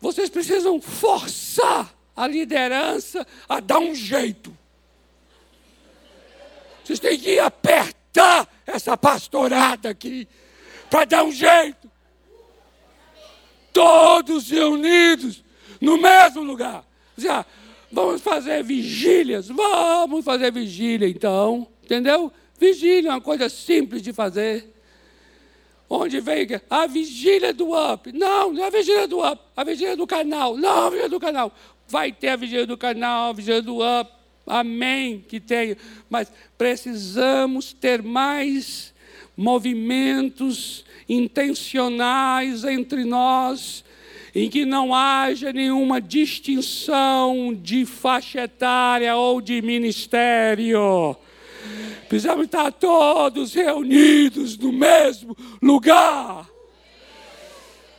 Vocês 0.00 0.30
precisam 0.30 0.80
forçar 0.80 1.92
a 2.14 2.28
liderança 2.28 3.26
a 3.48 3.58
dar 3.58 3.80
um 3.80 3.94
jeito. 3.94 4.56
Vocês 6.84 7.00
têm 7.00 7.18
que 7.18 7.40
apertar 7.40 8.48
essa 8.64 8.96
pastorada 8.96 9.88
aqui 9.90 10.28
para 10.88 11.04
dar 11.04 11.24
um 11.24 11.32
jeito. 11.32 11.90
Todos 13.76 14.48
reunidos 14.48 15.44
no 15.78 16.00
mesmo 16.00 16.42
lugar. 16.42 16.82
Já, 17.14 17.44
vamos 17.92 18.22
fazer 18.22 18.64
vigílias, 18.64 19.48
vamos 19.48 20.24
fazer 20.24 20.50
vigília 20.50 21.06
então, 21.06 21.68
entendeu? 21.84 22.32
Vigília 22.58 23.10
é 23.10 23.12
uma 23.12 23.20
coisa 23.20 23.50
simples 23.50 24.00
de 24.00 24.14
fazer. 24.14 24.74
Onde 25.90 26.20
vem 26.20 26.48
a 26.70 26.86
vigília 26.86 27.52
do 27.52 27.72
up. 27.72 28.10
Não, 28.12 28.50
não 28.50 28.64
é 28.64 28.66
a 28.68 28.70
vigília 28.70 29.06
do 29.06 29.22
up, 29.22 29.42
a 29.54 29.62
vigília 29.62 29.94
do 29.94 30.06
canal. 30.06 30.56
Não, 30.56 30.86
a 30.86 30.88
vigília 30.88 31.10
do 31.10 31.20
canal. 31.20 31.52
Vai 31.86 32.10
ter 32.12 32.28
a 32.28 32.36
vigília 32.36 32.66
do 32.66 32.78
canal, 32.78 33.28
a 33.28 33.32
vigília 33.34 33.60
do 33.60 33.80
up. 33.82 34.10
Amém 34.46 35.22
que 35.28 35.38
tenha. 35.38 35.76
Mas 36.08 36.32
precisamos 36.56 37.74
ter 37.74 38.02
mais 38.02 38.94
movimentos 39.36 40.85
intencionais 41.08 42.64
entre 42.64 43.04
nós, 43.04 43.84
em 44.34 44.50
que 44.50 44.64
não 44.64 44.94
haja 44.94 45.52
nenhuma 45.52 46.00
distinção 46.00 47.54
de 47.54 47.86
faixa 47.86 48.42
etária 48.42 49.16
ou 49.16 49.40
de 49.40 49.62
ministério. 49.62 51.16
Precisamos 52.08 52.44
estar 52.44 52.70
todos 52.72 53.54
reunidos 53.54 54.56
no 54.58 54.72
mesmo 54.72 55.36
lugar. 55.60 56.55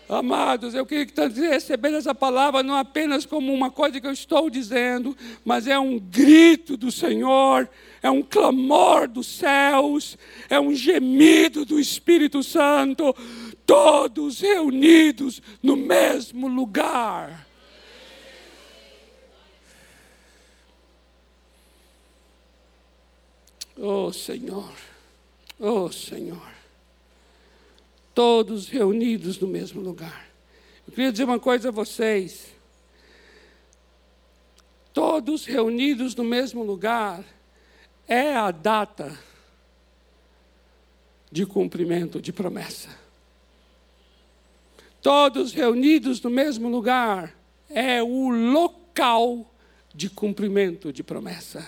Amados, 0.10 0.74
eu 0.74 0.86
queria 0.86 1.05
que 1.05 1.12
todos 1.12 1.38
recebessem 1.38 1.97
essa 1.97 2.16
palavra 2.16 2.64
não 2.64 2.76
apenas 2.76 3.26
como 3.26 3.53
uma 3.53 3.70
coisa 3.70 3.99
que 3.99 4.08
eu 4.08 4.14
estou 4.14 4.49
dizendo, 4.49 5.18
mas 5.43 5.68
é 5.68 5.78
um 5.78 5.99
grito 5.99 6.78
do 6.78 6.89
Senhor, 6.89 7.70
é 8.01 8.10
um 8.10 8.24
clamor 8.24 9.10
dos 9.10 9.28
céus, 9.28 10.18
é 10.49 10.58
um 10.58 10.74
gemido 10.74 11.66
do 11.66 11.78
Espírito 11.78 12.41
Santo, 12.41 13.14
todos 13.66 14.39
reunidos 14.39 15.41
no 15.62 15.76
mesmo 15.76 16.47
lugar. 16.47 17.45
Oh 23.76 24.14
Senhor, 24.14 24.72
oh 25.60 25.91
Senhor 25.91 26.57
todos 28.18 28.68
reunidos 28.68 29.39
no 29.39 29.47
mesmo 29.47 29.80
lugar. 29.80 30.28
Eu 30.88 30.91
queria 30.91 31.11
dizer 31.11 31.26
uma 31.26 31.39
coisa 31.39 31.70
a 31.70 31.72
vocês. 31.72 32.47
Todos 34.91 35.45
reunidos 35.45 36.15
no 36.15 36.24
mesmo 36.24 36.63
lugar 36.63 37.24
é 38.07 38.34
a 38.34 38.49
data 38.49 39.15
de 41.32 41.45
cumprimento 41.45 42.20
de 42.20 42.34
promessa. 42.34 42.89
Todos 44.99 45.53
reunidos 45.53 46.20
no 46.20 46.32
mesmo 46.32 46.70
lugar 46.70 47.38
é 47.70 48.01
o 48.01 48.30
local 48.30 49.53
de 49.93 50.09
cumprimento 50.09 50.91
de 50.91 51.03
promessa. 51.03 51.68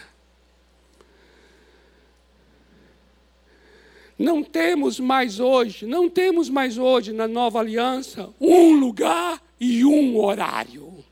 Não 4.19 4.43
temos 4.43 4.99
mais 4.99 5.39
hoje, 5.39 5.85
não 5.85 6.09
temos 6.09 6.49
mais 6.49 6.77
hoje 6.77 7.13
na 7.13 7.25
nova 7.25 7.59
aliança 7.59 8.29
um 8.37 8.73
lugar 8.73 9.41
e 9.57 9.85
um 9.85 10.19
horário. 10.19 11.05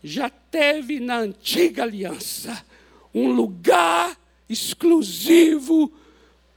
Já 0.00 0.30
teve 0.30 1.00
na 1.00 1.18
antiga 1.18 1.82
aliança 1.82 2.64
um 3.12 3.32
lugar 3.32 4.16
exclusivo 4.48 5.92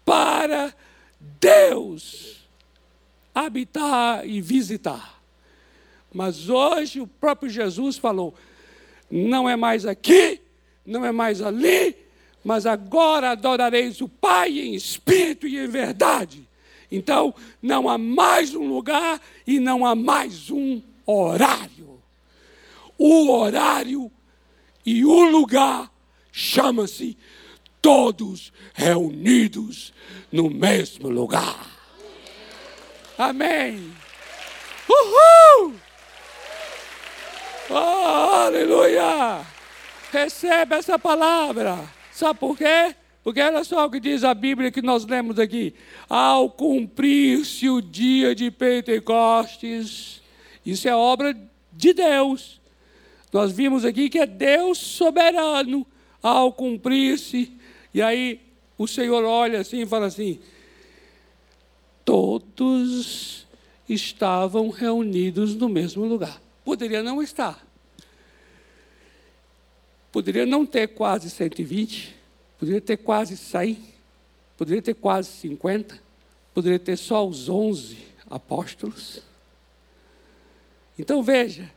para 0.05 0.75
Deus 1.19 2.47
habitar 3.33 4.27
e 4.27 4.41
visitar. 4.41 5.19
Mas 6.13 6.49
hoje 6.49 7.01
o 7.01 7.07
próprio 7.07 7.49
Jesus 7.49 7.97
falou: 7.97 8.35
não 9.09 9.49
é 9.49 9.55
mais 9.55 9.87
aqui, 9.87 10.39
não 10.85 11.03
é 11.03 11.11
mais 11.11 11.41
ali, 11.41 12.06
mas 12.47 12.65
agora 12.65 13.31
adorareis 13.31 13.99
o 13.99 14.07
Pai 14.07 14.57
em 14.57 14.73
espírito 14.73 15.45
e 15.45 15.59
em 15.59 15.67
verdade. 15.67 16.47
Então, 16.89 17.35
não 17.61 17.89
há 17.89 17.97
mais 17.97 18.55
um 18.55 18.69
lugar 18.69 19.19
e 19.45 19.59
não 19.59 19.85
há 19.85 19.93
mais 19.93 20.49
um 20.49 20.81
horário. 21.05 22.01
O 22.97 23.29
horário 23.29 24.09
e 24.85 25.03
o 25.03 25.23
lugar 25.25 25.91
chama-se 26.31 27.17
todos 27.81 28.53
reunidos 28.73 29.93
no 30.31 30.49
mesmo 30.49 31.09
lugar. 31.09 31.67
Amém. 33.17 33.91
Uhul! 34.89 35.75
Oh, 37.69 37.75
aleluia! 37.75 39.45
Recebe 40.13 40.75
essa 40.75 40.97
palavra. 40.97 41.96
Sabe 42.17 42.39
por 42.39 42.57
quê? 42.57 42.95
Porque 43.23 43.39
olha 43.39 43.63
só 43.63 43.85
o 43.85 43.91
que 43.91 43.99
diz 43.99 44.23
a 44.23 44.33
Bíblia 44.33 44.71
que 44.71 44.81
nós 44.81 45.05
lemos 45.05 45.37
aqui. 45.37 45.75
Ao 46.09 46.49
cumprir-se 46.49 47.69
o 47.69 47.79
dia 47.79 48.33
de 48.33 48.49
Pentecostes, 48.49 50.19
isso 50.65 50.89
é 50.89 50.95
obra 50.95 51.37
de 51.71 51.93
Deus. 51.93 52.59
Nós 53.31 53.51
vimos 53.51 53.85
aqui 53.85 54.09
que 54.09 54.17
é 54.17 54.25
Deus 54.25 54.79
soberano 54.79 55.85
ao 56.19 56.51
cumprir-se. 56.51 57.55
E 57.93 58.01
aí 58.01 58.41
o 58.79 58.87
Senhor 58.87 59.23
olha 59.23 59.59
assim 59.59 59.81
e 59.81 59.85
fala 59.85 60.07
assim: 60.07 60.39
todos 62.03 63.45
estavam 63.87 64.71
reunidos 64.71 65.53
no 65.53 65.69
mesmo 65.69 66.03
lugar. 66.03 66.41
Poderia 66.65 67.03
não 67.03 67.21
estar. 67.21 67.66
Poderia 70.17 70.47
não 70.47 70.65
ter 70.65 70.87
quase 70.87 71.29
120, 71.29 72.15
poderia 72.57 72.81
ter 72.81 72.97
quase 72.97 73.37
100, 73.37 73.77
poderia 74.57 74.81
ter 74.81 74.95
quase 74.95 75.29
50, 75.29 76.01
poderia 76.55 76.79
ter 76.79 76.97
só 76.97 77.27
os 77.27 77.47
11 77.47 77.99
apóstolos. 78.27 79.21
Então 80.97 81.21
veja, 81.21 81.71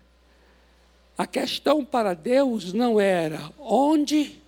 a 1.19 1.27
questão 1.27 1.85
para 1.85 2.15
Deus 2.15 2.73
não 2.73 2.99
era 2.99 3.53
onde, 3.59 4.41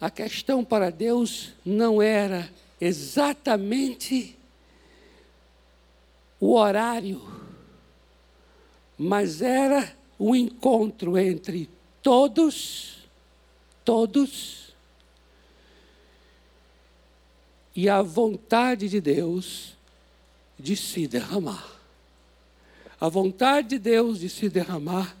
a 0.00 0.08
questão 0.08 0.64
para 0.64 0.88
Deus 0.88 1.52
não 1.62 2.00
era 2.00 2.50
exatamente 2.80 4.38
o 6.40 6.54
horário 6.54 7.44
mas 8.98 9.42
era 9.42 9.94
o 10.18 10.30
um 10.30 10.34
encontro 10.34 11.18
entre 11.18 11.68
todos, 12.02 12.98
todos, 13.84 14.74
e 17.74 17.88
a 17.88 18.00
vontade 18.00 18.88
de 18.88 19.00
Deus 19.00 19.76
de 20.58 20.74
se 20.74 21.06
derramar. 21.06 21.76
A 22.98 23.08
vontade 23.08 23.68
de 23.68 23.78
Deus 23.78 24.20
de 24.20 24.30
se 24.30 24.48
derramar 24.48 25.14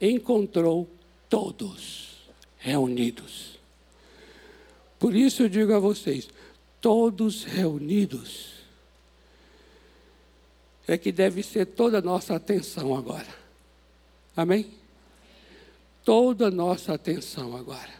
encontrou 0.00 0.88
todos 1.28 2.28
reunidos. 2.58 3.60
Por 4.98 5.14
isso 5.14 5.44
eu 5.44 5.48
digo 5.48 5.72
a 5.72 5.78
vocês: 5.78 6.28
todos 6.80 7.44
reunidos 7.44 8.55
é 10.86 10.96
que 10.96 11.10
deve 11.10 11.42
ser 11.42 11.66
toda 11.66 11.98
a 11.98 12.02
nossa 12.02 12.34
atenção 12.34 12.96
agora. 12.96 13.26
Amém? 14.36 14.70
Toda 16.04 16.46
a 16.46 16.50
nossa 16.50 16.94
atenção 16.94 17.56
agora. 17.56 17.94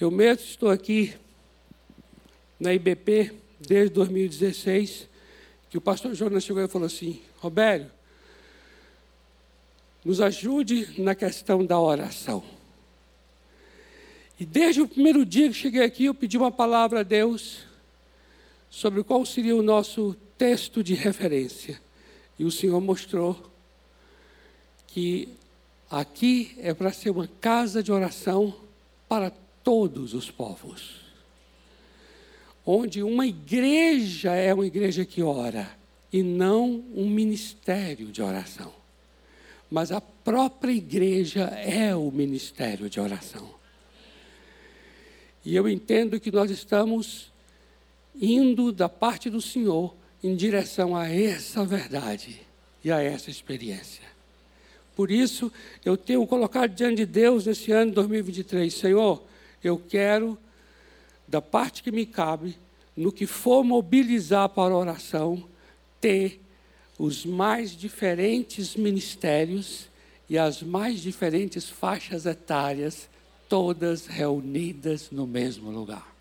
Eu 0.00 0.10
mesmo 0.10 0.44
estou 0.44 0.70
aqui 0.70 1.14
na 2.60 2.72
IBP 2.72 3.34
desde 3.58 3.94
2016, 3.94 5.08
que 5.68 5.78
o 5.78 5.80
pastor 5.80 6.14
Jonas 6.14 6.44
chegou 6.44 6.62
e 6.62 6.68
falou 6.68 6.86
assim: 6.86 7.20
Robério, 7.38 7.90
nos 10.04 10.20
ajude 10.20 11.00
na 11.02 11.14
questão 11.14 11.64
da 11.64 11.80
oração. 11.80 12.44
E 14.38 14.46
desde 14.46 14.80
o 14.80 14.88
primeiro 14.88 15.26
dia 15.26 15.48
que 15.48 15.54
cheguei 15.54 15.82
aqui, 15.82 16.04
eu 16.04 16.14
pedi 16.14 16.38
uma 16.38 16.52
palavra 16.52 17.00
a 17.00 17.02
Deus 17.02 17.67
sobre 18.70 19.02
qual 19.02 19.24
seria 19.24 19.56
o 19.56 19.62
nosso 19.62 20.16
texto 20.36 20.82
de 20.82 20.94
referência. 20.94 21.80
E 22.38 22.44
o 22.44 22.50
Senhor 22.50 22.80
mostrou 22.80 23.50
que 24.86 25.28
aqui 25.90 26.56
é 26.58 26.72
para 26.72 26.92
ser 26.92 27.10
uma 27.10 27.28
casa 27.40 27.82
de 27.82 27.90
oração 27.90 28.54
para 29.08 29.30
todos 29.62 30.14
os 30.14 30.30
povos. 30.30 31.00
Onde 32.64 33.02
uma 33.02 33.26
igreja 33.26 34.32
é 34.34 34.52
uma 34.52 34.66
igreja 34.66 35.04
que 35.04 35.22
ora 35.22 35.76
e 36.12 36.22
não 36.22 36.84
um 36.94 37.08
ministério 37.08 38.06
de 38.06 38.22
oração. 38.22 38.72
Mas 39.70 39.92
a 39.92 40.00
própria 40.00 40.72
igreja 40.72 41.44
é 41.44 41.94
o 41.94 42.10
ministério 42.10 42.88
de 42.88 43.00
oração. 43.00 43.54
E 45.44 45.54
eu 45.54 45.68
entendo 45.68 46.20
que 46.20 46.30
nós 46.30 46.50
estamos 46.50 47.30
indo 48.20 48.72
da 48.72 48.88
parte 48.88 49.30
do 49.30 49.40
Senhor 49.40 49.94
em 50.22 50.34
direção 50.34 50.96
a 50.96 51.08
essa 51.08 51.64
verdade 51.64 52.40
e 52.82 52.90
a 52.90 53.00
essa 53.02 53.30
experiência. 53.30 54.02
Por 54.96 55.10
isso, 55.10 55.52
eu 55.84 55.96
tenho 55.96 56.26
colocado 56.26 56.74
diante 56.74 56.96
de 56.96 57.06
Deus 57.06 57.46
nesse 57.46 57.70
ano 57.70 57.90
de 57.90 57.94
2023, 57.94 58.74
Senhor, 58.74 59.22
eu 59.62 59.78
quero, 59.78 60.36
da 61.26 61.40
parte 61.40 61.82
que 61.82 61.92
me 61.92 62.04
cabe, 62.04 62.58
no 62.96 63.12
que 63.12 63.26
for 63.26 63.62
mobilizar 63.62 64.48
para 64.48 64.74
a 64.74 64.76
oração, 64.76 65.44
ter 66.00 66.40
os 66.98 67.24
mais 67.24 67.76
diferentes 67.76 68.74
ministérios 68.74 69.88
e 70.28 70.36
as 70.36 70.62
mais 70.62 71.00
diferentes 71.00 71.68
faixas 71.68 72.26
etárias, 72.26 73.08
todas 73.48 74.06
reunidas 74.06 75.10
no 75.12 75.26
mesmo 75.26 75.70
lugar. 75.70 76.17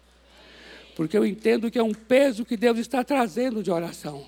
Porque 0.98 1.16
eu 1.16 1.24
entendo 1.24 1.70
que 1.70 1.78
é 1.78 1.84
um 1.84 1.94
peso 1.94 2.44
que 2.44 2.58
Deus 2.58 2.80
está 2.80 3.04
trazendo 3.04 3.62
de 3.62 3.70
oração. 3.70 4.26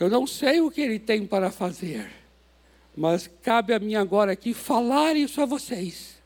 Eu 0.00 0.10
não 0.10 0.26
sei 0.26 0.60
o 0.60 0.68
que 0.68 0.80
Ele 0.80 0.98
tem 0.98 1.24
para 1.24 1.48
fazer, 1.48 2.10
mas 2.96 3.30
cabe 3.40 3.72
a 3.72 3.78
mim 3.78 3.94
agora 3.94 4.32
aqui 4.32 4.52
falar 4.52 5.14
isso 5.14 5.40
a 5.40 5.46
vocês 5.46 6.16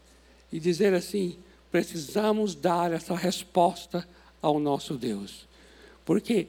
e 0.50 0.58
dizer 0.58 0.94
assim: 0.94 1.36
precisamos 1.70 2.54
dar 2.54 2.90
essa 2.90 3.14
resposta 3.14 4.08
ao 4.40 4.58
nosso 4.58 4.94
Deus. 4.94 5.46
Porque 6.02 6.46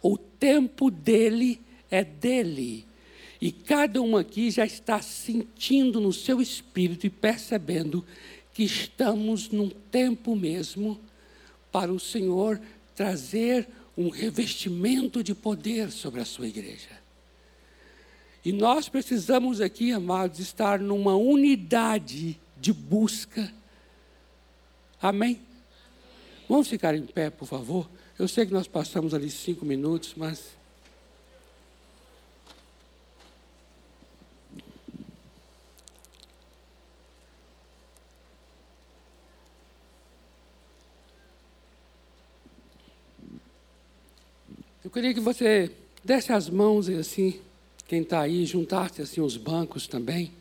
o 0.00 0.16
tempo 0.16 0.90
dele 0.90 1.60
é 1.90 2.02
dele. 2.02 2.86
E 3.38 3.52
cada 3.52 4.00
um 4.00 4.16
aqui 4.16 4.50
já 4.50 4.64
está 4.64 5.02
sentindo 5.02 6.00
no 6.00 6.14
seu 6.14 6.40
espírito 6.40 7.06
e 7.06 7.10
percebendo 7.10 8.02
que 8.58 8.64
estamos 8.64 9.50
num 9.50 9.68
tempo 9.68 10.34
mesmo 10.34 10.98
para 11.70 11.92
o 11.92 12.00
Senhor 12.00 12.60
trazer 12.92 13.68
um 13.96 14.08
revestimento 14.08 15.22
de 15.22 15.32
poder 15.32 15.92
sobre 15.92 16.20
a 16.20 16.24
sua 16.24 16.48
igreja. 16.48 17.00
E 18.44 18.50
nós 18.50 18.88
precisamos 18.88 19.60
aqui, 19.60 19.92
amados, 19.92 20.40
estar 20.40 20.80
numa 20.80 21.14
unidade 21.14 22.36
de 22.60 22.72
busca. 22.72 23.54
Amém? 25.00 25.40
Vamos 26.48 26.66
ficar 26.66 26.96
em 26.96 27.06
pé, 27.06 27.30
por 27.30 27.46
favor? 27.46 27.88
Eu 28.18 28.26
sei 28.26 28.44
que 28.44 28.52
nós 28.52 28.66
passamos 28.66 29.14
ali 29.14 29.30
cinco 29.30 29.64
minutos, 29.64 30.14
mas. 30.16 30.57
Eu 44.88 44.90
queria 44.90 45.12
que 45.12 45.20
você 45.20 45.70
desse 46.02 46.32
as 46.32 46.48
mãos 46.48 46.88
assim, 46.88 47.38
quem 47.86 48.00
está 48.00 48.22
aí, 48.22 48.46
juntasse 48.46 49.02
assim 49.02 49.20
os 49.20 49.36
bancos 49.36 49.86
também. 49.86 50.32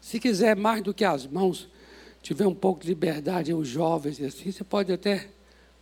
Se 0.00 0.18
quiser 0.18 0.56
mais 0.56 0.82
do 0.82 0.92
que 0.92 1.04
as 1.04 1.24
mãos, 1.24 1.68
tiver 2.20 2.48
um 2.48 2.54
pouco 2.54 2.80
de 2.80 2.88
liberdade, 2.88 3.54
os 3.54 3.68
jovens 3.68 4.18
e 4.18 4.24
assim, 4.24 4.50
você 4.50 4.64
pode 4.64 4.92
até 4.92 5.28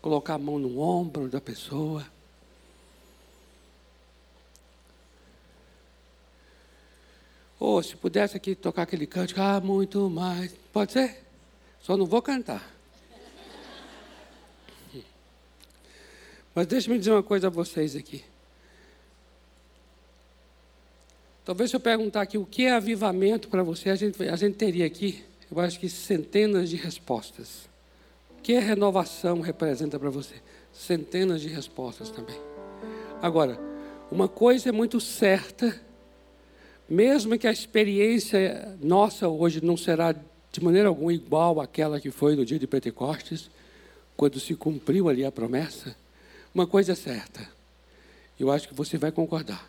colocar 0.03 0.35
a 0.35 0.39
mão 0.39 0.59
no 0.59 0.79
ombro 0.81 1.31
da 1.31 1.41
pessoa. 1.41 2.07
Ou 7.59 7.83
se 7.83 7.97
pudesse 7.97 8.37
aqui 8.37 8.55
tocar 8.55 8.83
aquele 8.83 9.07
cântico, 9.07 9.41
ah, 9.41 9.63
muito 9.63 10.11
mais. 10.11 10.53
Pode 10.75 10.93
ser? 10.93 11.25
Só 11.81 11.97
não 11.97 12.05
vou 12.05 12.21
cantar. 12.21 12.78
Mas 16.59 16.67
deixe-me 16.67 16.99
dizer 16.99 17.13
uma 17.13 17.23
coisa 17.23 17.47
a 17.47 17.51
vocês 17.51 17.95
aqui. 17.95 18.25
Talvez 21.45 21.71
se 21.71 21.77
eu 21.77 21.79
perguntar 21.79 22.23
aqui 22.23 22.37
o 22.37 22.45
que 22.45 22.65
é 22.65 22.73
avivamento 22.73 23.49
para 23.49 23.63
você, 23.63 23.91
a 23.91 23.95
gente, 23.95 24.21
a 24.25 24.35
gente 24.35 24.57
teria 24.57 24.85
aqui, 24.85 25.23
eu 25.49 25.61
acho 25.61 25.79
que 25.79 25.89
centenas 25.89 26.69
de 26.69 26.75
respostas 26.75 27.69
que 28.43 28.57
a 28.57 28.61
renovação 28.61 29.41
representa 29.41 30.01
para 30.01 30.11
você? 30.11 30.35
Centenas 30.73 31.43
de 31.43 31.47
respostas 31.47 32.11
também. 32.11 32.41
Agora, 33.23 33.57
uma 34.11 34.27
coisa 34.27 34.71
é 34.71 34.73
muito 34.73 35.01
certa, 35.01 35.81
mesmo 36.89 37.39
que 37.39 37.47
a 37.47 37.53
experiência 37.53 38.77
nossa 38.83 39.29
hoje 39.29 39.65
não 39.65 39.77
será 39.77 40.11
de 40.11 40.61
maneira 40.61 40.89
alguma 40.89 41.13
igual 41.13 41.61
àquela 41.61 42.01
que 42.01 42.11
foi 42.11 42.35
no 42.35 42.45
dia 42.45 42.59
de 42.59 42.67
Pentecostes, 42.67 43.49
quando 44.17 44.41
se 44.41 44.57
cumpriu 44.57 45.09
ali 45.09 45.25
a 45.25 45.31
promessa, 45.31 45.95
uma 46.55 46.67
coisa 46.67 46.93
é 46.93 46.95
certa, 46.95 47.49
eu 48.39 48.51
acho 48.51 48.69
que 48.69 48.75
você 48.75 48.97
vai 48.97 49.13
concordar. 49.13 49.69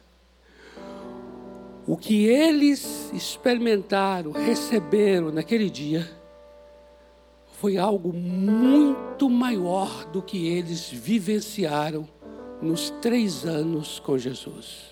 O 1.87 1.97
que 1.97 2.25
eles 2.25 3.11
experimentaram, 3.13 4.31
receberam 4.31 5.31
naquele 5.31 5.69
dia, 5.69 6.09
foi 7.59 7.77
algo 7.77 8.13
muito 8.13 9.29
maior 9.29 10.05
do 10.05 10.21
que 10.21 10.47
eles 10.47 10.89
vivenciaram 10.89 12.07
nos 12.61 12.89
três 13.01 13.45
anos 13.45 13.99
com 13.99 14.17
Jesus. 14.17 14.89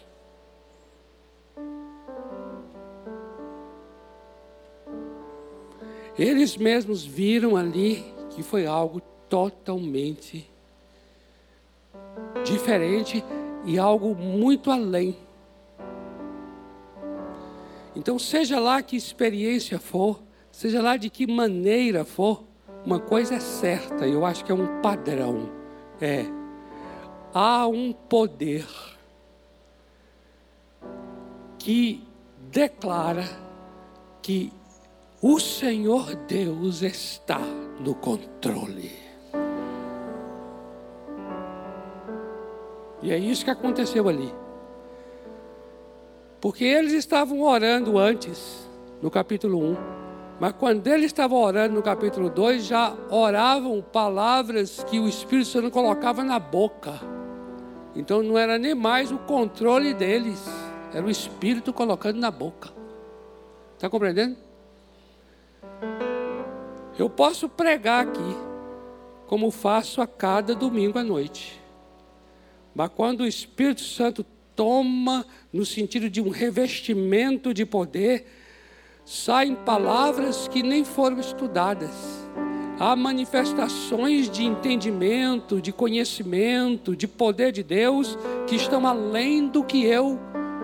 Eles 6.17 6.57
mesmos 6.57 7.05
viram 7.05 7.55
ali 7.55 8.03
que 8.31 8.41
foi 8.41 8.65
algo 8.65 8.99
totalmente 9.29 10.49
diferente 12.43 13.23
e 13.65 13.77
algo 13.77 14.15
muito 14.15 14.71
além. 14.71 15.17
Então, 17.95 18.19
seja 18.19 18.59
lá 18.59 18.81
que 18.81 18.95
experiência 18.95 19.79
for, 19.79 20.21
seja 20.51 20.81
lá 20.81 20.97
de 20.97 21.09
que 21.09 21.25
maneira 21.25 22.05
for, 22.05 22.43
uma 22.85 22.99
coisa 22.99 23.35
é 23.35 23.39
certa, 23.39 24.07
eu 24.07 24.25
acho 24.25 24.45
que 24.45 24.51
é 24.51 24.55
um 24.55 24.81
padrão. 24.81 25.49
É, 25.99 26.25
há 27.33 27.67
um 27.67 27.91
poder 27.91 28.65
que 31.57 32.07
declara 32.49 33.27
que 34.21 34.53
o 35.21 35.39
Senhor 35.39 36.15
Deus 36.27 36.81
está 36.83 37.41
no 37.79 37.95
controle. 37.95 39.06
E 43.01 43.11
é 43.11 43.17
isso 43.17 43.45
que 43.45 43.51
aconteceu 43.51 44.07
ali. 44.09 44.33
Porque 46.41 46.63
eles 46.63 46.93
estavam 46.93 47.41
orando 47.41 47.97
antes, 47.97 48.67
no 49.01 49.09
capítulo 49.09 49.59
1. 49.71 49.77
Mas 50.39 50.53
quando 50.53 50.85
ele 50.87 51.05
estava 51.05 51.35
orando 51.35 51.75
no 51.75 51.81
capítulo 51.81 52.29
2, 52.29 52.65
já 52.65 52.95
oravam 53.09 53.81
palavras 53.81 54.83
que 54.83 54.99
o 54.99 55.07
Espírito 55.07 55.47
Santo 55.47 55.71
colocava 55.71 56.23
na 56.23 56.37
boca. 56.37 56.99
Então 57.95 58.21
não 58.21 58.37
era 58.37 58.59
nem 58.59 58.75
mais 58.75 59.11
o 59.11 59.17
controle 59.17 59.93
deles, 59.93 60.45
era 60.93 61.03
o 61.03 61.09
Espírito 61.09 61.73
colocando 61.73 62.19
na 62.19 62.29
boca. 62.29 62.69
Está 63.73 63.89
compreendendo? 63.89 64.37
Eu 66.97 67.09
posso 67.09 67.49
pregar 67.49 68.07
aqui, 68.07 68.37
como 69.25 69.49
faço 69.49 70.01
a 70.01 70.07
cada 70.07 70.53
domingo 70.53 70.99
à 70.99 71.03
noite. 71.03 71.66
Mas 72.77 72.91
quando 72.95 73.21
o 73.21 73.25
Espírito 73.25 73.81
Santo 73.81 74.23
toma 74.55 75.25
no 75.51 75.65
sentido 75.65 76.11
de 76.11 76.21
um 76.21 76.29
revestimento 76.29 77.51
de 77.51 77.65
poder, 77.65 78.27
saem 79.03 79.55
palavras 79.55 80.47
que 80.47 80.61
nem 80.61 80.85
foram 80.85 81.19
estudadas. 81.19 81.89
Há 82.79 82.95
manifestações 82.95 84.29
de 84.29 84.45
entendimento, 84.45 85.59
de 85.59 85.71
conhecimento, 85.71 86.95
de 86.95 87.07
poder 87.07 87.51
de 87.51 87.63
Deus 87.63 88.15
que 88.45 88.55
estão 88.55 88.85
além 88.85 89.47
do 89.47 89.63
que 89.63 89.83
eu 89.83 90.19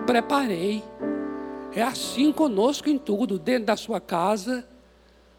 preparei. 0.06 0.84
É 1.74 1.82
assim 1.82 2.30
conosco 2.30 2.88
em 2.88 2.96
tudo, 2.96 3.40
dentro 3.40 3.64
da 3.64 3.76
sua 3.76 4.00
casa, 4.00 4.64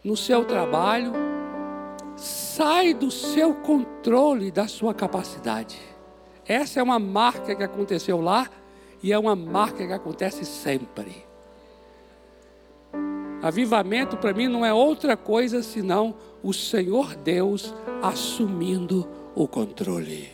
no 0.04 0.14
seu 0.14 0.44
trabalho, 0.44 1.14
sai 2.16 2.92
do 2.92 3.10
seu 3.10 3.54
controle, 3.54 4.50
da 4.50 4.68
sua 4.68 4.92
capacidade. 4.92 5.95
Essa 6.48 6.80
é 6.80 6.82
uma 6.82 6.98
marca 6.98 7.54
que 7.54 7.62
aconteceu 7.62 8.20
lá 8.20 8.48
e 9.02 9.12
é 9.12 9.18
uma 9.18 9.34
marca 9.34 9.86
que 9.86 9.92
acontece 9.92 10.44
sempre. 10.44 11.24
Avivamento 13.42 14.16
para 14.16 14.32
mim 14.32 14.48
não 14.48 14.64
é 14.64 14.72
outra 14.72 15.16
coisa 15.16 15.62
senão 15.62 16.14
o 16.42 16.52
Senhor 16.52 17.14
Deus 17.16 17.74
assumindo 18.02 19.08
o 19.34 19.46
controle. 19.46 20.30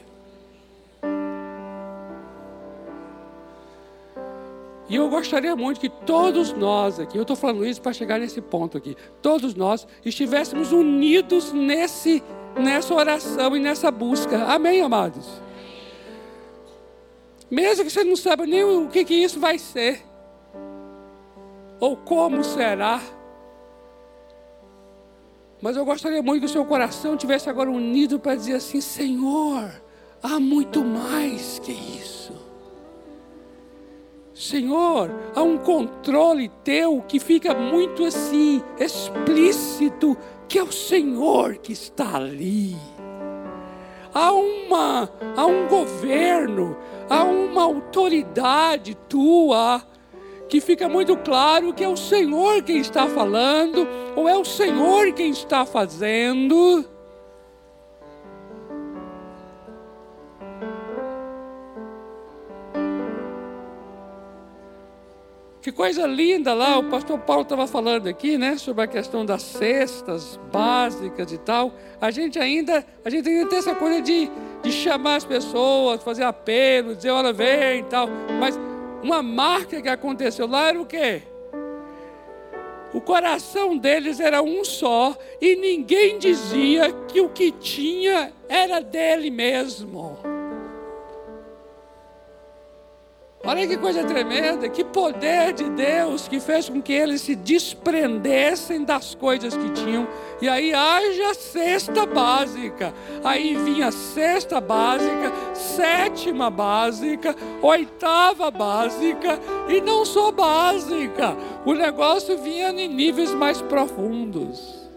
E 4.89 4.97
eu 4.97 5.09
gostaria 5.09 5.57
muito 5.57 5.81
que 5.81 5.89
todos 5.89 6.53
nós 6.53 7.01
aqui, 7.01 7.17
eu 7.17 7.23
estou 7.23 7.37
falando 7.37 7.65
isso 7.65 7.81
para 7.81 7.95
chegar 7.95 8.21
nesse 8.21 8.43
ponto 8.43 8.77
aqui, 8.77 8.95
todos 9.23 9.55
nós 9.55 9.87
estivéssemos 10.05 10.71
unidos 10.71 11.51
nesse, 11.51 12.23
nessa 12.55 12.93
oração 12.93 13.57
e 13.57 13.61
nessa 13.61 13.91
busca. 13.91 14.45
Amém, 14.45 14.83
amados? 14.83 15.41
Mesmo 17.53 17.85
que 17.85 17.91
você 17.91 18.03
não 18.03 18.17
saiba 18.17 18.47
nem 18.47 18.65
o 18.65 18.89
que, 18.89 19.05
que 19.05 19.13
isso 19.13 19.39
vai 19.39 19.59
ser, 19.59 20.03
ou 21.79 21.99
como 21.99 22.43
será, 22.43 22.99
mas 25.61 25.77
eu 25.77 25.85
gostaria 25.85 26.23
muito 26.23 26.41
que 26.41 26.47
o 26.47 26.49
seu 26.49 26.65
coração 26.65 27.15
tivesse 27.15 27.51
agora 27.51 27.71
unido 27.71 28.19
para 28.19 28.35
dizer 28.35 28.55
assim: 28.55 28.81
Senhor, 28.81 29.71
há 30.23 30.41
muito 30.41 30.83
mais 30.83 31.59
que 31.59 31.73
isso. 31.73 32.33
Senhor, 34.33 35.11
há 35.35 35.43
um 35.43 35.59
controle 35.59 36.51
teu 36.65 37.05
que 37.07 37.21
fica 37.21 37.53
muito 37.53 38.07
assim, 38.07 38.63
explícito, 38.79 40.17
que 40.49 40.59
é 40.59 40.63
o 40.63 40.73
Senhor 40.73 41.57
que 41.57 41.75
está 41.75 42.17
ali. 42.17 42.75
Há, 44.15 44.33
uma, 44.33 45.11
há 45.37 45.47
um 45.47 45.69
governo, 45.69 46.79
há 47.09 47.25
uma 47.25 47.63
autoridade 47.63 48.95
tua, 49.09 49.83
que 50.49 50.61
fica 50.61 50.89
muito 50.89 51.17
claro 51.17 51.73
que 51.73 51.83
é 51.83 51.89
o 51.89 51.97
Senhor 51.97 52.63
quem 52.63 52.79
está 52.79 53.07
falando, 53.07 53.87
ou 54.15 54.29
é 54.29 54.37
o 54.37 54.45
Senhor 54.45 55.13
quem 55.13 55.31
está 55.31 55.65
fazendo. 55.65 56.92
Que 65.63 65.71
coisa 65.71 66.09
linda 66.09 66.53
lá, 66.53 66.77
o 66.77 66.91
pastor 66.91 67.17
Paulo 67.21 67.43
estava 67.43 67.69
falando 67.69 68.09
aqui, 68.09 68.37
né, 68.37 68.59
sobre 68.59 68.83
a 68.83 68.87
questão 68.89 69.25
das 69.25 69.43
cestas 69.43 70.37
básicas 70.53 71.31
e 71.31 71.39
tal. 71.39 71.73
A 72.01 72.11
gente 72.11 72.37
ainda, 72.37 72.85
a 73.05 73.09
gente 73.09 73.29
ainda 73.29 73.49
tem 73.49 73.61
essa 73.61 73.73
coisa 73.73 74.03
de, 74.03 74.29
de 74.61 74.73
chamar 74.73 75.17
as 75.17 75.25
pessoas, 75.25 76.03
fazer 76.03 76.25
apelo, 76.25 76.97
dizer, 76.97 77.11
olha, 77.11 77.33
vem 77.33 77.79
e 77.79 77.83
tal. 77.85 78.09
Mas 78.41 78.59
uma 79.05 79.23
marca 79.23 79.81
que 79.81 79.89
aconteceu 79.89 80.49
lá 80.49 80.71
era 80.71 80.81
o 80.81 80.85
quê? 80.85 81.23
O 82.93 83.01
coração 83.01 83.79
deles 83.79 84.19
era 84.19 84.43
um 84.43 84.65
só 84.65 85.17
e 85.41 85.55
ninguém 85.55 86.19
dizia 86.19 86.93
que 87.07 87.21
o 87.21 87.29
que 87.29 87.53
tinha 87.53 88.33
era 88.49 88.81
dele 88.81 89.31
mesmo. 89.31 90.32
Olha 93.45 93.67
que 93.67 93.77
coisa 93.77 94.05
tremenda, 94.05 94.69
que 94.69 94.85
poder 94.85 95.53
de 95.53 95.69
Deus 95.71 96.29
que 96.29 96.39
fez 96.39 96.69
com 96.69 96.81
que 96.81 96.93
eles 96.93 97.23
se 97.23 97.35
desprendessem 97.35 98.85
das 98.85 99.17
coisas 99.17 99.57
que 99.57 99.71
tinham. 99.71 100.07
E 100.41 100.49
aí 100.49 100.73
haja 100.73 101.35
cesta 101.35 102.07
básica. 102.07 102.95
Aí 103.25 103.57
vinha 103.57 103.91
cesta 103.91 104.61
básica, 104.61 105.33
sétima 105.55 106.51
básica, 106.51 107.35
oitava 107.61 108.49
básica 108.49 109.41
e 109.69 109.81
não 109.81 110.05
só 110.05 110.31
básica. 110.31 111.37
O 111.67 111.75
negócio 111.75 112.39
vinha 112.39 112.71
em 112.71 112.87
níveis 112.87 113.35
mais 113.35 113.61
profundos. 113.61 114.89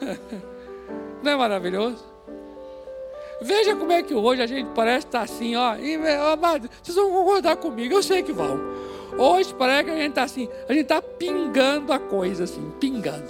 Não 1.22 1.30
é 1.30 1.36
maravilhoso? 1.36 2.11
Veja 3.42 3.74
como 3.74 3.92
é 3.92 4.02
que 4.02 4.14
hoje 4.14 4.40
a 4.40 4.46
gente 4.46 4.70
parece 4.74 5.06
estar 5.06 5.22
assim, 5.22 5.56
ó. 5.56 5.76
E, 5.76 5.96
amado, 6.32 6.70
vocês 6.82 6.96
vão 6.96 7.10
concordar 7.10 7.56
comigo, 7.56 7.94
eu 7.94 8.02
sei 8.02 8.22
que 8.22 8.32
vão. 8.32 8.60
Hoje 9.18 9.54
parece 9.54 9.84
que 9.84 9.90
a 9.90 9.96
gente 9.96 10.08
está 10.10 10.22
assim, 10.22 10.48
a 10.68 10.72
gente 10.72 10.82
está 10.82 11.02
pingando 11.02 11.92
a 11.92 11.98
coisa 11.98 12.44
assim, 12.44 12.72
pingando. 12.80 13.28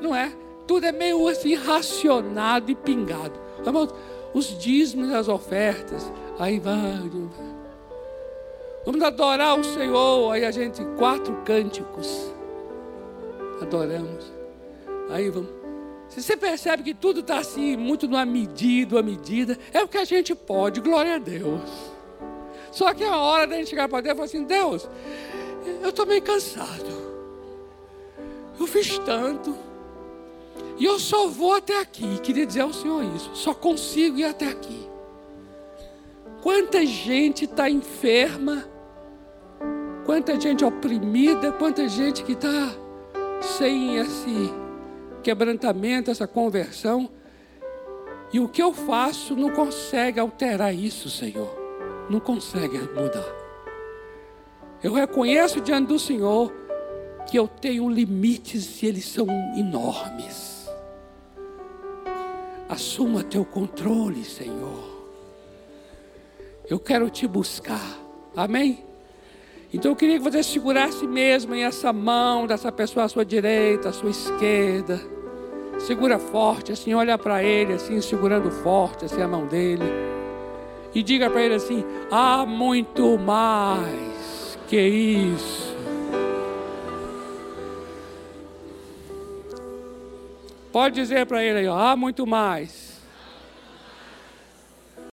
Não 0.00 0.14
é? 0.14 0.32
Tudo 0.66 0.84
é 0.84 0.92
meio 0.92 1.26
assim 1.28 1.54
racionado 1.54 2.70
e 2.70 2.74
pingado. 2.74 3.32
Os 4.34 4.58
dízimos 4.58 5.10
e 5.10 5.14
as 5.14 5.26
ofertas, 5.26 6.12
aí 6.38 6.60
vai. 6.60 7.10
Vamos 8.84 9.02
adorar 9.02 9.58
o 9.58 9.64
Senhor, 9.64 10.32
aí 10.32 10.44
a 10.44 10.50
gente, 10.50 10.84
quatro 10.96 11.34
cânticos. 11.44 12.32
Adoramos. 13.60 14.32
Aí 15.10 15.30
vamos 15.30 15.57
você 16.22 16.36
percebe 16.36 16.82
que 16.82 16.94
tudo 16.94 17.20
está 17.20 17.38
assim, 17.38 17.76
muito 17.76 18.06
numa 18.08 18.24
medida, 18.24 18.96
uma 18.96 19.02
medida, 19.02 19.58
é 19.72 19.82
o 19.82 19.88
que 19.88 19.98
a 19.98 20.04
gente 20.04 20.34
pode, 20.34 20.80
glória 20.80 21.16
a 21.16 21.18
Deus. 21.18 21.60
Só 22.70 22.92
que 22.92 23.02
é 23.02 23.08
a 23.08 23.16
hora 23.16 23.46
da 23.46 23.56
gente 23.56 23.70
chegar 23.70 23.88
para 23.88 24.00
Deus 24.00 24.12
e 24.12 24.16
falar 24.16 24.26
assim: 24.26 24.44
Deus, 24.44 24.88
eu 25.82 25.90
estou 25.90 26.06
meio 26.06 26.22
cansado. 26.22 27.08
Eu 28.58 28.66
fiz 28.66 28.98
tanto. 28.98 29.56
E 30.76 30.84
eu 30.84 30.98
só 30.98 31.26
vou 31.28 31.54
até 31.54 31.80
aqui. 31.80 32.18
Queria 32.20 32.46
dizer 32.46 32.60
ao 32.60 32.72
Senhor 32.72 33.02
isso. 33.14 33.30
Só 33.34 33.54
consigo 33.54 34.18
ir 34.18 34.24
até 34.24 34.48
aqui. 34.48 34.88
Quanta 36.42 36.84
gente 36.84 37.44
está 37.44 37.68
enferma. 37.68 38.64
Quanta 40.04 40.38
gente 40.40 40.64
oprimida. 40.64 41.52
Quanta 41.52 41.88
gente 41.88 42.22
que 42.24 42.32
está 42.32 42.72
sem 43.40 43.96
esse 43.96 44.52
quebrantamento, 45.28 46.10
essa 46.10 46.26
conversão. 46.26 47.10
E 48.32 48.40
o 48.40 48.48
que 48.48 48.62
eu 48.62 48.72
faço 48.72 49.36
não 49.36 49.50
consegue 49.50 50.18
alterar 50.18 50.74
isso, 50.74 51.10
Senhor. 51.10 51.54
Não 52.08 52.18
consegue 52.18 52.78
mudar. 52.78 53.36
Eu 54.82 54.94
reconheço 54.94 55.60
diante 55.60 55.88
do 55.88 55.98
Senhor 55.98 56.50
que 57.26 57.38
eu 57.38 57.46
tenho 57.46 57.90
limites 57.90 58.82
e 58.82 58.86
eles 58.86 59.04
são 59.04 59.26
enormes. 59.54 60.66
Assuma 62.66 63.22
teu 63.22 63.44
controle, 63.44 64.24
Senhor. 64.24 65.12
Eu 66.70 66.78
quero 66.78 67.10
te 67.10 67.26
buscar. 67.26 67.98
Amém? 68.34 68.82
Então 69.74 69.92
eu 69.92 69.96
queria 69.96 70.16
que 70.16 70.24
você 70.24 70.42
segurasse 70.42 71.06
mesmo 71.06 71.54
em 71.54 71.64
essa 71.64 71.92
mão 71.92 72.46
dessa 72.46 72.72
pessoa 72.72 73.04
à 73.04 73.08
sua 73.10 73.26
direita, 73.26 73.90
à 73.90 73.92
sua 73.92 74.08
esquerda. 74.08 75.17
Segura 75.78 76.18
forte, 76.18 76.72
assim, 76.72 76.92
olha 76.92 77.16
para 77.16 77.42
ele, 77.42 77.72
assim, 77.72 78.00
segurando 78.00 78.50
forte, 78.50 79.04
assim, 79.04 79.22
a 79.22 79.28
mão 79.28 79.46
dele. 79.46 79.84
E 80.94 81.02
diga 81.02 81.30
para 81.30 81.42
ele 81.42 81.54
assim: 81.54 81.84
há 82.10 82.44
muito 82.44 83.18
mais 83.18 84.58
que 84.66 84.80
isso. 84.80 85.76
Pode 90.72 90.94
dizer 90.94 91.26
para 91.26 91.42
ele 91.42 91.60
aí, 91.60 91.66
há 91.66 91.96
muito 91.96 92.26
mais. 92.26 92.87